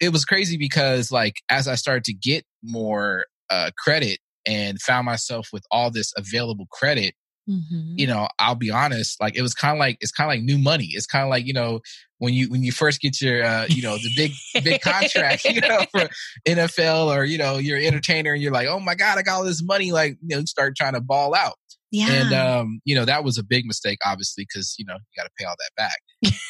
it 0.00 0.10
was 0.10 0.24
crazy 0.24 0.56
because 0.56 1.10
like 1.10 1.36
as 1.48 1.68
I 1.68 1.74
started 1.74 2.04
to 2.04 2.14
get 2.14 2.44
more 2.62 3.26
uh, 3.50 3.70
credit 3.78 4.18
and 4.46 4.80
found 4.80 5.06
myself 5.06 5.48
with 5.52 5.64
all 5.70 5.90
this 5.90 6.12
available 6.16 6.66
credit, 6.70 7.14
mm-hmm. 7.48 7.94
you 7.96 8.06
know, 8.06 8.28
I'll 8.38 8.54
be 8.54 8.70
honest, 8.70 9.20
like 9.20 9.36
it 9.36 9.42
was 9.42 9.54
kind 9.54 9.76
of 9.76 9.78
like 9.78 9.98
it's 10.00 10.12
kind 10.12 10.28
of 10.28 10.34
like 10.34 10.42
new 10.42 10.58
money. 10.58 10.88
It's 10.90 11.06
kind 11.06 11.24
of 11.24 11.30
like 11.30 11.46
you 11.46 11.52
know 11.52 11.80
when 12.18 12.34
you 12.34 12.48
when 12.50 12.62
you 12.62 12.72
first 12.72 13.00
get 13.00 13.20
your 13.20 13.44
uh, 13.44 13.66
you 13.68 13.82
know 13.82 13.96
the 13.96 14.10
big 14.16 14.32
big 14.62 14.80
contract, 14.80 15.44
you 15.46 15.60
know, 15.60 15.84
for 15.92 16.08
NFL 16.46 17.14
or 17.14 17.24
you 17.24 17.38
know 17.38 17.58
you're 17.58 17.78
an 17.78 17.84
entertainer 17.84 18.32
and 18.32 18.42
you're 18.42 18.52
like, 18.52 18.68
oh 18.68 18.80
my 18.80 18.94
god, 18.94 19.18
I 19.18 19.22
got 19.22 19.36
all 19.36 19.44
this 19.44 19.62
money, 19.62 19.92
like 19.92 20.16
you 20.22 20.36
know, 20.36 20.40
you 20.40 20.46
start 20.46 20.76
trying 20.76 20.94
to 20.94 21.00
ball 21.00 21.34
out. 21.34 21.54
Yeah. 21.90 22.10
And 22.10 22.32
um, 22.32 22.80
you 22.84 22.96
know, 22.96 23.04
that 23.04 23.22
was 23.22 23.38
a 23.38 23.44
big 23.44 23.66
mistake, 23.66 23.98
obviously, 24.04 24.44
because 24.44 24.74
you 24.78 24.84
know, 24.84 24.94
you 24.94 25.00
gotta 25.16 25.30
pay 25.38 25.44
all 25.44 25.54
that 25.58 25.70
back. 25.76 25.98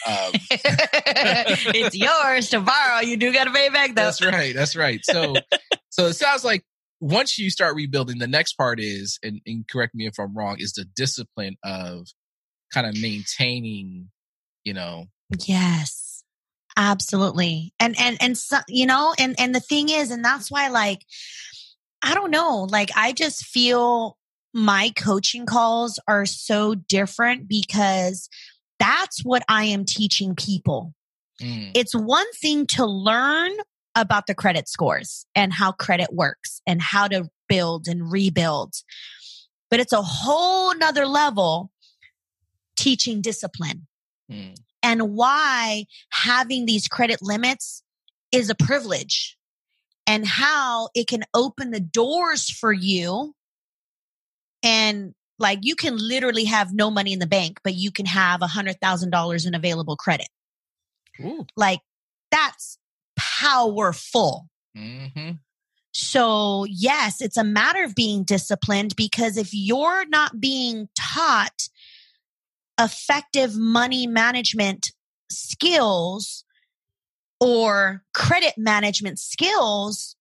Um, 0.07 0.33
it's 1.75 1.95
yours 1.95 2.49
to 2.51 2.61
borrow. 2.61 3.01
You 3.01 3.17
do 3.17 3.33
gotta 3.33 3.51
pay 3.51 3.69
back 3.69 3.95
though. 3.95 4.05
That's 4.05 4.25
right. 4.25 4.55
That's 4.55 4.75
right. 4.75 5.01
So 5.03 5.35
so 5.91 6.07
it 6.07 6.15
sounds 6.15 6.45
like 6.45 6.65
once 7.05 7.39
you 7.39 7.51
start 7.51 7.75
rebuilding, 7.75 8.17
the 8.17 8.27
next 8.27 8.55
part 8.55 8.81
is, 8.81 9.19
and, 9.23 9.39
and 9.45 9.69
correct 9.69 9.95
me 9.95 10.07
if 10.07 10.15
I'm 10.19 10.35
wrong, 10.35 10.57
is 10.59 10.73
the 10.73 10.87
discipline 10.97 11.57
of 11.63 12.07
kind 12.73 12.87
of 12.87 12.99
maintaining, 12.99 14.09
you 14.65 14.73
know. 14.73 15.05
Yes. 15.47 16.25
Absolutely. 16.79 17.75
And 17.79 17.95
and 18.01 18.17
and 18.23 18.39
so, 18.39 18.57
you 18.69 18.87
know, 18.87 19.15
and 19.19 19.39
and 19.39 19.55
the 19.55 19.61
thing 19.61 19.91
is, 19.91 20.11
and 20.11 20.25
that's 20.25 20.51
why 20.51 20.69
like 20.69 21.05
I 22.03 22.15
don't 22.15 22.31
know, 22.31 22.67
like 22.71 22.91
I 22.97 23.13
just 23.13 23.45
feel 23.45 24.17
my 24.55 24.91
coaching 24.97 25.45
calls 25.45 26.01
are 26.09 26.25
so 26.25 26.75
different 26.75 27.49
because 27.49 28.31
that's 28.79 29.23
what 29.23 29.45
I 29.47 29.65
am 29.65 29.85
teaching 29.85 30.35
people. 30.35 30.95
Mm. 31.41 31.73
It's 31.75 31.95
one 31.95 32.33
thing 32.33 32.67
to 32.69 32.87
learn 32.87 33.53
about 33.95 34.27
the 34.27 34.35
credit 34.35 34.69
scores 34.69 35.27
and 35.35 35.53
how 35.53 35.73
credit 35.73 36.13
works 36.13 36.61
and 36.67 36.83
how 36.83 37.09
to 37.09 37.29
build 37.49 37.87
and 37.89 38.11
rebuild. 38.11 38.75
But 39.71 39.81
it's 39.81 39.93
a 39.93 40.03
whole 40.03 40.75
nother 40.77 41.07
level 41.07 41.71
teaching 42.77 43.21
discipline 43.21 43.87
mm. 44.31 44.57
and 44.83 45.15
why 45.15 45.87
having 46.11 46.67
these 46.67 46.89
credit 46.89 47.21
limits 47.23 47.83
is 48.33 48.51
a 48.51 48.55
privilege 48.55 49.37
and 50.07 50.27
how 50.27 50.89
it 50.95 51.07
can 51.07 51.25
open 51.35 51.71
the 51.71 51.81
doors 51.81 52.51
for 52.51 52.73
you 52.73 53.35
and 54.63 55.15
like 55.39 55.61
you 55.63 55.77
can 55.77 55.97
literally 55.97 56.45
have 56.45 56.73
no 56.73 56.91
money 56.91 57.13
in 57.13 57.19
the 57.19 57.27
bank, 57.27 57.59
but 57.65 57.75
you 57.75 57.91
can 57.91 58.07
have 58.07 58.41
a 58.43 58.47
hundred 58.47 58.81
thousand 58.81 59.11
dollars 59.11 59.47
in 59.47 59.55
available 59.55 59.97
credit. 59.97 60.29
Ooh. 61.21 61.47
Like 61.57 61.81
that's 62.31 62.79
powerful. 63.17 64.49
Mm-hmm. 64.77 65.33
So, 65.93 66.67
yes, 66.69 67.21
it's 67.21 67.37
a 67.37 67.45
matter 67.45 67.85
of 67.85 67.95
being 67.95 68.25
disciplined 68.25 68.97
because 68.97 69.37
if 69.37 69.51
you're 69.53 70.07
not 70.07 70.41
being 70.41 70.89
taught 70.99 71.69
effective 72.81 73.57
money 73.57 74.09
management 74.09 74.91
skills 75.31 76.45
or 77.41 78.03
credit 78.13 78.55
management 78.57 79.21
skills, 79.21 80.17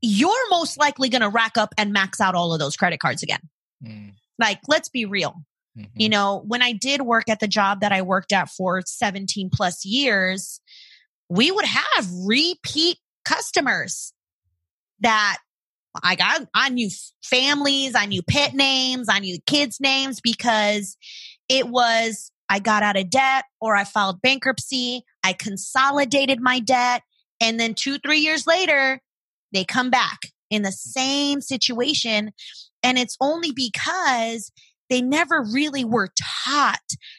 you're 0.00 0.50
most 0.50 0.78
likely 0.78 1.08
going 1.08 1.22
to 1.22 1.28
rack 1.28 1.56
up 1.56 1.74
and 1.76 1.92
max 1.92 2.20
out 2.20 2.36
all 2.36 2.52
of 2.52 2.60
those 2.60 2.76
credit 2.76 3.00
cards 3.00 3.22
again. 3.22 3.40
Mm. 3.84 4.12
Like, 4.38 4.60
let's 4.68 4.88
be 4.88 5.04
real. 5.04 5.42
Mm-hmm. 5.76 6.00
You 6.00 6.08
know, 6.08 6.44
when 6.46 6.62
I 6.62 6.72
did 6.72 7.02
work 7.02 7.28
at 7.28 7.40
the 7.40 7.48
job 7.48 7.80
that 7.80 7.92
I 7.92 8.02
worked 8.02 8.32
at 8.32 8.50
for 8.50 8.82
17 8.84 9.50
plus 9.52 9.84
years, 9.84 10.60
we 11.28 11.50
would 11.50 11.64
have 11.64 12.06
repeat 12.24 12.98
customers. 13.24 14.12
that 15.00 15.38
I 16.02 16.14
got, 16.16 16.46
I 16.54 16.68
knew 16.68 16.90
families, 17.24 17.94
I 17.94 18.06
knew 18.06 18.22
pet 18.22 18.54
names, 18.54 19.08
I 19.08 19.18
knew 19.18 19.38
kids' 19.46 19.80
names 19.80 20.20
because 20.20 20.96
it 21.48 21.68
was, 21.68 22.30
I 22.48 22.58
got 22.58 22.82
out 22.82 22.96
of 22.96 23.10
debt 23.10 23.44
or 23.60 23.74
I 23.76 23.84
filed 23.84 24.20
bankruptcy. 24.22 25.02
I 25.24 25.32
consolidated 25.32 26.40
my 26.40 26.60
debt. 26.60 27.02
And 27.40 27.58
then 27.58 27.74
two, 27.74 27.98
three 27.98 28.18
years 28.18 28.46
later, 28.46 29.00
they 29.52 29.64
come 29.64 29.90
back 29.90 30.18
in 30.50 30.62
the 30.62 30.72
same 30.72 31.40
situation. 31.40 32.32
And 32.82 32.98
it's 32.98 33.16
only 33.20 33.52
because 33.52 34.50
they 34.88 35.02
never 35.02 35.44
really 35.52 35.84
were 35.84 36.08
taught 36.46 36.78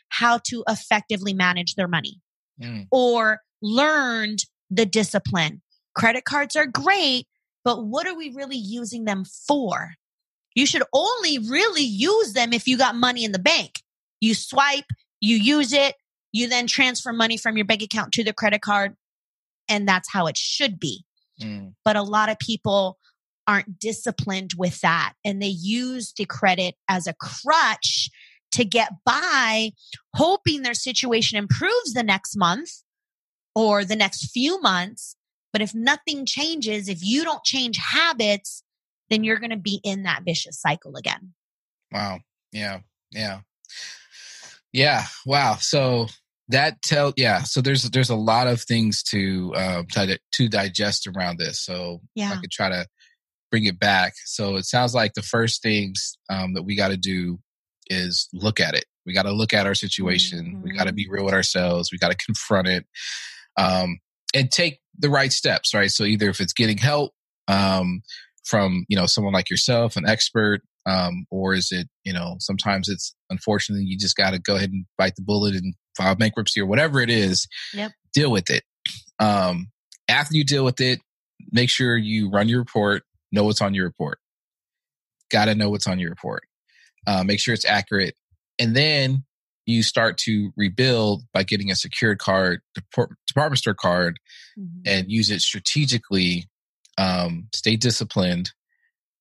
how 0.09 0.39
to 0.45 0.63
effectively 0.67 1.33
manage 1.33 1.75
their 1.75 1.87
money 1.87 2.21
mm. 2.61 2.87
or 2.91 3.39
learned 3.61 4.43
the 4.69 4.85
discipline. 4.85 5.61
Credit 5.95 6.23
cards 6.23 6.55
are 6.55 6.65
great, 6.65 7.27
but 7.63 7.85
what 7.85 8.07
are 8.07 8.15
we 8.15 8.31
really 8.31 8.57
using 8.57 9.05
them 9.05 9.25
for? 9.25 9.93
You 10.55 10.65
should 10.65 10.83
only 10.93 11.39
really 11.39 11.83
use 11.83 12.33
them 12.33 12.53
if 12.53 12.67
you 12.67 12.77
got 12.77 12.95
money 12.95 13.23
in 13.23 13.31
the 13.31 13.39
bank. 13.39 13.81
You 14.21 14.33
swipe, 14.33 14.85
you 15.21 15.35
use 15.35 15.73
it, 15.73 15.95
you 16.31 16.47
then 16.47 16.67
transfer 16.67 17.13
money 17.13 17.37
from 17.37 17.57
your 17.57 17.65
bank 17.65 17.81
account 17.81 18.11
to 18.13 18.23
the 18.23 18.33
credit 18.33 18.61
card, 18.61 18.95
and 19.67 19.87
that's 19.87 20.11
how 20.11 20.27
it 20.27 20.37
should 20.37 20.79
be. 20.79 21.05
Mm. 21.41 21.73
But 21.85 21.95
a 21.95 22.01
lot 22.01 22.29
of 22.29 22.39
people 22.39 22.97
aren't 23.47 23.79
disciplined 23.79 24.51
with 24.57 24.79
that 24.81 25.13
and 25.25 25.41
they 25.41 25.47
use 25.47 26.13
the 26.15 26.25
credit 26.25 26.75
as 26.87 27.07
a 27.07 27.15
crutch 27.15 28.09
to 28.51 28.63
get 28.63 28.91
by, 29.05 29.71
hoping 30.15 30.61
their 30.61 30.73
situation 30.73 31.37
improves 31.37 31.93
the 31.93 32.03
next 32.03 32.35
month 32.35 32.69
or 33.55 33.83
the 33.85 33.95
next 33.95 34.31
few 34.31 34.61
months. 34.61 35.15
But 35.51 35.61
if 35.61 35.73
nothing 35.73 36.25
changes, 36.25 36.87
if 36.87 36.99
you 37.01 37.23
don't 37.23 37.43
change 37.43 37.77
habits, 37.77 38.63
then 39.09 39.23
you're 39.23 39.39
going 39.39 39.49
to 39.49 39.57
be 39.57 39.81
in 39.83 40.03
that 40.03 40.21
vicious 40.23 40.61
cycle 40.61 40.95
again. 40.95 41.33
Wow. 41.91 42.19
Yeah. 42.51 42.79
Yeah. 43.11 43.39
Yeah. 44.71 45.05
Wow. 45.25 45.57
So 45.59 46.07
that 46.49 46.81
tell 46.81 47.13
yeah 47.15 47.43
so 47.43 47.61
there's 47.61 47.83
there's 47.91 48.09
a 48.09 48.15
lot 48.15 48.47
of 48.47 48.61
things 48.61 49.01
to 49.03 49.53
um 49.55 49.85
to, 49.85 50.19
to 50.31 50.49
digest 50.49 51.07
around 51.07 51.37
this 51.37 51.61
so 51.63 52.01
yeah. 52.15 52.31
i 52.31 52.41
could 52.41 52.51
try 52.51 52.69
to 52.69 52.85
bring 53.51 53.65
it 53.65 53.79
back 53.79 54.13
so 54.25 54.55
it 54.55 54.65
sounds 54.65 54.93
like 54.93 55.13
the 55.13 55.21
first 55.21 55.61
things 55.61 56.17
um, 56.29 56.53
that 56.53 56.63
we 56.63 56.75
got 56.75 56.89
to 56.89 56.97
do 56.97 57.39
is 57.89 58.27
look 58.33 58.59
at 58.59 58.75
it 58.75 58.85
we 59.05 59.13
got 59.13 59.23
to 59.23 59.31
look 59.31 59.53
at 59.53 59.65
our 59.65 59.75
situation 59.75 60.45
mm-hmm. 60.45 60.61
we 60.61 60.71
got 60.71 60.85
to 60.87 60.93
be 60.93 61.07
real 61.09 61.25
with 61.25 61.33
ourselves 61.33 61.91
we 61.91 61.97
got 61.97 62.11
to 62.11 62.25
confront 62.25 62.67
it 62.67 62.85
um, 63.57 63.99
and 64.33 64.51
take 64.51 64.79
the 64.97 65.09
right 65.09 65.31
steps, 65.31 65.73
right? 65.73 65.91
So 65.91 66.03
either 66.03 66.29
if 66.29 66.39
it's 66.39 66.53
getting 66.53 66.77
help 66.77 67.13
um, 67.47 68.01
from 68.45 68.85
you 68.89 68.97
know 68.97 69.05
someone 69.05 69.33
like 69.33 69.49
yourself, 69.49 69.95
an 69.95 70.07
expert, 70.07 70.61
um, 70.85 71.25
or 71.31 71.53
is 71.53 71.69
it 71.71 71.87
you 72.03 72.13
know 72.13 72.35
sometimes 72.39 72.89
it's 72.89 73.15
unfortunately 73.29 73.85
you 73.85 73.97
just 73.97 74.15
got 74.15 74.31
to 74.31 74.39
go 74.39 74.55
ahead 74.55 74.71
and 74.71 74.85
bite 74.97 75.15
the 75.15 75.23
bullet 75.23 75.55
and 75.55 75.73
file 75.97 76.15
bankruptcy 76.15 76.61
or 76.61 76.65
whatever 76.65 77.01
it 77.01 77.09
is. 77.09 77.47
Yep. 77.73 77.91
Deal 78.13 78.31
with 78.31 78.49
it. 78.49 78.63
Um, 79.19 79.67
after 80.07 80.35
you 80.35 80.43
deal 80.43 80.65
with 80.65 80.81
it, 80.81 80.99
make 81.51 81.69
sure 81.69 81.97
you 81.97 82.29
run 82.29 82.49
your 82.49 82.59
report. 82.59 83.03
Know 83.31 83.43
what's 83.43 83.61
on 83.61 83.73
your 83.73 83.85
report. 83.85 84.19
Got 85.29 85.45
to 85.45 85.55
know 85.55 85.69
what's 85.69 85.87
on 85.87 85.99
your 85.99 86.09
report. 86.09 86.43
Uh, 87.05 87.23
make 87.23 87.39
sure 87.39 87.53
it's 87.53 87.65
accurate, 87.65 88.15
and 88.57 88.75
then 88.75 89.23
you 89.69 89.83
start 89.83 90.17
to 90.17 90.51
rebuild 90.57 91.23
by 91.33 91.43
getting 91.43 91.69
a 91.71 91.75
secured 91.75 92.19
card, 92.19 92.61
department 93.27 93.57
store 93.59 93.73
card, 93.73 94.19
mm-hmm. 94.57 94.81
and 94.85 95.11
use 95.11 95.29
it 95.29 95.41
strategically. 95.41 96.49
Um, 96.97 97.47
stay 97.53 97.77
disciplined 97.77 98.51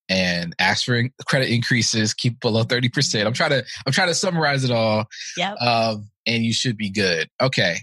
and 0.09 0.55
ask 0.59 0.85
for 0.85 1.03
credit 1.27 1.51
increases. 1.51 2.15
Keep 2.15 2.41
below 2.41 2.65
thirty 2.65 2.89
percent. 2.89 3.27
I'm 3.27 3.35
trying 3.35 3.51
to 3.51 3.65
I'm 3.87 3.93
trying 3.93 4.09
to 4.09 4.15
summarize 4.15 4.65
it 4.65 4.71
all. 4.71 5.07
Yeah. 5.37 5.53
Um, 5.55 6.11
and 6.27 6.45
you 6.45 6.53
should 6.53 6.77
be 6.77 6.91
good. 6.91 7.29
Okay. 7.41 7.83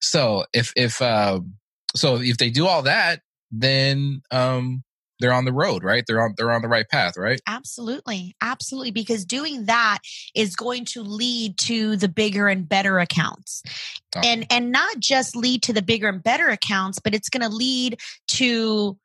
So 0.00 0.44
if 0.52 0.72
if 0.76 1.02
um, 1.02 1.54
so 1.94 2.16
if 2.16 2.38
they 2.38 2.50
do 2.50 2.66
all 2.66 2.82
that, 2.82 3.20
then 3.50 4.22
um, 4.30 4.84
they're 5.20 5.32
on 5.32 5.44
the 5.44 5.52
road, 5.52 5.82
right? 5.82 6.04
They're 6.06 6.20
on 6.20 6.34
they're 6.36 6.52
on 6.52 6.62
the 6.62 6.68
right 6.68 6.88
path, 6.88 7.16
right? 7.16 7.40
Absolutely. 7.46 8.36
Absolutely 8.42 8.90
because 8.90 9.24
doing 9.24 9.64
that 9.64 9.98
is 10.34 10.56
going 10.56 10.84
to 10.86 11.02
lead 11.02 11.58
to 11.58 11.96
the 11.96 12.08
bigger 12.08 12.48
and 12.48 12.68
better 12.68 12.98
accounts. 12.98 13.62
Oh. 14.14 14.20
And 14.24 14.46
and 14.50 14.70
not 14.72 14.98
just 14.98 15.34
lead 15.34 15.62
to 15.64 15.72
the 15.72 15.82
bigger 15.82 16.08
and 16.08 16.22
better 16.22 16.48
accounts, 16.48 16.98
but 16.98 17.14
it's 17.14 17.28
going 17.28 17.48
to 17.48 17.54
lead 17.54 17.98
to 18.28 18.98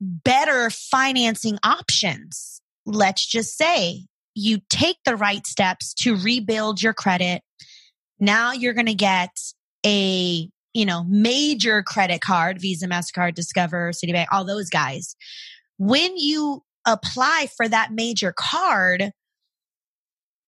better 0.00 0.70
financing 0.70 1.58
options. 1.62 2.60
Let's 2.86 3.26
just 3.26 3.56
say 3.56 4.06
you 4.34 4.60
take 4.70 4.96
the 5.04 5.16
right 5.16 5.46
steps 5.46 5.92
to 5.94 6.16
rebuild 6.16 6.82
your 6.82 6.94
credit. 6.94 7.42
Now 8.18 8.52
you're 8.52 8.74
going 8.74 8.86
to 8.86 8.94
get 8.94 9.30
a 9.84 10.48
you 10.74 10.86
know, 10.86 11.04
major 11.08 11.82
credit 11.82 12.20
card, 12.20 12.60
Visa, 12.60 12.86
MasterCard, 12.86 13.34
Discover, 13.34 13.92
Citibank, 13.92 14.26
all 14.30 14.44
those 14.44 14.70
guys. 14.70 15.16
When 15.78 16.16
you 16.16 16.62
apply 16.86 17.48
for 17.56 17.68
that 17.68 17.92
major 17.92 18.32
card, 18.36 19.12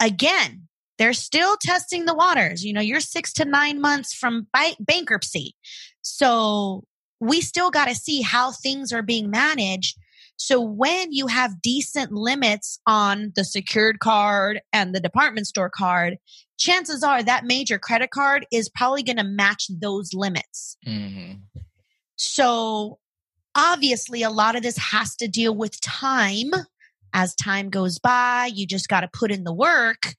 again, 0.00 0.68
they're 0.98 1.12
still 1.12 1.56
testing 1.60 2.04
the 2.04 2.14
waters. 2.14 2.64
You 2.64 2.72
know, 2.72 2.80
you're 2.80 3.00
six 3.00 3.32
to 3.34 3.44
nine 3.44 3.80
months 3.80 4.14
from 4.14 4.46
bankruptcy. 4.80 5.54
So 6.02 6.84
we 7.20 7.40
still 7.40 7.70
got 7.70 7.88
to 7.88 7.94
see 7.94 8.22
how 8.22 8.52
things 8.52 8.92
are 8.92 9.02
being 9.02 9.30
managed. 9.30 9.96
So 10.44 10.60
when 10.60 11.12
you 11.12 11.28
have 11.28 11.62
decent 11.62 12.10
limits 12.10 12.80
on 12.84 13.32
the 13.36 13.44
secured 13.44 14.00
card 14.00 14.60
and 14.72 14.92
the 14.92 14.98
department 14.98 15.46
store 15.46 15.70
card, 15.70 16.18
chances 16.58 17.04
are 17.04 17.22
that 17.22 17.44
major 17.44 17.78
credit 17.78 18.10
card 18.10 18.44
is 18.50 18.68
probably 18.68 19.04
going 19.04 19.18
to 19.18 19.22
match 19.22 19.66
those 19.70 20.12
limits. 20.12 20.76
Mm-hmm. 20.84 21.34
So 22.16 22.98
obviously, 23.54 24.24
a 24.24 24.30
lot 24.30 24.56
of 24.56 24.64
this 24.64 24.76
has 24.78 25.14
to 25.18 25.28
deal 25.28 25.54
with 25.54 25.80
time. 25.80 26.50
As 27.14 27.36
time 27.36 27.70
goes 27.70 28.00
by, 28.00 28.50
you 28.52 28.66
just 28.66 28.88
got 28.88 29.02
to 29.02 29.10
put 29.12 29.30
in 29.30 29.44
the 29.44 29.54
work. 29.54 30.16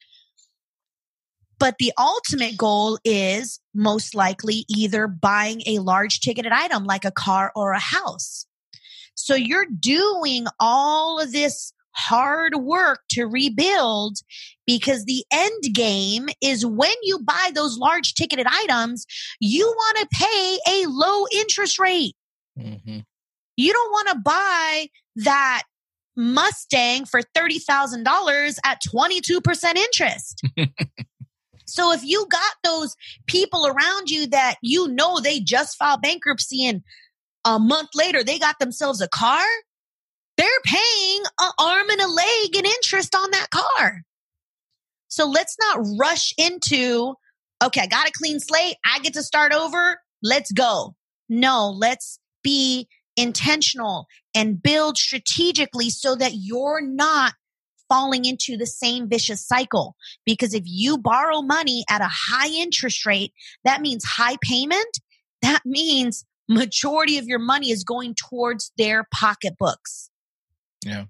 But 1.59 1.75
the 1.79 1.91
ultimate 1.99 2.55
goal 2.55 2.97
is 3.03 3.59
most 3.75 4.15
likely 4.15 4.63
either 4.69 5.05
buying 5.05 5.63
a 5.65 5.79
large 5.79 6.21
ticketed 6.21 6.53
item 6.53 6.85
like 6.85 7.03
a 7.03 7.11
car 7.11 7.51
or 7.57 7.73
a 7.73 7.79
house. 7.79 8.45
So 9.15 9.35
you're 9.35 9.67
doing 9.79 10.45
all 10.59 11.19
of 11.19 11.31
this 11.31 11.73
hard 11.95 12.55
work 12.55 13.01
to 13.11 13.25
rebuild 13.25 14.17
because 14.65 15.05
the 15.05 15.23
end 15.31 15.63
game 15.73 16.29
is 16.41 16.65
when 16.65 16.93
you 17.03 17.19
buy 17.19 17.51
those 17.53 17.77
large 17.77 18.13
ticketed 18.15 18.47
items, 18.49 19.05
you 19.39 19.65
want 19.65 19.97
to 19.99 20.07
pay 20.11 20.57
a 20.67 20.87
low 20.87 21.25
interest 21.31 21.79
rate. 21.79 22.15
Mm-hmm. 22.57 22.99
You 23.55 23.73
don't 23.73 23.91
want 23.91 24.07
to 24.09 24.19
buy 24.23 24.87
that 25.17 25.63
Mustang 26.15 27.05
for 27.05 27.21
$30,000 27.35 28.57
at 28.65 28.81
22% 28.83 29.75
interest. 29.75 30.41
so 31.65 31.91
if 31.91 32.03
you 32.03 32.25
got 32.29 32.53
those 32.63 32.95
people 33.27 33.67
around 33.67 34.09
you 34.09 34.27
that 34.27 34.55
you 34.61 34.87
know 34.87 35.19
they 35.19 35.39
just 35.39 35.77
filed 35.77 36.01
bankruptcy 36.01 36.65
and 36.65 36.81
a 37.45 37.59
month 37.59 37.89
later 37.95 38.23
they 38.23 38.39
got 38.39 38.59
themselves 38.59 39.01
a 39.01 39.07
car, 39.07 39.43
they're 40.37 40.47
paying 40.65 41.23
an 41.39 41.51
arm 41.59 41.89
and 41.89 42.01
a 42.01 42.07
leg 42.07 42.55
in 42.55 42.65
interest 42.65 43.15
on 43.15 43.31
that 43.31 43.49
car. 43.51 44.03
So 45.07 45.27
let's 45.27 45.55
not 45.59 45.85
rush 45.99 46.33
into, 46.37 47.13
okay, 47.63 47.81
I 47.81 47.87
got 47.87 48.07
a 48.07 48.11
clean 48.17 48.39
slate. 48.39 48.77
I 48.83 48.99
get 48.99 49.13
to 49.13 49.23
start 49.23 49.53
over. 49.53 49.99
Let's 50.23 50.51
go. 50.51 50.95
No, 51.29 51.69
let's 51.69 52.19
be 52.43 52.87
intentional 53.15 54.07
and 54.33 54.61
build 54.61 54.97
strategically 54.97 55.91
so 55.91 56.15
that 56.15 56.33
you're 56.33 56.81
not 56.81 57.33
falling 57.87 58.25
into 58.25 58.57
the 58.57 58.65
same 58.65 59.07
vicious 59.07 59.45
cycle. 59.45 59.95
Because 60.25 60.55
if 60.55 60.63
you 60.65 60.97
borrow 60.97 61.41
money 61.41 61.83
at 61.89 62.01
a 62.01 62.09
high 62.09 62.49
interest 62.49 63.05
rate, 63.05 63.33
that 63.63 63.81
means 63.81 64.03
high 64.03 64.37
payment. 64.41 64.99
That 65.43 65.61
means 65.63 66.25
majority 66.49 67.17
of 67.17 67.25
your 67.25 67.39
money 67.39 67.71
is 67.71 67.83
going 67.83 68.15
towards 68.15 68.71
their 68.77 69.05
pocketbooks. 69.13 70.09
Yeah. 70.85 71.05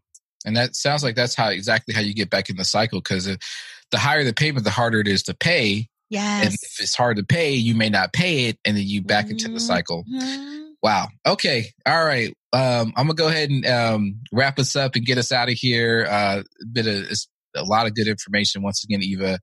And 0.45 0.57
that 0.57 0.75
sounds 0.75 1.03
like 1.03 1.15
that's 1.15 1.35
how 1.35 1.49
exactly 1.49 1.93
how 1.93 2.01
you 2.01 2.13
get 2.13 2.29
back 2.29 2.49
in 2.49 2.57
the 2.57 2.65
cycle 2.65 2.99
because 2.99 3.25
the 3.25 3.97
higher 3.97 4.23
the 4.23 4.33
payment, 4.33 4.65
the 4.65 4.71
harder 4.71 4.99
it 4.99 5.07
is 5.07 5.23
to 5.23 5.33
pay. 5.33 5.87
Yes. 6.09 6.45
And 6.45 6.53
if 6.53 6.79
it's 6.79 6.95
hard 6.95 7.17
to 7.17 7.23
pay, 7.23 7.53
you 7.53 7.75
may 7.75 7.89
not 7.89 8.13
pay 8.13 8.45
it 8.47 8.59
and 8.65 8.75
then 8.77 8.83
you 8.85 9.01
back 9.01 9.25
mm-hmm. 9.25 9.31
into 9.31 9.49
the 9.49 9.59
cycle. 9.59 10.03
Mm-hmm. 10.13 10.63
Wow. 10.83 11.07
Okay. 11.25 11.71
All 11.85 12.03
right. 12.03 12.35
Um, 12.51 12.93
I'm 12.97 13.07
gonna 13.07 13.13
go 13.13 13.29
ahead 13.29 13.49
and 13.49 13.65
um, 13.65 14.19
wrap 14.33 14.59
us 14.59 14.75
up 14.75 14.95
and 14.95 15.05
get 15.05 15.17
us 15.17 15.31
out 15.31 15.47
of 15.47 15.55
here. 15.55 16.05
Uh, 16.09 16.43
a 16.61 16.65
bit 16.65 16.87
of 16.87 17.09
a 17.55 17.63
lot 17.63 17.87
of 17.87 17.95
good 17.95 18.07
information 18.07 18.61
once 18.61 18.83
again, 18.83 19.01
Eva. 19.01 19.39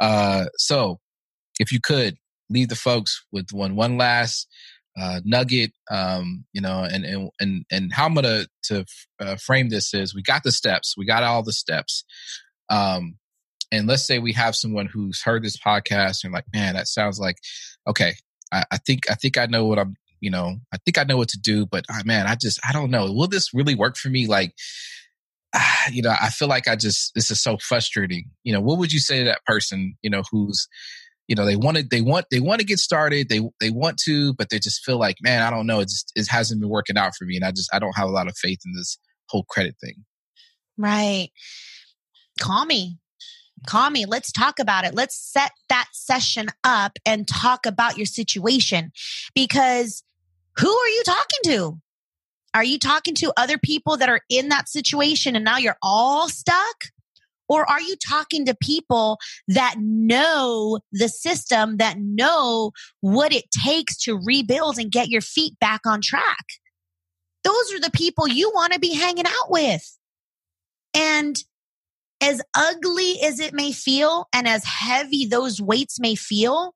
Uh, 0.00 0.46
so, 0.56 0.98
if 1.60 1.72
you 1.72 1.78
could 1.80 2.16
leave 2.48 2.68
the 2.68 2.74
folks 2.74 3.22
with 3.30 3.48
one 3.52 3.76
one 3.76 3.98
last 3.98 4.48
uh, 5.00 5.20
nugget, 5.24 5.72
um, 5.90 6.44
you 6.52 6.60
know, 6.60 6.86
and 6.90 7.04
and 7.04 7.30
and 7.40 7.64
and 7.70 7.92
how 7.92 8.06
I'm 8.06 8.14
gonna 8.14 8.46
to 8.64 8.84
uh, 9.20 9.36
frame 9.36 9.68
this 9.68 9.94
is 9.94 10.14
we 10.14 10.22
got 10.22 10.42
the 10.42 10.52
steps, 10.52 10.94
we 10.96 11.06
got 11.06 11.22
all 11.22 11.42
the 11.42 11.52
steps, 11.52 12.04
um, 12.68 13.16
and 13.70 13.86
let's 13.86 14.06
say 14.06 14.18
we 14.18 14.32
have 14.32 14.56
someone 14.56 14.86
who's 14.86 15.22
heard 15.22 15.42
this 15.42 15.56
podcast 15.56 16.24
and 16.24 16.32
like, 16.32 16.46
man, 16.52 16.74
that 16.74 16.88
sounds 16.88 17.18
like 17.18 17.36
okay. 17.86 18.14
I, 18.52 18.64
I 18.72 18.76
think 18.78 19.10
I 19.10 19.14
think 19.14 19.36
I 19.36 19.46
know 19.46 19.66
what 19.66 19.78
I'm, 19.78 19.94
you 20.20 20.30
know, 20.30 20.56
I 20.72 20.78
think 20.78 20.98
I 20.98 21.04
know 21.04 21.18
what 21.18 21.28
to 21.28 21.38
do, 21.38 21.66
but 21.66 21.84
uh, 21.90 22.02
man, 22.04 22.26
I 22.26 22.34
just 22.34 22.58
I 22.66 22.72
don't 22.72 22.90
know. 22.90 23.12
Will 23.12 23.28
this 23.28 23.52
really 23.52 23.74
work 23.74 23.96
for 23.96 24.08
me? 24.08 24.26
Like, 24.26 24.54
ah, 25.54 25.88
you 25.92 26.02
know, 26.02 26.14
I 26.20 26.30
feel 26.30 26.48
like 26.48 26.66
I 26.66 26.76
just 26.76 27.14
this 27.14 27.30
is 27.30 27.42
so 27.42 27.58
frustrating. 27.58 28.30
You 28.44 28.54
know, 28.54 28.60
what 28.60 28.78
would 28.78 28.92
you 28.92 29.00
say 29.00 29.18
to 29.18 29.24
that 29.24 29.44
person? 29.44 29.96
You 30.02 30.10
know, 30.10 30.22
who's 30.30 30.66
you 31.28 31.36
know 31.36 31.44
they 31.44 31.56
wanted 31.56 31.90
they 31.90 32.00
want 32.00 32.26
they 32.30 32.40
want 32.40 32.60
to 32.60 32.66
get 32.66 32.78
started 32.78 33.28
they 33.28 33.40
they 33.60 33.70
want 33.70 33.98
to 33.98 34.34
but 34.34 34.48
they 34.48 34.58
just 34.58 34.84
feel 34.84 34.98
like 34.98 35.16
man 35.22 35.42
i 35.42 35.50
don't 35.50 35.66
know 35.66 35.80
it 35.80 35.88
just 35.88 36.10
it 36.16 36.26
hasn't 36.26 36.60
been 36.60 36.70
working 36.70 36.96
out 36.96 37.14
for 37.14 37.24
me 37.24 37.36
and 37.36 37.44
i 37.44 37.50
just 37.50 37.72
i 37.72 37.78
don't 37.78 37.96
have 37.96 38.08
a 38.08 38.12
lot 38.12 38.26
of 38.26 38.36
faith 38.36 38.58
in 38.64 38.72
this 38.74 38.98
whole 39.28 39.44
credit 39.44 39.76
thing. 39.80 40.04
Right. 40.76 41.30
Call 42.40 42.64
me. 42.64 42.98
Call 43.66 43.90
me. 43.90 44.06
Let's 44.06 44.32
talk 44.32 44.58
about 44.58 44.84
it. 44.84 44.94
Let's 44.94 45.16
set 45.16 45.52
that 45.68 45.88
session 45.92 46.48
up 46.62 46.98
and 47.04 47.26
talk 47.26 47.66
about 47.66 47.96
your 47.96 48.06
situation 48.06 48.92
because 49.34 50.04
who 50.58 50.70
are 50.70 50.88
you 50.88 51.02
talking 51.04 51.40
to? 51.44 51.80
Are 52.54 52.64
you 52.64 52.78
talking 52.78 53.14
to 53.16 53.32
other 53.36 53.58
people 53.58 53.96
that 53.96 54.08
are 54.08 54.20
in 54.30 54.48
that 54.48 54.68
situation 54.68 55.36
and 55.36 55.44
now 55.44 55.58
you're 55.58 55.76
all 55.82 56.28
stuck 56.28 56.86
or 57.48 57.68
are 57.68 57.80
you 57.80 57.96
talking 57.96 58.44
to 58.46 58.56
people 58.60 59.18
that 59.48 59.76
know 59.78 60.80
the 60.92 61.08
system, 61.08 61.78
that 61.78 61.96
know 61.98 62.72
what 63.00 63.32
it 63.32 63.44
takes 63.64 63.96
to 64.04 64.20
rebuild 64.22 64.78
and 64.78 64.92
get 64.92 65.08
your 65.08 65.22
feet 65.22 65.58
back 65.58 65.80
on 65.86 66.00
track? 66.00 66.44
Those 67.44 67.72
are 67.72 67.80
the 67.80 67.90
people 67.90 68.28
you 68.28 68.50
want 68.54 68.72
to 68.72 68.78
be 68.78 68.94
hanging 68.94 69.26
out 69.26 69.50
with. 69.50 69.98
And 70.94 71.36
as 72.20 72.42
ugly 72.54 73.20
as 73.22 73.40
it 73.40 73.54
may 73.54 73.72
feel 73.72 74.26
and 74.34 74.48
as 74.48 74.64
heavy 74.64 75.24
those 75.24 75.60
weights 75.60 76.00
may 76.00 76.14
feel, 76.14 76.74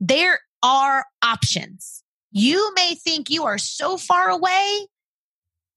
there 0.00 0.40
are 0.62 1.04
options. 1.22 2.02
You 2.32 2.72
may 2.74 2.94
think 2.94 3.30
you 3.30 3.44
are 3.44 3.58
so 3.58 3.96
far 3.96 4.30
away 4.30 4.86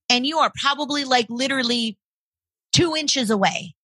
and 0.10 0.26
you 0.26 0.40
are 0.40 0.52
probably 0.62 1.04
like 1.04 1.28
literally 1.30 1.98
two 2.74 2.96
inches 2.96 3.30
away. 3.30 3.76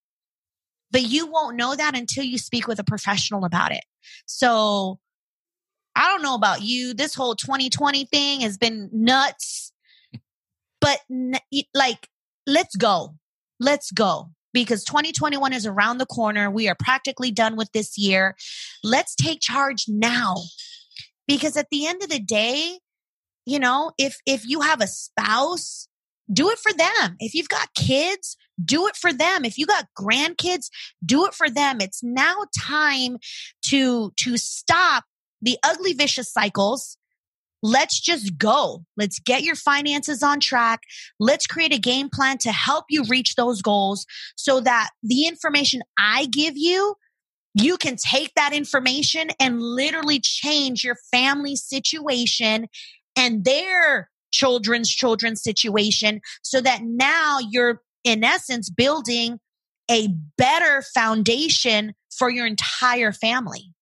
But 0.91 1.03
you 1.03 1.27
won't 1.27 1.55
know 1.55 1.75
that 1.75 1.97
until 1.97 2.23
you 2.23 2.37
speak 2.37 2.67
with 2.67 2.79
a 2.79 2.83
professional 2.83 3.45
about 3.45 3.71
it. 3.71 3.83
So 4.25 4.99
I 5.95 6.07
don't 6.07 6.21
know 6.21 6.35
about 6.35 6.61
you. 6.61 6.93
This 6.93 7.15
whole 7.15 7.35
2020 7.35 8.05
thing 8.05 8.41
has 8.41 8.57
been 8.57 8.89
nuts. 8.91 9.71
But 10.79 10.99
like, 11.73 12.07
let's 12.47 12.75
go. 12.75 13.15
Let's 13.59 13.91
go 13.91 14.31
because 14.53 14.83
2021 14.83 15.53
is 15.53 15.65
around 15.65 15.97
the 15.97 16.05
corner. 16.05 16.49
We 16.49 16.67
are 16.67 16.75
practically 16.75 17.31
done 17.31 17.55
with 17.55 17.71
this 17.71 17.97
year. 17.97 18.35
Let's 18.83 19.15
take 19.15 19.39
charge 19.39 19.85
now. 19.87 20.35
Because 21.27 21.55
at 21.55 21.67
the 21.71 21.87
end 21.87 22.03
of 22.03 22.09
the 22.09 22.19
day, 22.19 22.79
you 23.45 23.59
know, 23.59 23.91
if 23.97 24.17
if 24.25 24.45
you 24.45 24.61
have 24.61 24.81
a 24.81 24.87
spouse, 24.87 25.87
do 26.31 26.49
it 26.49 26.59
for 26.59 26.73
them. 26.73 27.15
If 27.19 27.33
you've 27.33 27.49
got 27.49 27.73
kids, 27.73 28.37
do 28.63 28.87
it 28.87 28.95
for 28.95 29.11
them. 29.11 29.45
If 29.45 29.57
you 29.57 29.65
got 29.65 29.87
grandkids, 29.97 30.69
do 31.05 31.25
it 31.25 31.33
for 31.33 31.49
them. 31.49 31.77
It's 31.81 32.03
now 32.03 32.45
time 32.59 33.17
to, 33.67 34.13
to 34.17 34.37
stop 34.37 35.05
the 35.41 35.57
ugly 35.63 35.93
vicious 35.93 36.31
cycles. 36.31 36.97
Let's 37.63 37.99
just 37.99 38.37
go. 38.37 38.85
Let's 38.97 39.19
get 39.19 39.43
your 39.43 39.55
finances 39.55 40.23
on 40.23 40.39
track. 40.39 40.81
Let's 41.19 41.45
create 41.45 41.73
a 41.73 41.79
game 41.79 42.09
plan 42.09 42.37
to 42.39 42.51
help 42.51 42.85
you 42.89 43.03
reach 43.07 43.35
those 43.35 43.61
goals 43.61 44.05
so 44.35 44.59
that 44.61 44.89
the 45.03 45.27
information 45.27 45.81
I 45.97 46.25
give 46.25 46.57
you, 46.57 46.95
you 47.53 47.77
can 47.77 47.97
take 47.97 48.33
that 48.35 48.53
information 48.53 49.29
and 49.39 49.61
literally 49.61 50.19
change 50.19 50.83
your 50.83 50.95
family 51.11 51.55
situation 51.55 52.67
and 53.15 53.43
their 53.43 54.10
children's 54.31 54.89
children's 54.89 55.43
situation 55.43 56.21
so 56.41 56.61
that 56.61 56.81
now 56.83 57.39
you're 57.49 57.81
in 58.03 58.23
essence, 58.23 58.69
building 58.69 59.39
a 59.89 60.09
better 60.37 60.83
foundation 60.93 61.93
for 62.17 62.29
your 62.29 62.45
entire 62.45 63.11
family. 63.11 63.73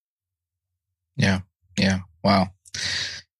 Yeah. 1.15 1.39
Yeah. 1.77 1.99
Wow. 2.23 2.47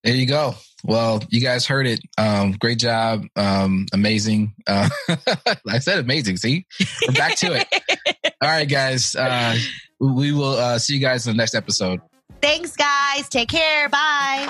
There 0.04 0.16
you 0.16 0.26
go. 0.26 0.56
Well, 0.84 1.22
you 1.30 1.42
guys 1.42 1.66
heard 1.66 1.88
it. 1.88 2.00
Um, 2.18 2.54
great 2.54 2.80
job. 2.80 3.26
Um, 3.36 3.86
amazing. 3.94 4.54
Uh, 4.66 4.90
I 5.68 5.80
said 5.80 6.00
amazing. 6.00 6.38
See, 6.38 6.66
we're 7.06 7.14
back 7.14 7.36
to 7.38 7.54
it. 7.54 7.68
All 8.42 8.50
right, 8.50 8.70
guys. 8.70 9.16
Uh, 9.16 9.58
we 10.00 10.32
will 10.32 10.56
uh, 10.56 10.80
see 10.80 10.94
you 10.94 11.02
guys 11.02 11.28
in 11.28 11.34
the 11.34 11.38
next 11.38 11.56
episode. 11.56 12.00
Thanks, 12.42 12.78
guys. 12.78 13.28
Take 13.28 13.50
care. 13.50 13.90
Bye. 13.90 14.50